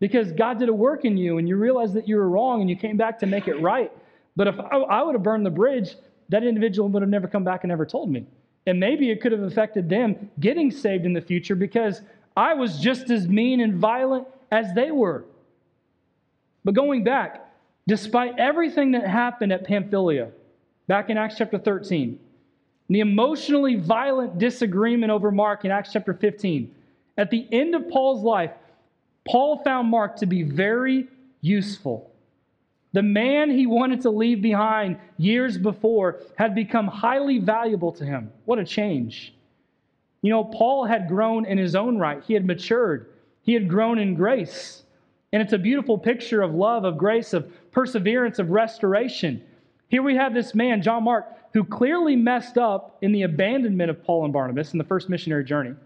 because 0.00 0.32
God 0.32 0.58
did 0.58 0.68
a 0.68 0.72
work 0.72 1.04
in 1.04 1.16
you 1.16 1.38
and 1.38 1.48
you 1.48 1.56
realized 1.56 1.94
that 1.94 2.08
you 2.08 2.16
were 2.16 2.28
wrong 2.28 2.60
and 2.60 2.68
you 2.68 2.76
came 2.76 2.96
back 2.96 3.18
to 3.20 3.26
make 3.26 3.48
it 3.48 3.60
right. 3.60 3.92
But 4.36 4.48
if 4.48 4.58
I, 4.58 4.76
I 4.78 5.02
would 5.02 5.14
have 5.14 5.22
burned 5.22 5.46
the 5.46 5.50
bridge, 5.50 5.96
that 6.30 6.42
individual 6.42 6.88
would 6.88 7.02
have 7.02 7.10
never 7.10 7.28
come 7.28 7.44
back 7.44 7.64
and 7.64 7.68
never 7.68 7.86
told 7.86 8.10
me. 8.10 8.26
And 8.66 8.80
maybe 8.80 9.10
it 9.10 9.20
could 9.20 9.32
have 9.32 9.42
affected 9.42 9.88
them 9.88 10.30
getting 10.40 10.70
saved 10.70 11.04
in 11.04 11.12
the 11.12 11.20
future 11.20 11.54
because 11.54 12.00
I 12.36 12.54
was 12.54 12.78
just 12.78 13.10
as 13.10 13.28
mean 13.28 13.60
and 13.60 13.74
violent 13.74 14.26
as 14.50 14.74
they 14.74 14.90
were. 14.90 15.24
But 16.64 16.74
going 16.74 17.04
back, 17.04 17.46
despite 17.86 18.38
everything 18.38 18.92
that 18.92 19.06
happened 19.06 19.52
at 19.52 19.64
Pamphylia, 19.64 20.30
back 20.86 21.10
in 21.10 21.18
Acts 21.18 21.36
chapter 21.36 21.58
13, 21.58 22.18
the 22.88 23.00
emotionally 23.00 23.76
violent 23.76 24.38
disagreement 24.38 25.10
over 25.10 25.30
Mark 25.30 25.64
in 25.64 25.70
Acts 25.70 25.92
chapter 25.92 26.14
15, 26.14 26.74
at 27.16 27.30
the 27.30 27.46
end 27.50 27.74
of 27.74 27.88
Paul's 27.88 28.22
life, 28.22 28.50
Paul 29.26 29.62
found 29.64 29.88
Mark 29.88 30.16
to 30.16 30.26
be 30.26 30.42
very 30.42 31.08
useful. 31.40 32.10
The 32.92 33.02
man 33.02 33.50
he 33.50 33.66
wanted 33.66 34.02
to 34.02 34.10
leave 34.10 34.42
behind 34.42 34.98
years 35.18 35.58
before 35.58 36.20
had 36.36 36.54
become 36.54 36.86
highly 36.86 37.38
valuable 37.38 37.92
to 37.92 38.04
him. 38.04 38.30
What 38.44 38.58
a 38.58 38.64
change. 38.64 39.34
You 40.22 40.30
know, 40.30 40.44
Paul 40.44 40.84
had 40.84 41.08
grown 41.08 41.44
in 41.44 41.58
his 41.58 41.74
own 41.74 41.98
right, 41.98 42.22
he 42.24 42.34
had 42.34 42.46
matured, 42.46 43.10
he 43.42 43.52
had 43.52 43.68
grown 43.68 43.98
in 43.98 44.14
grace. 44.14 44.82
And 45.32 45.42
it's 45.42 45.52
a 45.52 45.58
beautiful 45.58 45.98
picture 45.98 46.42
of 46.42 46.54
love, 46.54 46.84
of 46.84 46.96
grace, 46.96 47.32
of 47.32 47.50
perseverance, 47.72 48.38
of 48.38 48.50
restoration. 48.50 49.42
Here 49.94 50.02
we 50.02 50.16
have 50.16 50.34
this 50.34 50.56
man, 50.56 50.82
John 50.82 51.04
Mark, 51.04 51.24
who 51.52 51.62
clearly 51.62 52.16
messed 52.16 52.58
up 52.58 52.98
in 53.00 53.12
the 53.12 53.22
abandonment 53.22 53.90
of 53.90 54.02
Paul 54.02 54.24
and 54.24 54.32
Barnabas 54.32 54.72
in 54.72 54.78
the 54.78 54.84
first 54.84 55.08
missionary 55.08 55.44
journey. 55.44 55.76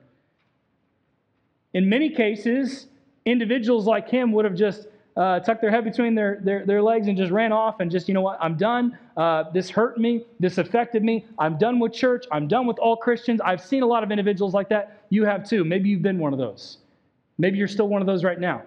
In 1.75 1.91
many 1.91 2.09
cases, 2.09 2.87
individuals 3.27 3.85
like 3.85 4.09
him 4.09 4.33
would 4.33 4.47
have 4.47 4.55
just 4.55 4.87
uh, 5.15 5.41
tucked 5.41 5.61
their 5.61 5.71
head 5.71 5.85
between 5.85 6.15
their, 6.15 6.41
their, 6.43 6.65
their 6.65 6.81
legs 6.81 7.07
and 7.07 7.19
just 7.19 7.31
ran 7.31 7.53
off 7.53 7.81
and 7.81 7.91
just, 7.91 8.09
you 8.09 8.15
know 8.15 8.23
what, 8.23 8.39
I'm 8.41 8.57
done. 8.57 8.97
Uh, 9.15 9.45
this 9.53 9.69
hurt 9.69 9.99
me. 9.99 10.25
This 10.41 10.57
affected 10.57 11.05
me. 11.05 11.27
I'm 11.39 11.59
done 11.59 11.79
with 11.79 11.93
church. 11.93 12.25
I'm 12.33 12.49
done 12.49 12.67
with 12.67 12.79
all 12.79 12.97
Christians. 12.97 13.43
I've 13.43 13.61
seen 13.61 13.83
a 13.83 13.87
lot 13.87 14.03
of 14.03 14.11
individuals 14.11 14.55
like 14.55 14.71
that. 14.71 15.03
You 15.11 15.27
have 15.27 15.47
too. 15.47 15.67
Maybe 15.67 15.91
you've 15.91 16.01
been 16.01 16.19
one 16.19 16.33
of 16.33 16.39
those. 16.39 16.79
Maybe 17.37 17.59
you're 17.59 17.69
still 17.69 17.89
one 17.89 18.01
of 18.01 18.07
those 18.07 18.25
right 18.25 18.41
now. 18.41 18.63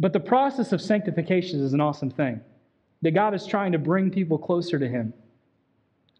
But 0.00 0.12
the 0.12 0.18
process 0.18 0.72
of 0.72 0.80
sanctification 0.82 1.60
is 1.60 1.74
an 1.74 1.80
awesome 1.80 2.10
thing. 2.10 2.40
That 3.02 3.12
God 3.12 3.34
is 3.34 3.46
trying 3.46 3.72
to 3.72 3.78
bring 3.78 4.10
people 4.10 4.38
closer 4.38 4.78
to 4.78 4.88
Him. 4.88 5.12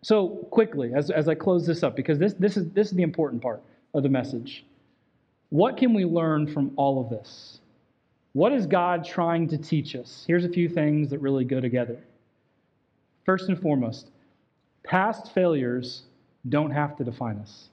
So, 0.03 0.29
quickly, 0.51 0.93
as, 0.95 1.11
as 1.11 1.29
I 1.29 1.35
close 1.35 1.67
this 1.67 1.83
up, 1.83 1.97
because 1.97 2.19
this, 2.19 2.35
this, 2.35 2.57
is, 2.57 2.71
this 2.71 2.89
is 2.89 2.93
the 2.93 3.03
important 3.03 3.43
part 3.43 3.63
of 3.95 4.03
the 4.03 4.09
message. 4.09 4.65
What 5.49 5.77
can 5.77 5.95
we 5.95 6.05
learn 6.05 6.47
from 6.47 6.73
all 6.77 7.01
of 7.01 7.11
this? 7.11 7.61
What 8.33 8.53
is 8.53 8.67
God 8.67 9.05
trying 9.05 9.49
to 9.49 9.59
teach 9.59 9.97
us? 9.97 10.25
Here's 10.27 10.45
a 10.45 10.49
few 10.49 10.69
things 10.69 11.11
that 11.11 11.21
really 11.21 11.45
go 11.45 11.61
together. 11.61 11.99
First 13.25 13.49
and 13.49 13.61
foremost, 13.61 14.11
past 14.85 15.33
failures 15.33 16.03
don't 16.49 16.71
have 16.71 16.97
to 16.99 17.05
define 17.05 17.39
us. 17.39 17.69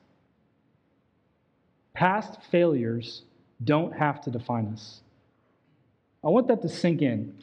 Past 1.93 2.41
failures 2.49 3.23
don't 3.63 3.91
have 3.91 4.21
to 4.21 4.31
define 4.31 4.67
us. 4.67 5.01
I 6.23 6.29
want 6.29 6.47
that 6.47 6.61
to 6.61 6.69
sink 6.69 7.01
in 7.01 7.35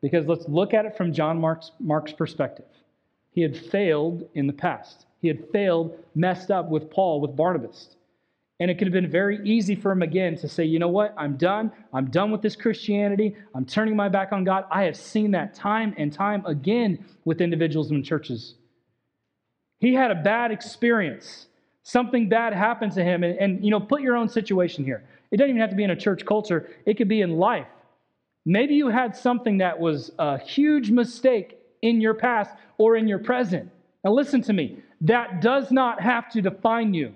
because 0.00 0.26
let's 0.26 0.48
look 0.48 0.74
at 0.74 0.84
it 0.84 0.96
from 0.96 1.12
John 1.12 1.40
Mark's, 1.40 1.72
Mark's 1.80 2.12
perspective. 2.12 2.66
He 3.32 3.42
had 3.42 3.56
failed 3.56 4.28
in 4.34 4.46
the 4.46 4.52
past, 4.52 5.06
he 5.20 5.28
had 5.28 5.50
failed, 5.50 5.98
messed 6.14 6.50
up 6.50 6.68
with 6.68 6.90
Paul, 6.90 7.20
with 7.20 7.36
Barnabas. 7.36 7.96
And 8.60 8.70
it 8.70 8.78
could 8.78 8.88
have 8.88 8.92
been 8.92 9.10
very 9.10 9.38
easy 9.48 9.76
for 9.76 9.92
him 9.92 10.02
again 10.02 10.36
to 10.38 10.48
say, 10.48 10.64
you 10.64 10.80
know 10.80 10.88
what, 10.88 11.14
I'm 11.16 11.36
done. 11.36 11.70
I'm 11.92 12.10
done 12.10 12.32
with 12.32 12.42
this 12.42 12.56
Christianity. 12.56 13.36
I'm 13.54 13.64
turning 13.64 13.94
my 13.94 14.08
back 14.08 14.32
on 14.32 14.42
God. 14.42 14.64
I 14.70 14.82
have 14.84 14.96
seen 14.96 15.30
that 15.30 15.54
time 15.54 15.94
and 15.96 16.12
time 16.12 16.44
again 16.44 17.04
with 17.24 17.40
individuals 17.40 17.92
in 17.92 18.02
churches. 18.02 18.54
He 19.78 19.94
had 19.94 20.10
a 20.10 20.16
bad 20.16 20.50
experience. 20.50 21.46
Something 21.84 22.28
bad 22.28 22.52
happened 22.52 22.92
to 22.92 23.04
him. 23.04 23.22
And, 23.22 23.38
and, 23.38 23.64
you 23.64 23.70
know, 23.70 23.78
put 23.78 24.02
your 24.02 24.16
own 24.16 24.28
situation 24.28 24.84
here. 24.84 25.04
It 25.30 25.36
doesn't 25.36 25.50
even 25.50 25.60
have 25.60 25.70
to 25.70 25.76
be 25.76 25.84
in 25.84 25.90
a 25.90 25.96
church 25.96 26.26
culture, 26.26 26.68
it 26.84 26.96
could 26.96 27.08
be 27.08 27.20
in 27.20 27.38
life. 27.38 27.68
Maybe 28.44 28.74
you 28.74 28.88
had 28.88 29.16
something 29.16 29.58
that 29.58 29.78
was 29.78 30.10
a 30.18 30.38
huge 30.38 30.90
mistake 30.90 31.58
in 31.82 32.00
your 32.00 32.14
past 32.14 32.54
or 32.78 32.96
in 32.96 33.08
your 33.08 33.18
present. 33.18 33.70
Now, 34.04 34.12
listen 34.12 34.42
to 34.42 34.52
me. 34.52 34.78
That 35.02 35.40
does 35.40 35.70
not 35.70 36.00
have 36.00 36.30
to 36.32 36.42
define 36.42 36.94
you. 36.94 37.14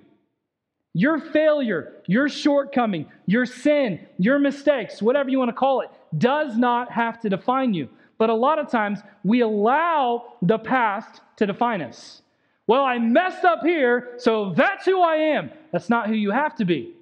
Your 0.94 1.18
failure, 1.18 1.94
your 2.06 2.28
shortcoming, 2.28 3.06
your 3.26 3.46
sin, 3.46 4.06
your 4.18 4.38
mistakes, 4.38 5.00
whatever 5.00 5.30
you 5.30 5.38
want 5.38 5.48
to 5.48 5.54
call 5.54 5.80
it, 5.80 5.90
does 6.18 6.56
not 6.58 6.92
have 6.92 7.18
to 7.20 7.30
define 7.30 7.72
you. 7.72 7.88
But 8.18 8.28
a 8.28 8.34
lot 8.34 8.58
of 8.58 8.70
times 8.70 9.00
we 9.24 9.40
allow 9.40 10.34
the 10.42 10.58
past 10.58 11.22
to 11.36 11.46
define 11.46 11.80
us. 11.80 12.22
Well, 12.66 12.84
I 12.84 12.98
messed 12.98 13.44
up 13.44 13.62
here, 13.62 14.14
so 14.18 14.52
that's 14.54 14.84
who 14.84 15.00
I 15.00 15.16
am. 15.16 15.50
That's 15.72 15.88
not 15.88 16.08
who 16.08 16.14
you 16.14 16.30
have 16.30 16.54
to 16.56 16.64
be. 16.64 16.94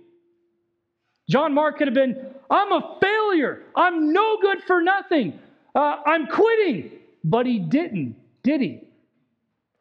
John 1.30 1.54
Mark 1.54 1.78
could 1.78 1.86
have 1.86 1.94
been, 1.94 2.16
I'm 2.50 2.72
a 2.72 2.98
failure. 3.00 3.62
I'm 3.76 4.12
no 4.12 4.38
good 4.42 4.64
for 4.64 4.82
nothing. 4.82 5.38
Uh, 5.76 5.98
I'm 6.04 6.26
quitting. 6.26 6.90
But 7.22 7.46
he 7.46 7.60
didn't, 7.60 8.16
did 8.42 8.60
he? 8.60 8.80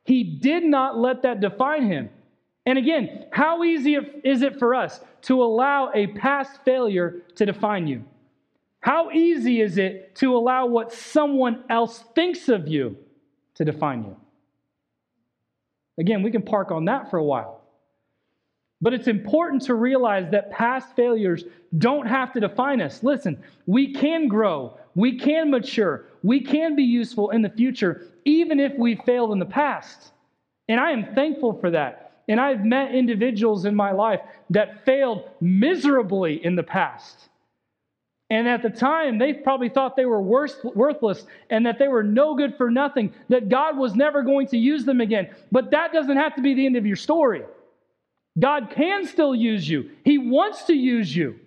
He 0.05 0.23
did 0.23 0.63
not 0.63 0.99
let 0.99 1.23
that 1.23 1.39
define 1.39 1.87
him. 1.87 2.09
And 2.67 2.77
again, 2.77 3.25
how 3.31 3.63
easy 3.63 3.97
is 4.23 4.43
it 4.43 4.59
for 4.59 4.75
us 4.75 4.99
to 5.23 5.41
allow 5.41 5.91
a 5.95 6.07
past 6.07 6.63
failure 6.63 7.23
to 7.35 7.47
define 7.47 7.87
you? 7.87 8.05
How 8.81 9.09
easy 9.09 9.59
is 9.59 9.79
it 9.79 10.13
to 10.17 10.35
allow 10.35 10.67
what 10.67 10.93
someone 10.93 11.63
else 11.67 12.03
thinks 12.13 12.47
of 12.47 12.67
you 12.67 12.95
to 13.55 13.65
define 13.65 14.03
you? 14.03 14.15
Again, 15.97 16.21
we 16.21 16.29
can 16.29 16.43
park 16.43 16.69
on 16.69 16.85
that 16.85 17.09
for 17.09 17.17
a 17.17 17.23
while. 17.23 17.58
But 18.81 18.93
it's 18.93 19.07
important 19.07 19.63
to 19.63 19.75
realize 19.75 20.31
that 20.31 20.51
past 20.51 20.95
failures 20.95 21.43
don't 21.77 22.07
have 22.07 22.31
to 22.33 22.39
define 22.39 22.81
us. 22.81 23.03
Listen, 23.03 23.37
we 23.65 23.93
can 23.93 24.27
grow, 24.27 24.77
we 24.95 25.19
can 25.19 25.51
mature, 25.51 26.05
we 26.23 26.41
can 26.41 26.75
be 26.75 26.83
useful 26.83 27.31
in 27.31 27.41
the 27.41 27.49
future, 27.49 28.07
even 28.25 28.59
if 28.59 28.73
we 28.77 28.95
failed 28.95 29.31
in 29.31 29.39
the 29.39 29.45
past. 29.45 30.11
And 30.69 30.79
I 30.79 30.91
am 30.91 31.13
thankful 31.13 31.59
for 31.59 31.71
that. 31.71 32.23
And 32.29 32.39
I've 32.39 32.63
met 32.63 32.93
individuals 32.93 33.65
in 33.65 33.75
my 33.75 33.91
life 33.91 34.21
that 34.51 34.85
failed 34.85 35.27
miserably 35.41 36.43
in 36.45 36.55
the 36.55 36.63
past. 36.63 37.27
And 38.29 38.47
at 38.47 38.61
the 38.61 38.69
time, 38.69 39.17
they 39.17 39.33
probably 39.33 39.69
thought 39.69 39.95
they 39.95 40.05
were 40.05 40.21
worthless 40.21 41.25
and 41.49 41.65
that 41.65 41.79
they 41.79 41.87
were 41.87 42.03
no 42.03 42.35
good 42.35 42.55
for 42.55 42.69
nothing, 42.69 43.11
that 43.29 43.49
God 43.49 43.75
was 43.75 43.95
never 43.95 44.21
going 44.21 44.45
to 44.47 44.57
use 44.57 44.85
them 44.85 45.01
again. 45.01 45.29
But 45.51 45.71
that 45.71 45.91
doesn't 45.91 46.17
have 46.17 46.35
to 46.35 46.41
be 46.41 46.53
the 46.53 46.67
end 46.67 46.77
of 46.77 46.85
your 46.85 46.95
story. 46.95 47.41
God 48.39 48.71
can 48.71 49.05
still 49.05 49.35
use 49.35 49.67
you, 49.67 49.91
He 50.03 50.17
wants 50.17 50.63
to 50.63 50.73
use 50.73 51.15
you. 51.15 51.39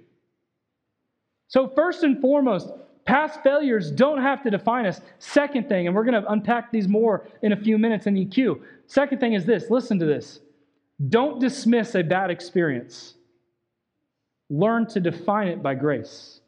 So, 1.49 1.69
first 1.69 2.03
and 2.03 2.21
foremost, 2.21 2.71
past 3.05 3.43
failures 3.43 3.91
don't 3.91 4.23
have 4.23 4.43
to 4.43 4.51
define 4.51 4.87
us. 4.87 5.01
Second 5.19 5.69
thing, 5.69 5.87
and 5.87 5.95
we're 5.97 6.05
going 6.05 6.21
to 6.21 6.31
unpack 6.31 6.71
these 6.73 6.89
more 6.89 7.27
in 7.43 7.53
a 7.53 7.57
few 7.57 7.79
minutes 7.79 8.07
in 8.07 8.15
EQ. 8.15 8.61
Second 8.87 9.19
thing 9.19 9.35
is 9.35 9.45
this 9.45 9.71
listen 9.71 9.99
to 9.99 10.07
this 10.07 10.41
don't 11.09 11.41
dismiss 11.41 11.95
a 11.95 12.03
bad 12.03 12.31
experience. 12.31 13.15
Learn 14.51 14.87
to 14.89 15.01
define 15.01 15.49
it 15.49 15.63
by 15.63 15.75
grace. 15.75 16.41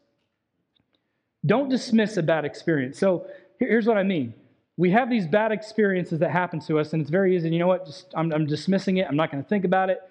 Don't 1.45 1.69
dismiss 1.69 2.17
a 2.17 2.23
bad 2.23 2.45
experience. 2.45 2.97
So 2.97 3.27
here's 3.59 3.85
what 3.85 3.97
I 3.97 4.03
mean. 4.03 4.33
We 4.77 4.91
have 4.91 5.09
these 5.09 5.25
bad 5.25 5.51
experiences 5.51 6.19
that 6.19 6.31
happen 6.31 6.59
to 6.61 6.79
us, 6.79 6.93
and 6.93 7.01
it's 7.01 7.09
very 7.09 7.35
easy. 7.35 7.49
You 7.49 7.59
know 7.59 7.67
what? 7.67 7.85
Just, 7.85 8.13
I'm, 8.15 8.31
I'm 8.33 8.45
dismissing 8.45 8.97
it. 8.97 9.07
I'm 9.07 9.15
not 9.15 9.31
going 9.31 9.41
to 9.41 9.47
think 9.47 9.65
about 9.65 9.89
it. 9.89 10.01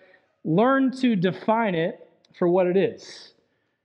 Learn 0.45 0.91
to 0.99 1.17
define 1.17 1.75
it 1.75 2.09
for 2.39 2.49
what 2.49 2.67
it 2.67 2.77
is. 2.77 3.33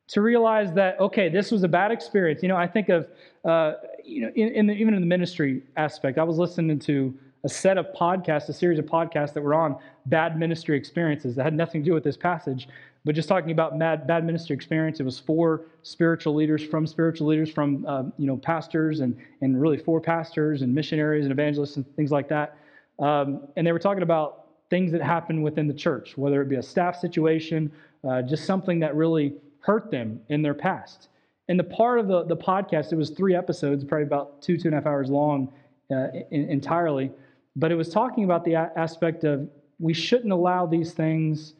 to 0.09 0.21
realize 0.21 0.73
that 0.73 0.99
okay, 0.99 1.29
this 1.29 1.51
was 1.51 1.63
a 1.63 1.67
bad 1.67 1.91
experience. 1.91 2.41
You 2.41 2.49
know, 2.49 2.57
I 2.57 2.67
think 2.67 2.89
of 2.89 3.07
uh, 3.45 3.73
you 4.03 4.21
know 4.21 4.31
in, 4.35 4.49
in 4.49 4.67
the, 4.67 4.73
even 4.73 4.93
in 4.93 5.01
the 5.01 5.07
ministry 5.07 5.63
aspect. 5.77 6.17
I 6.17 6.23
was 6.23 6.37
listening 6.37 6.79
to 6.79 7.13
a 7.43 7.49
set 7.49 7.77
of 7.77 7.87
podcasts, 7.95 8.49
a 8.49 8.53
series 8.53 8.79
of 8.79 8.85
podcasts 8.85 9.33
that 9.33 9.41
were 9.41 9.53
on 9.55 9.77
bad 10.07 10.37
ministry 10.37 10.77
experiences 10.77 11.35
that 11.35 11.43
had 11.43 11.53
nothing 11.53 11.81
to 11.81 11.85
do 11.89 11.93
with 11.93 12.03
this 12.03 12.17
passage, 12.17 12.67
but 13.05 13.15
just 13.15 13.29
talking 13.29 13.51
about 13.51 13.79
bad, 13.79 14.05
bad 14.07 14.25
ministry 14.25 14.55
experience. 14.55 14.99
It 14.99 15.03
was 15.03 15.19
for 15.19 15.61
spiritual 15.83 16.35
leaders, 16.35 16.63
from 16.63 16.85
spiritual 16.85 17.27
leaders, 17.27 17.49
from 17.51 17.85
um, 17.85 18.13
you 18.17 18.27
know 18.27 18.37
pastors, 18.37 18.99
and 19.01 19.15
and 19.41 19.61
really 19.61 19.77
for 19.77 20.01
pastors 20.01 20.63
and 20.63 20.73
missionaries 20.73 21.25
and 21.25 21.31
evangelists 21.31 21.77
and 21.77 21.85
things 21.95 22.11
like 22.11 22.27
that. 22.29 22.57
Um, 22.99 23.47
and 23.55 23.65
they 23.65 23.71
were 23.71 23.79
talking 23.79 24.03
about 24.03 24.38
things 24.69 24.91
that 24.91 25.01
happen 25.01 25.41
within 25.41 25.67
the 25.67 25.73
church, 25.73 26.17
whether 26.17 26.41
it 26.41 26.49
be 26.49 26.55
a 26.55 26.63
staff 26.63 26.99
situation, 26.99 27.71
uh, 28.07 28.21
just 28.21 28.45
something 28.45 28.79
that 28.79 28.95
really 28.95 29.33
hurt 29.61 29.91
them 29.91 30.21
in 30.29 30.41
their 30.41 30.53
past. 30.53 31.09
And 31.47 31.59
the 31.59 31.63
part 31.63 31.99
of 31.99 32.07
the, 32.07 32.23
the 32.23 32.37
podcast, 32.37 32.93
it 32.93 32.95
was 32.95 33.09
three 33.09 33.35
episodes, 33.35 33.83
probably 33.83 34.05
about 34.05 34.41
two, 34.41 34.57
two 34.57 34.67
and 34.67 34.75
a 34.75 34.77
half 34.77 34.85
hours 34.85 35.09
long 35.09 35.51
uh, 35.91 36.07
in, 36.29 36.49
entirely. 36.49 37.11
But 37.55 37.71
it 37.71 37.75
was 37.75 37.89
talking 37.89 38.23
about 38.23 38.45
the 38.45 38.53
a- 38.53 38.71
aspect 38.75 39.23
of 39.23 39.49
we 39.79 39.93
shouldn't 39.93 40.31
allow 40.31 40.67
these 40.67 40.93
things, 40.93 41.53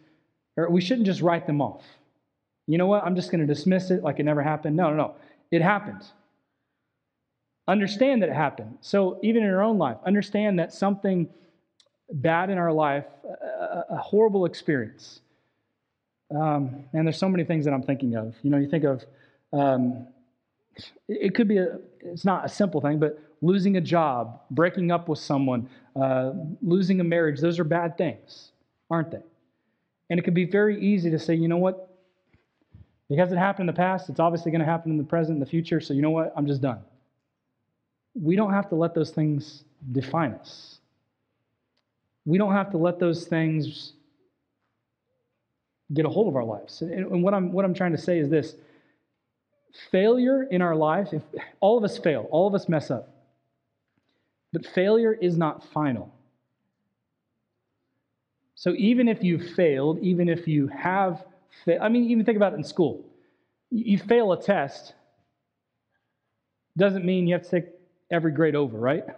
or 0.58 0.70
we 0.70 0.82
shouldn't 0.82 1.08
just 1.08 1.22
write 1.22 1.48
them 1.48 1.62
off. 1.62 1.84
You 2.68 2.78
know 2.78 2.86
what? 2.86 3.04
I'm 3.04 3.16
just 3.16 3.32
going 3.32 3.42
to 3.42 3.52
dismiss 3.52 3.90
it 3.90 4.04
like 4.04 4.20
it 4.20 4.24
never 4.24 4.44
happened. 4.44 4.76
No, 4.76 4.92
no, 4.92 4.96
no. 4.96 5.16
It 5.50 5.64
happened. 5.64 6.04
Understand 7.68 8.22
that 8.22 8.30
it 8.30 8.36
happened. 8.36 8.78
So, 8.82 9.20
even 9.24 9.42
in 9.42 9.50
your 9.50 9.64
own 9.64 9.80
life, 9.80 9.98
understand 10.06 10.60
that 10.60 10.72
something 10.72 11.28
bad 12.12 12.50
in 12.50 12.58
our 12.58 12.72
life, 12.72 13.06
a, 13.24 13.86
a 13.92 13.98
horrible 13.98 14.46
experience. 14.46 15.22
Um, 16.32 16.86
and 16.94 17.08
there's 17.08 17.18
so 17.18 17.30
many 17.30 17.44
things 17.44 17.66
that 17.66 17.74
I'm 17.74 17.84
thinking 17.84 18.16
of. 18.16 18.36
You 18.44 18.52
know, 18.52 18.58
you 18.58 18.70
think 18.70 18.84
of 18.84 19.04
um, 19.52 20.08
it, 21.08 21.36
could 21.36 21.48
be 21.48 21.58
a, 21.58 21.80
it's 22.02 22.26
not 22.26 22.46
a 22.46 22.50
simple 22.50 22.82
thing, 22.82 23.00
but 23.00 23.20
losing 23.42 23.78
a 23.78 23.82
job, 23.82 24.42
breaking 24.52 24.92
up 24.92 25.08
with 25.08 25.20
someone, 25.20 25.70
uh, 25.96 26.32
losing 26.62 27.00
a 27.00 27.04
marriage, 27.04 27.40
those 27.40 27.60
are 27.60 27.64
bad 27.64 27.98
things, 27.98 28.52
aren't 28.90 29.12
they? 29.12 29.24
And 30.10 30.20
it 30.20 30.24
can 30.24 30.34
be 30.34 30.46
very 30.46 30.80
easy 30.82 31.10
to 31.12 31.20
say, 31.20 31.36
you 31.36 31.48
know 31.48 31.58
what? 31.58 31.86
Because 33.10 33.32
it 33.32 33.38
happened 33.38 33.70
in 33.70 33.76
the 33.76 33.78
past, 33.78 34.10
it's 34.10 34.20
obviously 34.20 34.52
going 34.52 34.60
to 34.60 34.66
happen 34.66 34.92
in 34.92 34.98
the 34.98 35.04
present, 35.04 35.36
in 35.36 35.40
the 35.40 35.46
future, 35.46 35.80
so 35.82 35.94
you 35.94 36.02
know 36.02 36.12
what? 36.12 36.34
I'm 36.36 36.46
just 36.46 36.62
done. 36.62 36.80
We 38.14 38.36
don't 38.36 38.54
have 38.54 38.70
to 38.70 38.76
let 38.76 38.94
those 38.94 39.12
things 39.12 39.64
define 39.92 40.34
us. 40.34 40.79
We 42.30 42.38
don't 42.38 42.54
have 42.54 42.70
to 42.72 42.78
let 42.78 43.00
those 43.00 43.26
things 43.26 43.94
get 45.92 46.06
a 46.06 46.10
hold 46.10 46.28
of 46.28 46.36
our 46.36 46.44
lives. 46.44 46.84
And 46.84 47.24
what 47.24 47.34
I'm, 47.34 47.52
what 47.52 47.66
I'm 47.66 47.74
trying 47.74 47.94
to 47.94 47.98
say 47.98 48.20
is 48.20 48.30
this 48.30 48.54
failure 49.92 50.44
in 50.44 50.62
our 50.62 50.76
life, 50.76 51.12
if 51.12 51.24
all 51.60 51.76
of 51.76 51.84
us 51.84 51.98
fail, 51.98 52.28
all 52.30 52.48
of 52.48 52.54
us 52.54 52.70
mess 52.70 52.92
up. 52.92 53.10
But 54.54 54.64
failure 54.68 55.12
is 55.12 55.38
not 55.38 55.66
final. 55.74 56.14
So 58.54 58.76
even 58.78 59.08
if 59.08 59.24
you've 59.24 59.50
failed, 59.56 59.98
even 60.00 60.30
if 60.30 60.48
you 60.48 60.68
have, 60.68 61.26
fa- 61.66 61.82
I 61.82 61.90
mean, 61.90 62.12
even 62.12 62.26
think 62.26 62.36
about 62.36 62.54
it 62.54 62.58
in 62.58 62.64
school. 62.64 63.04
You 63.72 63.98
fail 63.98 64.34
a 64.34 64.40
test, 64.40 64.94
doesn't 66.78 67.06
mean 67.06 67.26
you 67.26 67.34
have 67.34 67.44
to 67.44 67.50
take 67.50 67.70
every 68.12 68.34
grade 68.34 68.56
over, 68.56 68.78
right? 68.78 69.04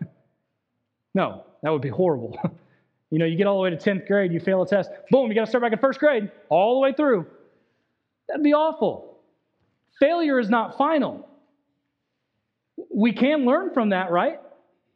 No, 1.13 1.43
that 1.61 1.69
would 1.71 1.81
be 1.81 1.89
horrible. 1.89 2.39
you 3.11 3.19
know, 3.19 3.25
you 3.25 3.35
get 3.35 3.45
all 3.45 3.57
the 3.57 3.63
way 3.63 3.69
to 3.69 3.77
10th 3.77 4.07
grade, 4.07 4.31
you 4.31 4.39
fail 4.39 4.61
a 4.61 4.67
test, 4.67 4.89
boom, 5.11 5.27
you 5.29 5.35
got 5.35 5.41
to 5.41 5.47
start 5.47 5.61
back 5.61 5.73
in 5.73 5.79
first 5.79 5.99
grade, 5.99 6.31
all 6.49 6.75
the 6.75 6.79
way 6.79 6.93
through. 6.93 7.27
That'd 8.27 8.43
be 8.43 8.53
awful. 8.53 9.19
Failure 9.99 10.39
is 10.39 10.49
not 10.49 10.77
final. 10.77 11.27
We 12.93 13.11
can 13.11 13.45
learn 13.45 13.73
from 13.73 13.89
that, 13.89 14.11
right? 14.11 14.39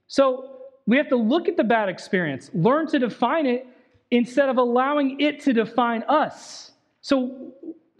So 0.08 0.56
we 0.88 0.98
have 0.98 1.10
to 1.10 1.18
look 1.18 1.48
at 1.48 1.58
the 1.58 1.64
bad 1.64 1.90
experience, 1.90 2.50
learn 2.54 2.88
to 2.88 3.00
define 3.00 3.46
it 3.46 3.68
instead 4.12 4.50
of 4.50 4.58
allowing 4.58 5.20
it 5.20 5.42
to 5.42 5.54
define 5.54 6.04
us. 6.08 6.72
So 7.02 7.54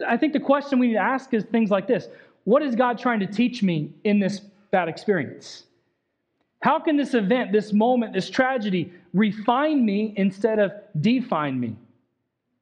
I 0.06 0.16
think 0.16 0.32
the 0.32 0.40
question 0.40 0.78
we 0.78 0.88
need 0.88 0.94
to 0.94 1.00
ask 1.00 1.32
is 1.34 1.44
things 1.44 1.70
like 1.70 1.86
this 1.86 2.08
What 2.44 2.62
is 2.62 2.74
God 2.74 2.98
trying 2.98 3.20
to 3.20 3.26
teach 3.26 3.62
me 3.62 3.92
in 4.04 4.18
this 4.18 4.40
bad 4.70 4.88
experience? 4.88 5.64
How 6.60 6.80
can 6.80 6.96
this 6.96 7.14
event, 7.14 7.52
this 7.52 7.72
moment, 7.72 8.12
this 8.12 8.30
tragedy 8.30 8.92
refine 9.16 9.84
me 9.84 10.12
instead 10.16 10.58
of 10.58 10.72
define 11.00 11.58
me? 11.58 11.76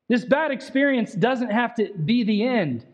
This 0.09 0.25
bad 0.25 0.51
experience 0.51 1.13
doesn't 1.15 1.51
have 1.51 1.75
to 1.77 1.93
be 2.05 2.23
the 2.25 2.45
end. 2.45 2.87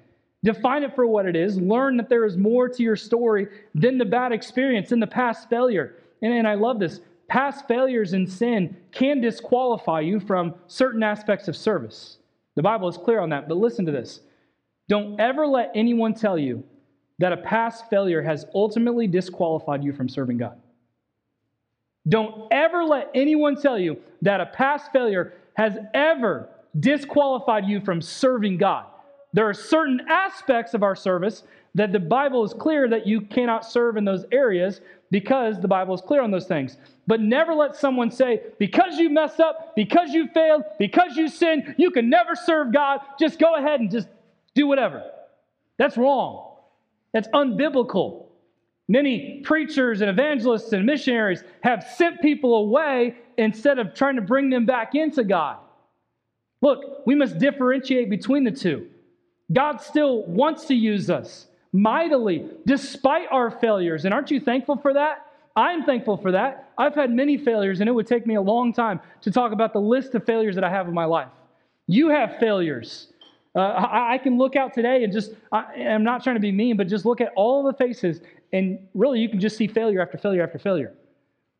Define 0.42 0.84
it 0.84 0.94
for 0.94 1.06
what 1.06 1.26
it 1.26 1.36
is. 1.36 1.58
Learn 1.58 1.96
that 1.98 2.08
there 2.08 2.24
is 2.24 2.36
more 2.36 2.68
to 2.68 2.82
your 2.82 2.96
story 2.96 3.48
than 3.74 3.98
the 3.98 4.04
bad 4.04 4.32
experience, 4.32 4.88
than 4.88 5.00
the 5.00 5.06
past 5.06 5.50
failure. 5.50 5.96
And, 6.22 6.32
and 6.32 6.48
I 6.48 6.54
love 6.54 6.78
this. 6.78 7.00
Past 7.28 7.68
failures 7.68 8.14
in 8.14 8.26
sin 8.26 8.76
can 8.90 9.20
disqualify 9.20 10.00
you 10.00 10.18
from 10.18 10.54
certain 10.66 11.02
aspects 11.02 11.46
of 11.46 11.56
service. 11.56 12.18
The 12.56 12.62
Bible 12.62 12.88
is 12.88 12.96
clear 12.96 13.20
on 13.20 13.30
that. 13.30 13.48
But 13.48 13.58
listen 13.58 13.84
to 13.86 13.92
this 13.92 14.20
don't 14.88 15.20
ever 15.20 15.46
let 15.46 15.70
anyone 15.74 16.14
tell 16.14 16.38
you 16.38 16.64
that 17.18 17.32
a 17.32 17.36
past 17.36 17.88
failure 17.90 18.22
has 18.22 18.46
ultimately 18.54 19.06
disqualified 19.06 19.84
you 19.84 19.92
from 19.92 20.08
serving 20.08 20.38
God. 20.38 20.58
Don't 22.11 22.48
ever 22.50 22.84
let 22.84 23.11
anyone 23.14 23.56
tell 23.56 23.78
you 23.78 23.96
that 24.22 24.40
a 24.40 24.46
past 24.46 24.92
failure 24.92 25.32
has 25.54 25.78
ever 25.94 26.48
disqualified 26.78 27.66
you 27.66 27.80
from 27.80 28.02
serving 28.02 28.58
God. 28.58 28.84
There 29.32 29.48
are 29.48 29.54
certain 29.54 30.02
aspects 30.08 30.74
of 30.74 30.82
our 30.82 30.96
service 30.96 31.44
that 31.74 31.92
the 31.92 32.00
Bible 32.00 32.44
is 32.44 32.52
clear 32.52 32.88
that 32.88 33.06
you 33.06 33.20
cannot 33.20 33.64
serve 33.64 33.96
in 33.96 34.04
those 34.04 34.24
areas 34.32 34.80
because 35.12 35.61
the 35.61 35.68
Bible 35.68 35.94
is 35.94 36.00
clear 36.00 36.20
on 36.20 36.32
those 36.32 36.46
things. 36.46 36.76
But 37.06 37.20
never 37.20 37.54
let 37.54 37.76
someone 37.76 38.11
say, 38.11 38.42
because 38.58 38.98
you 38.98 39.08
messed 39.08 39.40
up, 39.40 39.74
because 39.76 40.11
you 40.11 40.28
failed, 40.28 40.64
because 40.78 41.16
you 41.16 41.28
sinned, 41.28 41.76
you 41.78 41.90
can 41.90 42.11
never 42.11 42.34
serve 42.34 42.72
God. 42.72 43.00
Just 43.20 43.38
go 43.38 43.54
ahead 43.54 43.80
and 43.80 43.90
just 43.90 44.08
do 44.54 44.66
whatever. 44.66 45.04
That's 45.76 45.96
wrong. 45.96 46.56
That's 47.12 47.28
unbiblical. 47.28 48.26
Many 48.91 49.41
preachers 49.45 50.01
and 50.01 50.11
evangelists 50.11 50.72
and 50.72 50.84
missionaries 50.84 51.45
have 51.61 51.86
sent 51.97 52.20
people 52.20 52.57
away 52.57 53.14
instead 53.38 53.78
of 53.78 53.95
trying 53.95 54.16
to 54.16 54.20
bring 54.20 54.51
them 54.51 54.66
back 54.66 54.97
into 54.97 55.22
God. 55.22 55.59
Look, 56.61 57.07
we 57.07 57.14
must 57.14 57.38
differentiate 57.38 58.11
between 58.11 58.43
the 58.43 58.51
two. 58.51 58.88
God 59.53 59.80
still 59.80 60.24
wants 60.24 60.64
to 60.64 60.74
use 60.74 61.09
us 61.09 61.47
mightily 61.72 62.51
despite 62.66 63.28
our 63.30 63.53
failures. 63.53 64.07
And 64.07 64.12
aren't 64.12 64.32
you 64.32 64.41
thankful 64.41 64.76
for 64.76 64.93
that? 64.95 65.24
I'm 65.55 65.84
thankful 65.84 66.16
for 66.16 66.32
that. 66.32 66.72
I've 66.76 66.97
had 66.97 67.12
many 67.12 67.38
failures, 67.38 67.78
and 67.78 67.88
it 67.88 67.93
would 67.93 68.09
take 68.09 68.26
me 68.26 68.34
a 68.34 68.43
long 68.43 68.72
time 68.72 68.99
to 69.20 69.30
talk 69.30 69.53
about 69.53 69.72
the 69.72 69.80
list 69.80 70.16
of 70.16 70.26
failures 70.26 70.57
that 70.57 70.64
I 70.64 70.70
have 70.70 70.88
in 70.88 70.95
my 70.95 71.05
life. 71.05 71.28
You 71.86 72.09
have 72.09 72.38
failures. 72.41 73.07
Uh, 73.55 73.61
I, 73.61 74.14
I, 74.14 74.18
can 74.18 74.38
look 74.38 74.55
out 74.55 74.74
today 74.74 75.03
and 75.03 75.12
just, 75.12 75.32
I, 75.51 75.74
am 75.76 76.05
not 76.05 76.22
trying 76.22 76.36
to 76.36 76.41
be 76.41 76.53
mean, 76.53 76.76
but 76.76 76.86
just 76.86 77.05
look 77.05 77.20
at 77.20 77.32
all 77.34 77.64
the 77.64 77.72
faces, 77.72 78.20
and 78.53 78.88
really 78.94 79.20
you 79.20 79.28
can 79.28 79.40
just 79.40 79.57
see 79.57 79.66
failure 79.66 80.01
after 80.01 80.18
failure 80.18 80.42
after 80.42 80.59
failure. 80.59 80.94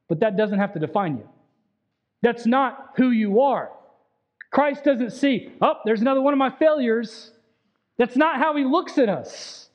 But 0.09 0.21
that 0.21 0.37
doesn't 0.37 0.59
have 0.59 0.73
to 0.75 0.79
define 0.79 1.19
you. 1.19 1.29
That's 2.23 2.47
not 2.47 2.95
who 2.97 3.11
you 3.11 3.41
are. 3.41 3.71
Christ 4.51 4.85
doesn't 4.85 5.11
see, 5.11 5.53
oh, 5.61 5.75
there's 5.85 6.01
another 6.01 6.21
one 6.21 6.35
of 6.35 6.39
my 6.39 6.51
failures. 6.51 7.31
That's 7.99 8.17
not 8.17 8.39
how 8.39 8.57
he 8.57 8.65
looks 8.65 8.99
at 8.99 9.09
us. 9.09 9.69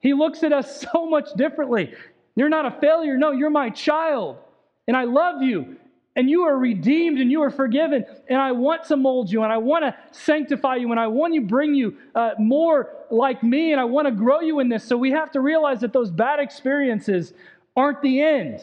He 0.00 0.12
looks 0.12 0.42
at 0.42 0.52
us 0.52 0.86
so 0.92 1.06
much 1.06 1.28
differently. 1.36 1.94
You're 2.34 2.50
not 2.50 2.66
a 2.66 2.80
failure. 2.80 3.16
No, 3.16 3.32
you're 3.32 3.50
my 3.50 3.70
child. 3.70 4.38
And 4.86 4.96
I 4.96 5.04
love 5.04 5.42
you. 5.42 5.76
And 6.16 6.30
you 6.30 6.42
are 6.42 6.56
redeemed 6.56 7.20
and 7.20 7.30
you 7.30 7.42
are 7.42 7.50
forgiven. 7.50 8.04
And 8.28 8.38
I 8.38 8.52
want 8.52 8.84
to 8.84 8.96
mold 8.96 9.30
you 9.30 9.42
and 9.42 9.52
I 9.52 9.58
want 9.58 9.84
to 9.84 9.94
sanctify 10.12 10.76
you 10.76 10.90
and 10.90 10.98
I 10.98 11.06
want 11.06 11.34
to 11.34 11.42
bring 11.42 11.74
you 11.74 11.96
uh, 12.14 12.30
more 12.38 12.90
like 13.10 13.42
me 13.42 13.72
and 13.72 13.80
I 13.80 13.84
want 13.84 14.06
to 14.06 14.12
grow 14.12 14.40
you 14.40 14.60
in 14.60 14.70
this. 14.70 14.82
So 14.82 14.96
we 14.96 15.10
have 15.10 15.30
to 15.32 15.40
realize 15.40 15.80
that 15.80 15.92
those 15.92 16.10
bad 16.10 16.40
experiences 16.40 17.34
aren't 17.76 18.00
the 18.00 18.22
end. 18.22 18.60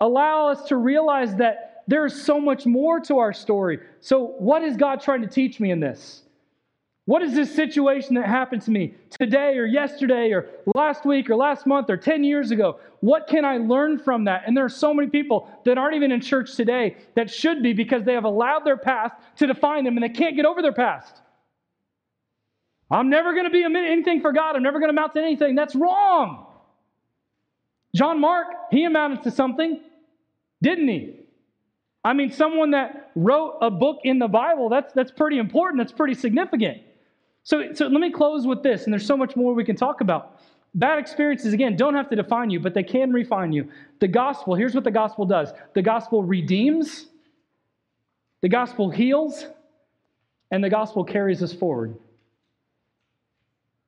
Allow 0.00 0.48
us 0.48 0.64
to 0.68 0.76
realize 0.76 1.34
that 1.36 1.72
there's 1.88 2.22
so 2.22 2.40
much 2.40 2.66
more 2.66 3.00
to 3.00 3.18
our 3.18 3.32
story. 3.32 3.80
So, 4.00 4.34
what 4.38 4.62
is 4.62 4.76
God 4.76 5.00
trying 5.00 5.22
to 5.22 5.28
teach 5.28 5.58
me 5.58 5.70
in 5.70 5.80
this? 5.80 6.21
What 7.04 7.22
is 7.22 7.34
this 7.34 7.52
situation 7.52 8.14
that 8.14 8.26
happened 8.26 8.62
to 8.62 8.70
me 8.70 8.94
today 9.10 9.58
or 9.58 9.66
yesterday 9.66 10.30
or 10.30 10.48
last 10.76 11.04
week 11.04 11.28
or 11.28 11.34
last 11.34 11.66
month 11.66 11.90
or 11.90 11.96
10 11.96 12.22
years 12.22 12.52
ago? 12.52 12.78
What 13.00 13.26
can 13.26 13.44
I 13.44 13.56
learn 13.56 13.98
from 13.98 14.24
that? 14.24 14.44
And 14.46 14.56
there 14.56 14.64
are 14.64 14.68
so 14.68 14.94
many 14.94 15.10
people 15.10 15.48
that 15.64 15.78
aren't 15.78 15.96
even 15.96 16.12
in 16.12 16.20
church 16.20 16.54
today 16.54 16.96
that 17.16 17.28
should 17.28 17.60
be 17.60 17.72
because 17.72 18.04
they 18.04 18.12
have 18.14 18.24
allowed 18.24 18.64
their 18.64 18.76
past 18.76 19.16
to 19.36 19.48
define 19.48 19.82
them 19.82 19.96
and 19.96 20.04
they 20.04 20.10
can't 20.10 20.36
get 20.36 20.46
over 20.46 20.62
their 20.62 20.72
past. 20.72 21.20
I'm 22.88 23.10
never 23.10 23.32
going 23.32 23.44
to 23.44 23.50
be 23.50 23.64
anything 23.64 24.20
for 24.20 24.32
God. 24.32 24.54
I'm 24.54 24.62
never 24.62 24.78
going 24.78 24.92
to 24.92 24.96
amount 24.96 25.14
to 25.14 25.20
anything. 25.20 25.56
That's 25.56 25.74
wrong. 25.74 26.46
John 27.96 28.20
Mark, 28.20 28.46
he 28.70 28.84
amounted 28.84 29.24
to 29.24 29.32
something, 29.32 29.80
didn't 30.62 30.88
he? 30.88 31.16
I 32.04 32.12
mean, 32.12 32.30
someone 32.30 32.72
that 32.72 33.10
wrote 33.16 33.58
a 33.60 33.70
book 33.70 34.00
in 34.04 34.18
the 34.18 34.28
Bible, 34.28 34.68
that's, 34.68 34.92
that's 34.92 35.10
pretty 35.10 35.38
important. 35.38 35.80
That's 35.80 35.92
pretty 35.92 36.14
significant. 36.14 36.82
So, 37.44 37.72
so 37.74 37.86
let 37.86 38.00
me 38.00 38.10
close 38.10 38.46
with 38.46 38.62
this, 38.62 38.84
and 38.84 38.92
there's 38.92 39.06
so 39.06 39.16
much 39.16 39.34
more 39.36 39.54
we 39.54 39.64
can 39.64 39.76
talk 39.76 40.00
about. 40.00 40.40
Bad 40.74 40.98
experiences, 40.98 41.52
again, 41.52 41.76
don't 41.76 41.94
have 41.94 42.08
to 42.10 42.16
define 42.16 42.50
you, 42.50 42.60
but 42.60 42.72
they 42.72 42.82
can 42.82 43.12
refine 43.12 43.52
you. 43.52 43.68
The 44.00 44.08
gospel, 44.08 44.54
here's 44.54 44.74
what 44.74 44.84
the 44.84 44.90
gospel 44.90 45.26
does 45.26 45.52
the 45.74 45.82
gospel 45.82 46.22
redeems, 46.22 47.06
the 48.40 48.48
gospel 48.48 48.90
heals, 48.90 49.46
and 50.50 50.62
the 50.62 50.70
gospel 50.70 51.04
carries 51.04 51.42
us 51.42 51.52
forward. 51.52 51.96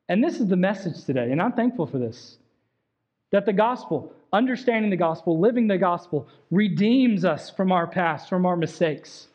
And 0.09 0.23
this 0.23 0.41
is 0.41 0.49
the 0.49 0.57
message 0.57 1.05
today, 1.05 1.31
and 1.31 1.41
I'm 1.41 1.53
thankful 1.53 1.87
for 1.87 1.99
this 1.99 2.39
that 3.31 3.47
the 3.47 3.53
gospel, 3.53 4.13
understanding 4.33 4.91
the 4.91 4.97
gospel, 4.97 5.41
living 5.41 5.67
the 5.67 5.79
gospel, 5.79 6.29
redeems 6.53 7.25
us 7.25 7.51
from 7.51 7.73
our 7.73 7.85
past, 7.85 8.29
from 8.29 8.47
our 8.47 8.57
mistakes. 8.57 9.27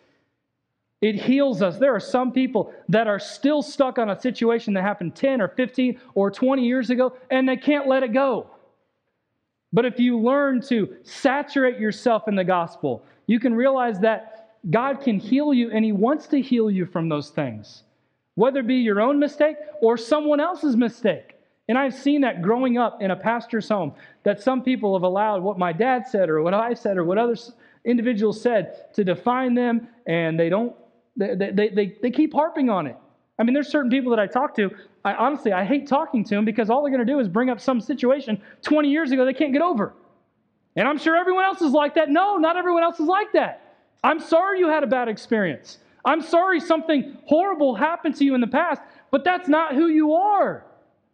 It 1.01 1.15
heals 1.15 1.61
us. 1.61 1.77
There 1.77 1.95
are 1.95 1.99
some 1.99 2.31
people 2.31 2.73
that 2.89 3.07
are 3.07 3.19
still 3.19 3.61
stuck 3.61 3.97
on 3.97 4.09
a 4.09 4.19
situation 4.19 4.73
that 4.73 4.81
happened 4.81 5.15
10 5.15 5.41
or 5.41 5.47
15 5.47 5.99
or 6.13 6.29
20 6.29 6.65
years 6.65 6.89
ago, 6.89 7.15
and 7.31 7.47
they 7.47 7.55
can't 7.55 7.87
let 7.87 8.03
it 8.03 8.11
go. 8.11 8.47
But 9.71 9.85
if 9.85 9.99
you 9.99 10.19
learn 10.19 10.61
to 10.63 10.97
saturate 11.03 11.79
yourself 11.79 12.27
in 12.27 12.35
the 12.35 12.43
gospel, 12.43 13.03
you 13.27 13.39
can 13.39 13.53
realize 13.53 13.99
that 13.99 14.57
God 14.69 15.01
can 15.01 15.19
heal 15.19 15.53
you, 15.53 15.71
and 15.71 15.85
He 15.85 15.93
wants 15.93 16.27
to 16.27 16.41
heal 16.41 16.69
you 16.69 16.85
from 16.85 17.07
those 17.07 17.29
things, 17.29 17.83
whether 18.35 18.59
it 18.59 18.67
be 18.67 18.75
your 18.75 18.99
own 18.99 19.19
mistake 19.19 19.55
or 19.81 19.95
someone 19.95 20.41
else's 20.41 20.75
mistake. 20.75 21.35
And 21.69 21.77
I've 21.77 21.93
seen 21.93 22.21
that 22.21 22.41
growing 22.41 22.77
up 22.77 23.01
in 23.01 23.11
a 23.11 23.15
pastor's 23.15 23.69
home, 23.69 23.93
that 24.23 24.41
some 24.41 24.63
people 24.63 24.95
have 24.95 25.03
allowed 25.03 25.43
what 25.43 25.57
my 25.57 25.71
dad 25.71 26.07
said 26.07 26.27
or 26.27 26.41
what 26.41 26.53
I 26.53 26.73
said 26.73 26.97
or 26.97 27.05
what 27.05 27.19
other 27.19 27.37
individuals 27.85 28.41
said 28.41 28.93
to 28.95 29.03
define 29.05 29.53
them, 29.53 29.87
and 30.07 30.37
they 30.37 30.49
don't 30.49 30.75
they, 31.17 31.35
they, 31.35 31.69
they, 31.69 31.95
they 32.01 32.11
keep 32.11 32.33
harping 32.33 32.69
on 32.69 32.87
it. 32.87 32.95
I 33.37 33.43
mean, 33.43 33.53
there's 33.53 33.69
certain 33.69 33.89
people 33.89 34.11
that 34.11 34.19
I 34.19 34.27
talk 34.27 34.55
to. 34.57 34.69
I 35.05 35.13
honestly, 35.13 35.53
I 35.53 35.63
hate 35.63 35.87
talking 35.87 36.23
to 36.25 36.35
them 36.35 36.45
because 36.45 36.69
all 36.69 36.81
they're 36.81 36.91
going 36.91 37.05
to 37.05 37.11
do 37.11 37.19
is 37.19 37.27
bring 37.27 37.49
up 37.49 37.61
some 37.61 37.79
situation 37.79 38.41
20 38.63 38.89
years 38.89 39.11
ago 39.11 39.25
they 39.25 39.33
can't 39.33 39.53
get 39.53 39.61
over. 39.61 39.93
And 40.75 40.87
I'm 40.87 40.97
sure 40.97 41.15
everyone 41.15 41.45
else 41.45 41.61
is 41.61 41.71
like 41.71 41.95
that. 41.95 42.09
No, 42.09 42.37
not 42.37 42.57
everyone 42.57 42.83
else 42.83 42.99
is 42.99 43.07
like 43.07 43.31
that. 43.33 43.75
I'm 44.03 44.19
sorry 44.19 44.59
you 44.59 44.67
had 44.67 44.83
a 44.83 44.87
bad 44.87 45.07
experience. 45.07 45.77
I'm 46.05 46.21
sorry 46.21 46.59
something 46.59 47.17
horrible 47.25 47.75
happened 47.75 48.15
to 48.15 48.25
you 48.25 48.35
in 48.35 48.41
the 48.41 48.47
past, 48.47 48.81
but 49.11 49.23
that's 49.23 49.49
not 49.49 49.73
who 49.73 49.87
you 49.87 50.13
are. 50.13 50.65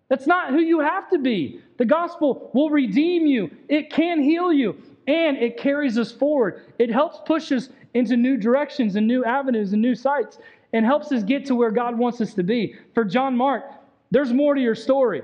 That's 0.10 0.28
not 0.28 0.52
who 0.52 0.60
you 0.60 0.80
have 0.80 1.10
to 1.10 1.18
be. 1.18 1.62
The 1.78 1.86
gospel 1.86 2.52
will 2.54 2.70
redeem 2.70 3.26
you, 3.26 3.50
it 3.68 3.90
can 3.90 4.22
heal 4.22 4.54
you, 4.54 4.82
and 5.08 5.38
it 5.38 5.58
carries 5.58 5.98
us 5.98 6.12
forward. 6.12 6.62
It 6.78 6.92
helps 6.92 7.20
push 7.26 7.52
us 7.52 7.70
into 7.96 8.16
new 8.16 8.38
directions 8.38 8.98
and 8.98 9.08
new 9.08 9.26
avenues 9.26 9.74
and 9.74 9.82
new 9.82 9.96
sites 9.96 10.38
and 10.74 10.86
helps 10.86 11.12
us 11.12 11.24
get 11.24 11.46
to 11.46 11.56
where 11.56 11.72
God 11.72 11.98
wants 11.98 12.22
us 12.22 12.34
to 12.36 12.44
be. 12.44 12.76
For 12.94 13.06
John 13.06 13.36
Mark, 13.36 13.64
there's 14.12 14.32
more 14.32 14.54
to 14.54 14.62
your 14.62 14.76
story. 14.76 15.24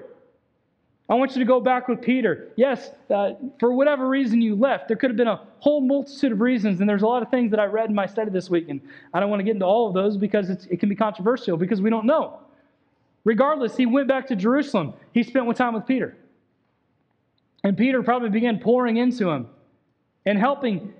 I 1.10 1.16
want 1.16 1.36
you 1.36 1.40
to 1.40 1.46
go 1.46 1.60
back 1.60 1.90
with 1.90 2.02
Peter. 2.02 2.54
Yes, 2.56 2.92
uh, 3.14 3.34
for 3.60 3.74
whatever 3.74 4.08
reason 4.08 4.42
you 4.42 4.56
left, 4.56 4.88
there 4.88 4.96
could 4.96 5.10
have 5.10 5.18
been 5.18 5.28
a 5.28 5.46
whole 5.60 5.82
multitude 5.82 6.32
of 6.32 6.40
reasons, 6.40 6.80
and 6.80 6.90
there's 6.90 7.02
a 7.02 7.06
lot 7.06 7.22
of 7.22 7.30
things 7.30 7.52
that 7.52 7.60
I 7.60 7.66
read 7.66 7.90
in 7.90 7.96
my 7.96 8.06
study 8.06 8.32
this 8.32 8.50
week, 8.50 8.70
and 8.70 8.80
I 9.14 9.20
don't 9.20 9.30
want 9.30 9.42
to 9.42 9.44
get 9.44 9.56
into 9.56 9.66
all 9.66 9.90
of 9.90 9.94
those 9.94 10.16
because 10.16 10.50
it 10.50 10.80
can 10.80 10.88
be 10.88 10.96
controversial 10.96 11.58
because 11.58 11.82
we 11.82 11.90
don't 11.90 12.06
know. 12.06 12.40
Regardless, 13.26 13.76
he 13.76 13.86
went 13.86 14.08
back 14.08 14.28
to 14.28 14.38
Jerusalem. 14.38 14.94
He 15.14 15.24
spent 15.24 15.54
time 15.58 15.74
with 15.74 15.86
Peter. 15.86 16.16
And 17.66 17.78
Peter 17.78 18.02
probably 18.02 18.30
began 18.30 18.60
pouring 18.60 18.96
into 18.96 19.30
him 19.30 19.48
and 20.26 20.40
helping 20.40 20.94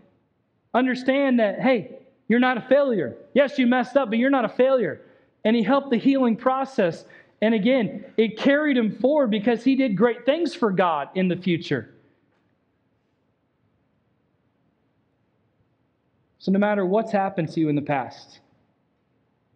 Understand 0.74 1.40
that, 1.40 1.60
hey, 1.60 1.98
you're 2.28 2.40
not 2.40 2.58
a 2.58 2.62
failure. 2.62 3.16
Yes, 3.34 3.60
you 3.60 3.68
messed 3.68 3.98
up, 3.98 4.10
but 4.10 4.18
you're 4.18 4.30
not 4.30 4.46
a 4.46 4.50
failure. 4.50 5.02
And 5.44 5.56
he 5.56 5.64
helped 5.64 5.90
the 5.90 5.98
healing 5.98 6.38
process. 6.38 7.04
And 7.42 7.54
again, 7.54 8.06
it 8.18 8.38
carried 8.38 8.78
him 8.78 8.98
forward 8.98 9.32
because 9.32 9.64
he 9.64 9.76
did 9.76 9.98
great 9.98 10.26
things 10.26 10.54
for 10.54 10.72
God 10.72 11.10
in 11.16 11.28
the 11.28 11.36
future. 11.36 11.94
So, 16.40 16.52
no 16.52 16.58
matter 16.58 16.86
what's 16.86 17.12
happened 17.12 17.50
to 17.50 17.60
you 17.60 17.70
in 17.70 17.76
the 17.76 17.84
past, 17.84 18.40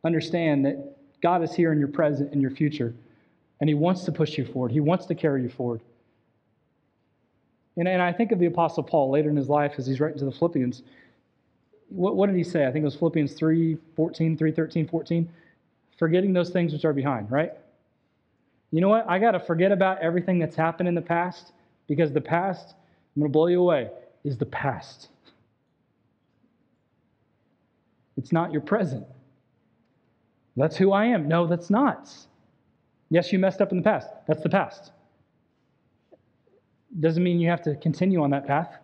understand 0.03 0.66
that 0.66 0.95
God 1.20 1.41
is 1.41 1.51
here 1.51 1.72
in 1.72 1.80
your 1.80 1.88
present 1.88 2.32
and 2.32 2.39
your 2.39 2.51
future, 2.51 2.93
and 3.59 3.68
He 3.68 3.74
wants 3.74 4.03
to 4.03 4.11
push 4.11 4.38
you 4.38 4.45
forward. 4.45 4.72
He 4.72 4.82
wants 4.82 5.07
to 5.07 5.16
carry 5.16 5.41
you 5.41 5.49
forward. 5.49 5.82
And, 7.78 7.88
and 7.88 8.01
I 8.01 8.13
think 8.13 8.32
of 8.32 8.38
the 8.38 8.45
Apostle 8.45 8.84
Paul 8.84 9.09
later 9.09 9.32
in 9.32 9.36
his 9.36 9.49
life 9.49 9.74
as 9.78 9.88
he's 9.88 9.99
writing 9.99 10.20
to 10.20 10.26
the 10.26 10.32
Philippians 10.32 10.84
what, 11.90 12.16
what 12.16 12.28
did 12.28 12.36
he 12.36 12.44
say? 12.44 12.66
I 12.66 12.72
think 12.72 12.84
it 12.84 12.86
was 12.86 12.96
Philippians 12.96 13.34
3 13.34 13.78
14, 13.96 14.38
3 14.38 14.52
13, 14.52 14.88
14. 14.88 15.30
Forgetting 15.98 16.34
those 16.34 16.50
things 16.50 16.74
which 16.74 16.84
are 16.84 16.94
behind, 16.94 17.32
right? 17.32 17.54
You 18.72 18.82
know 18.82 18.90
what? 18.90 19.06
I 19.08 19.20
got 19.20 19.32
to 19.32 19.40
forget 19.40 19.72
about 19.72 20.00
everything 20.00 20.40
that's 20.40 20.56
happened 20.56 20.90
in 20.90 20.96
the 20.96 21.02
past 21.02 21.54
because 21.88 22.12
the 22.12 22.22
past, 22.22 22.76
I'm 23.16 23.22
going 23.22 23.32
to 23.32 23.34
blow 23.34 23.48
you 23.48 23.62
away, 23.62 23.90
is 24.24 24.38
the 24.38 24.46
past. 24.46 25.10
It's 28.18 28.32
not 28.32 28.52
your 28.52 28.62
present. 28.62 29.06
That's 30.58 30.76
who 30.76 30.92
I 30.92 31.06
am. 31.06 31.28
No, 31.28 31.48
that's 31.48 31.70
not. 31.70 32.12
Yes, 33.10 33.32
you 33.32 33.40
messed 33.40 33.62
up 33.62 33.72
in 33.72 33.78
the 33.78 33.84
past. 33.84 34.10
That's 34.28 34.42
the 34.42 34.50
past. 34.50 34.92
Doesn't 37.00 37.24
mean 37.24 37.40
you 37.40 37.50
have 37.50 37.62
to 37.64 37.76
continue 37.76 38.24
on 38.24 38.30
that 38.32 38.48
path. 38.48 38.78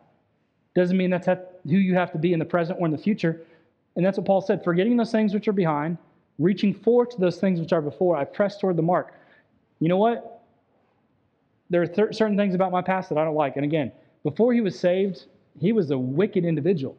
Doesn't 0.75 0.97
mean 0.97 1.09
that's 1.09 1.27
who 1.65 1.77
you 1.77 1.95
have 1.95 2.11
to 2.11 2.17
be 2.17 2.33
in 2.33 2.39
the 2.39 2.45
present 2.45 2.79
or 2.79 2.85
in 2.85 2.91
the 2.91 2.97
future. 2.97 3.41
And 3.95 4.05
that's 4.05 4.17
what 4.17 4.25
Paul 4.25 4.41
said 4.41 4.63
forgetting 4.63 4.97
those 4.97 5.11
things 5.11 5.33
which 5.33 5.47
are 5.47 5.53
behind, 5.53 5.97
reaching 6.39 6.73
forward 6.73 7.11
to 7.11 7.19
those 7.19 7.37
things 7.37 7.59
which 7.59 7.73
are 7.73 7.81
before, 7.81 8.15
I 8.15 8.23
press 8.23 8.57
toward 8.57 8.77
the 8.77 8.81
mark. 8.83 9.13
You 9.79 9.89
know 9.89 9.97
what? 9.97 10.43
There 11.69 11.81
are 11.81 11.87
th- 11.87 12.15
certain 12.15 12.37
things 12.37 12.53
about 12.53 12.71
my 12.71 12.81
past 12.81 13.09
that 13.09 13.17
I 13.17 13.23
don't 13.23 13.35
like. 13.35 13.55
And 13.55 13.65
again, 13.65 13.91
before 14.23 14.53
he 14.53 14.61
was 14.61 14.77
saved, 14.77 15.25
he 15.59 15.71
was 15.71 15.91
a 15.91 15.97
wicked 15.97 16.45
individual. 16.45 16.95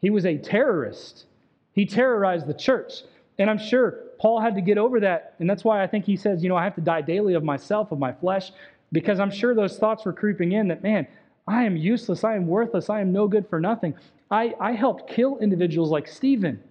He 0.00 0.10
was 0.10 0.26
a 0.26 0.36
terrorist. 0.36 1.26
He 1.72 1.86
terrorized 1.86 2.46
the 2.46 2.54
church. 2.54 3.02
And 3.38 3.48
I'm 3.48 3.58
sure 3.58 3.98
Paul 4.18 4.40
had 4.40 4.54
to 4.56 4.60
get 4.60 4.76
over 4.76 5.00
that. 5.00 5.34
And 5.38 5.48
that's 5.48 5.64
why 5.64 5.82
I 5.82 5.86
think 5.86 6.04
he 6.04 6.16
says, 6.16 6.42
you 6.42 6.48
know, 6.48 6.56
I 6.56 6.64
have 6.64 6.74
to 6.74 6.80
die 6.80 7.00
daily 7.00 7.34
of 7.34 7.42
myself, 7.42 7.92
of 7.92 7.98
my 7.98 8.12
flesh, 8.12 8.52
because 8.92 9.20
I'm 9.20 9.30
sure 9.30 9.54
those 9.54 9.78
thoughts 9.78 10.04
were 10.04 10.12
creeping 10.12 10.52
in 10.52 10.68
that, 10.68 10.82
man, 10.82 11.06
I 11.46 11.64
am 11.64 11.76
useless. 11.76 12.24
I 12.24 12.36
am 12.36 12.46
worthless. 12.46 12.90
I 12.90 13.00
am 13.00 13.12
no 13.12 13.28
good 13.28 13.48
for 13.48 13.60
nothing. 13.60 13.94
I, 14.30 14.54
I 14.60 14.72
helped 14.72 15.10
kill 15.10 15.38
individuals 15.38 15.90
like 15.90 16.06
Stephen. 16.06 16.62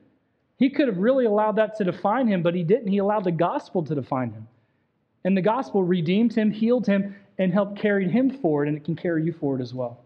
He 0.57 0.69
could 0.69 0.87
have 0.87 0.97
really 0.97 1.25
allowed 1.25 1.55
that 1.57 1.75
to 1.77 1.83
define 1.83 2.27
him, 2.27 2.41
but 2.41 2.55
he 2.55 2.63
didn't. 2.63 2.87
He 2.87 2.97
allowed 2.97 3.23
the 3.23 3.31
gospel 3.31 3.83
to 3.83 3.95
define 3.95 4.31
him. 4.31 4.47
And 5.23 5.35
the 5.35 5.41
gospel 5.41 5.83
redeemed 5.83 6.33
him, 6.33 6.51
healed 6.51 6.85
him, 6.85 7.15
and 7.37 7.53
helped 7.53 7.77
carry 7.77 8.09
him 8.09 8.29
forward, 8.29 8.67
and 8.67 8.77
it 8.77 8.83
can 8.83 8.95
carry 8.95 9.23
you 9.23 9.33
forward 9.33 9.61
as 9.61 9.73
well. 9.73 9.99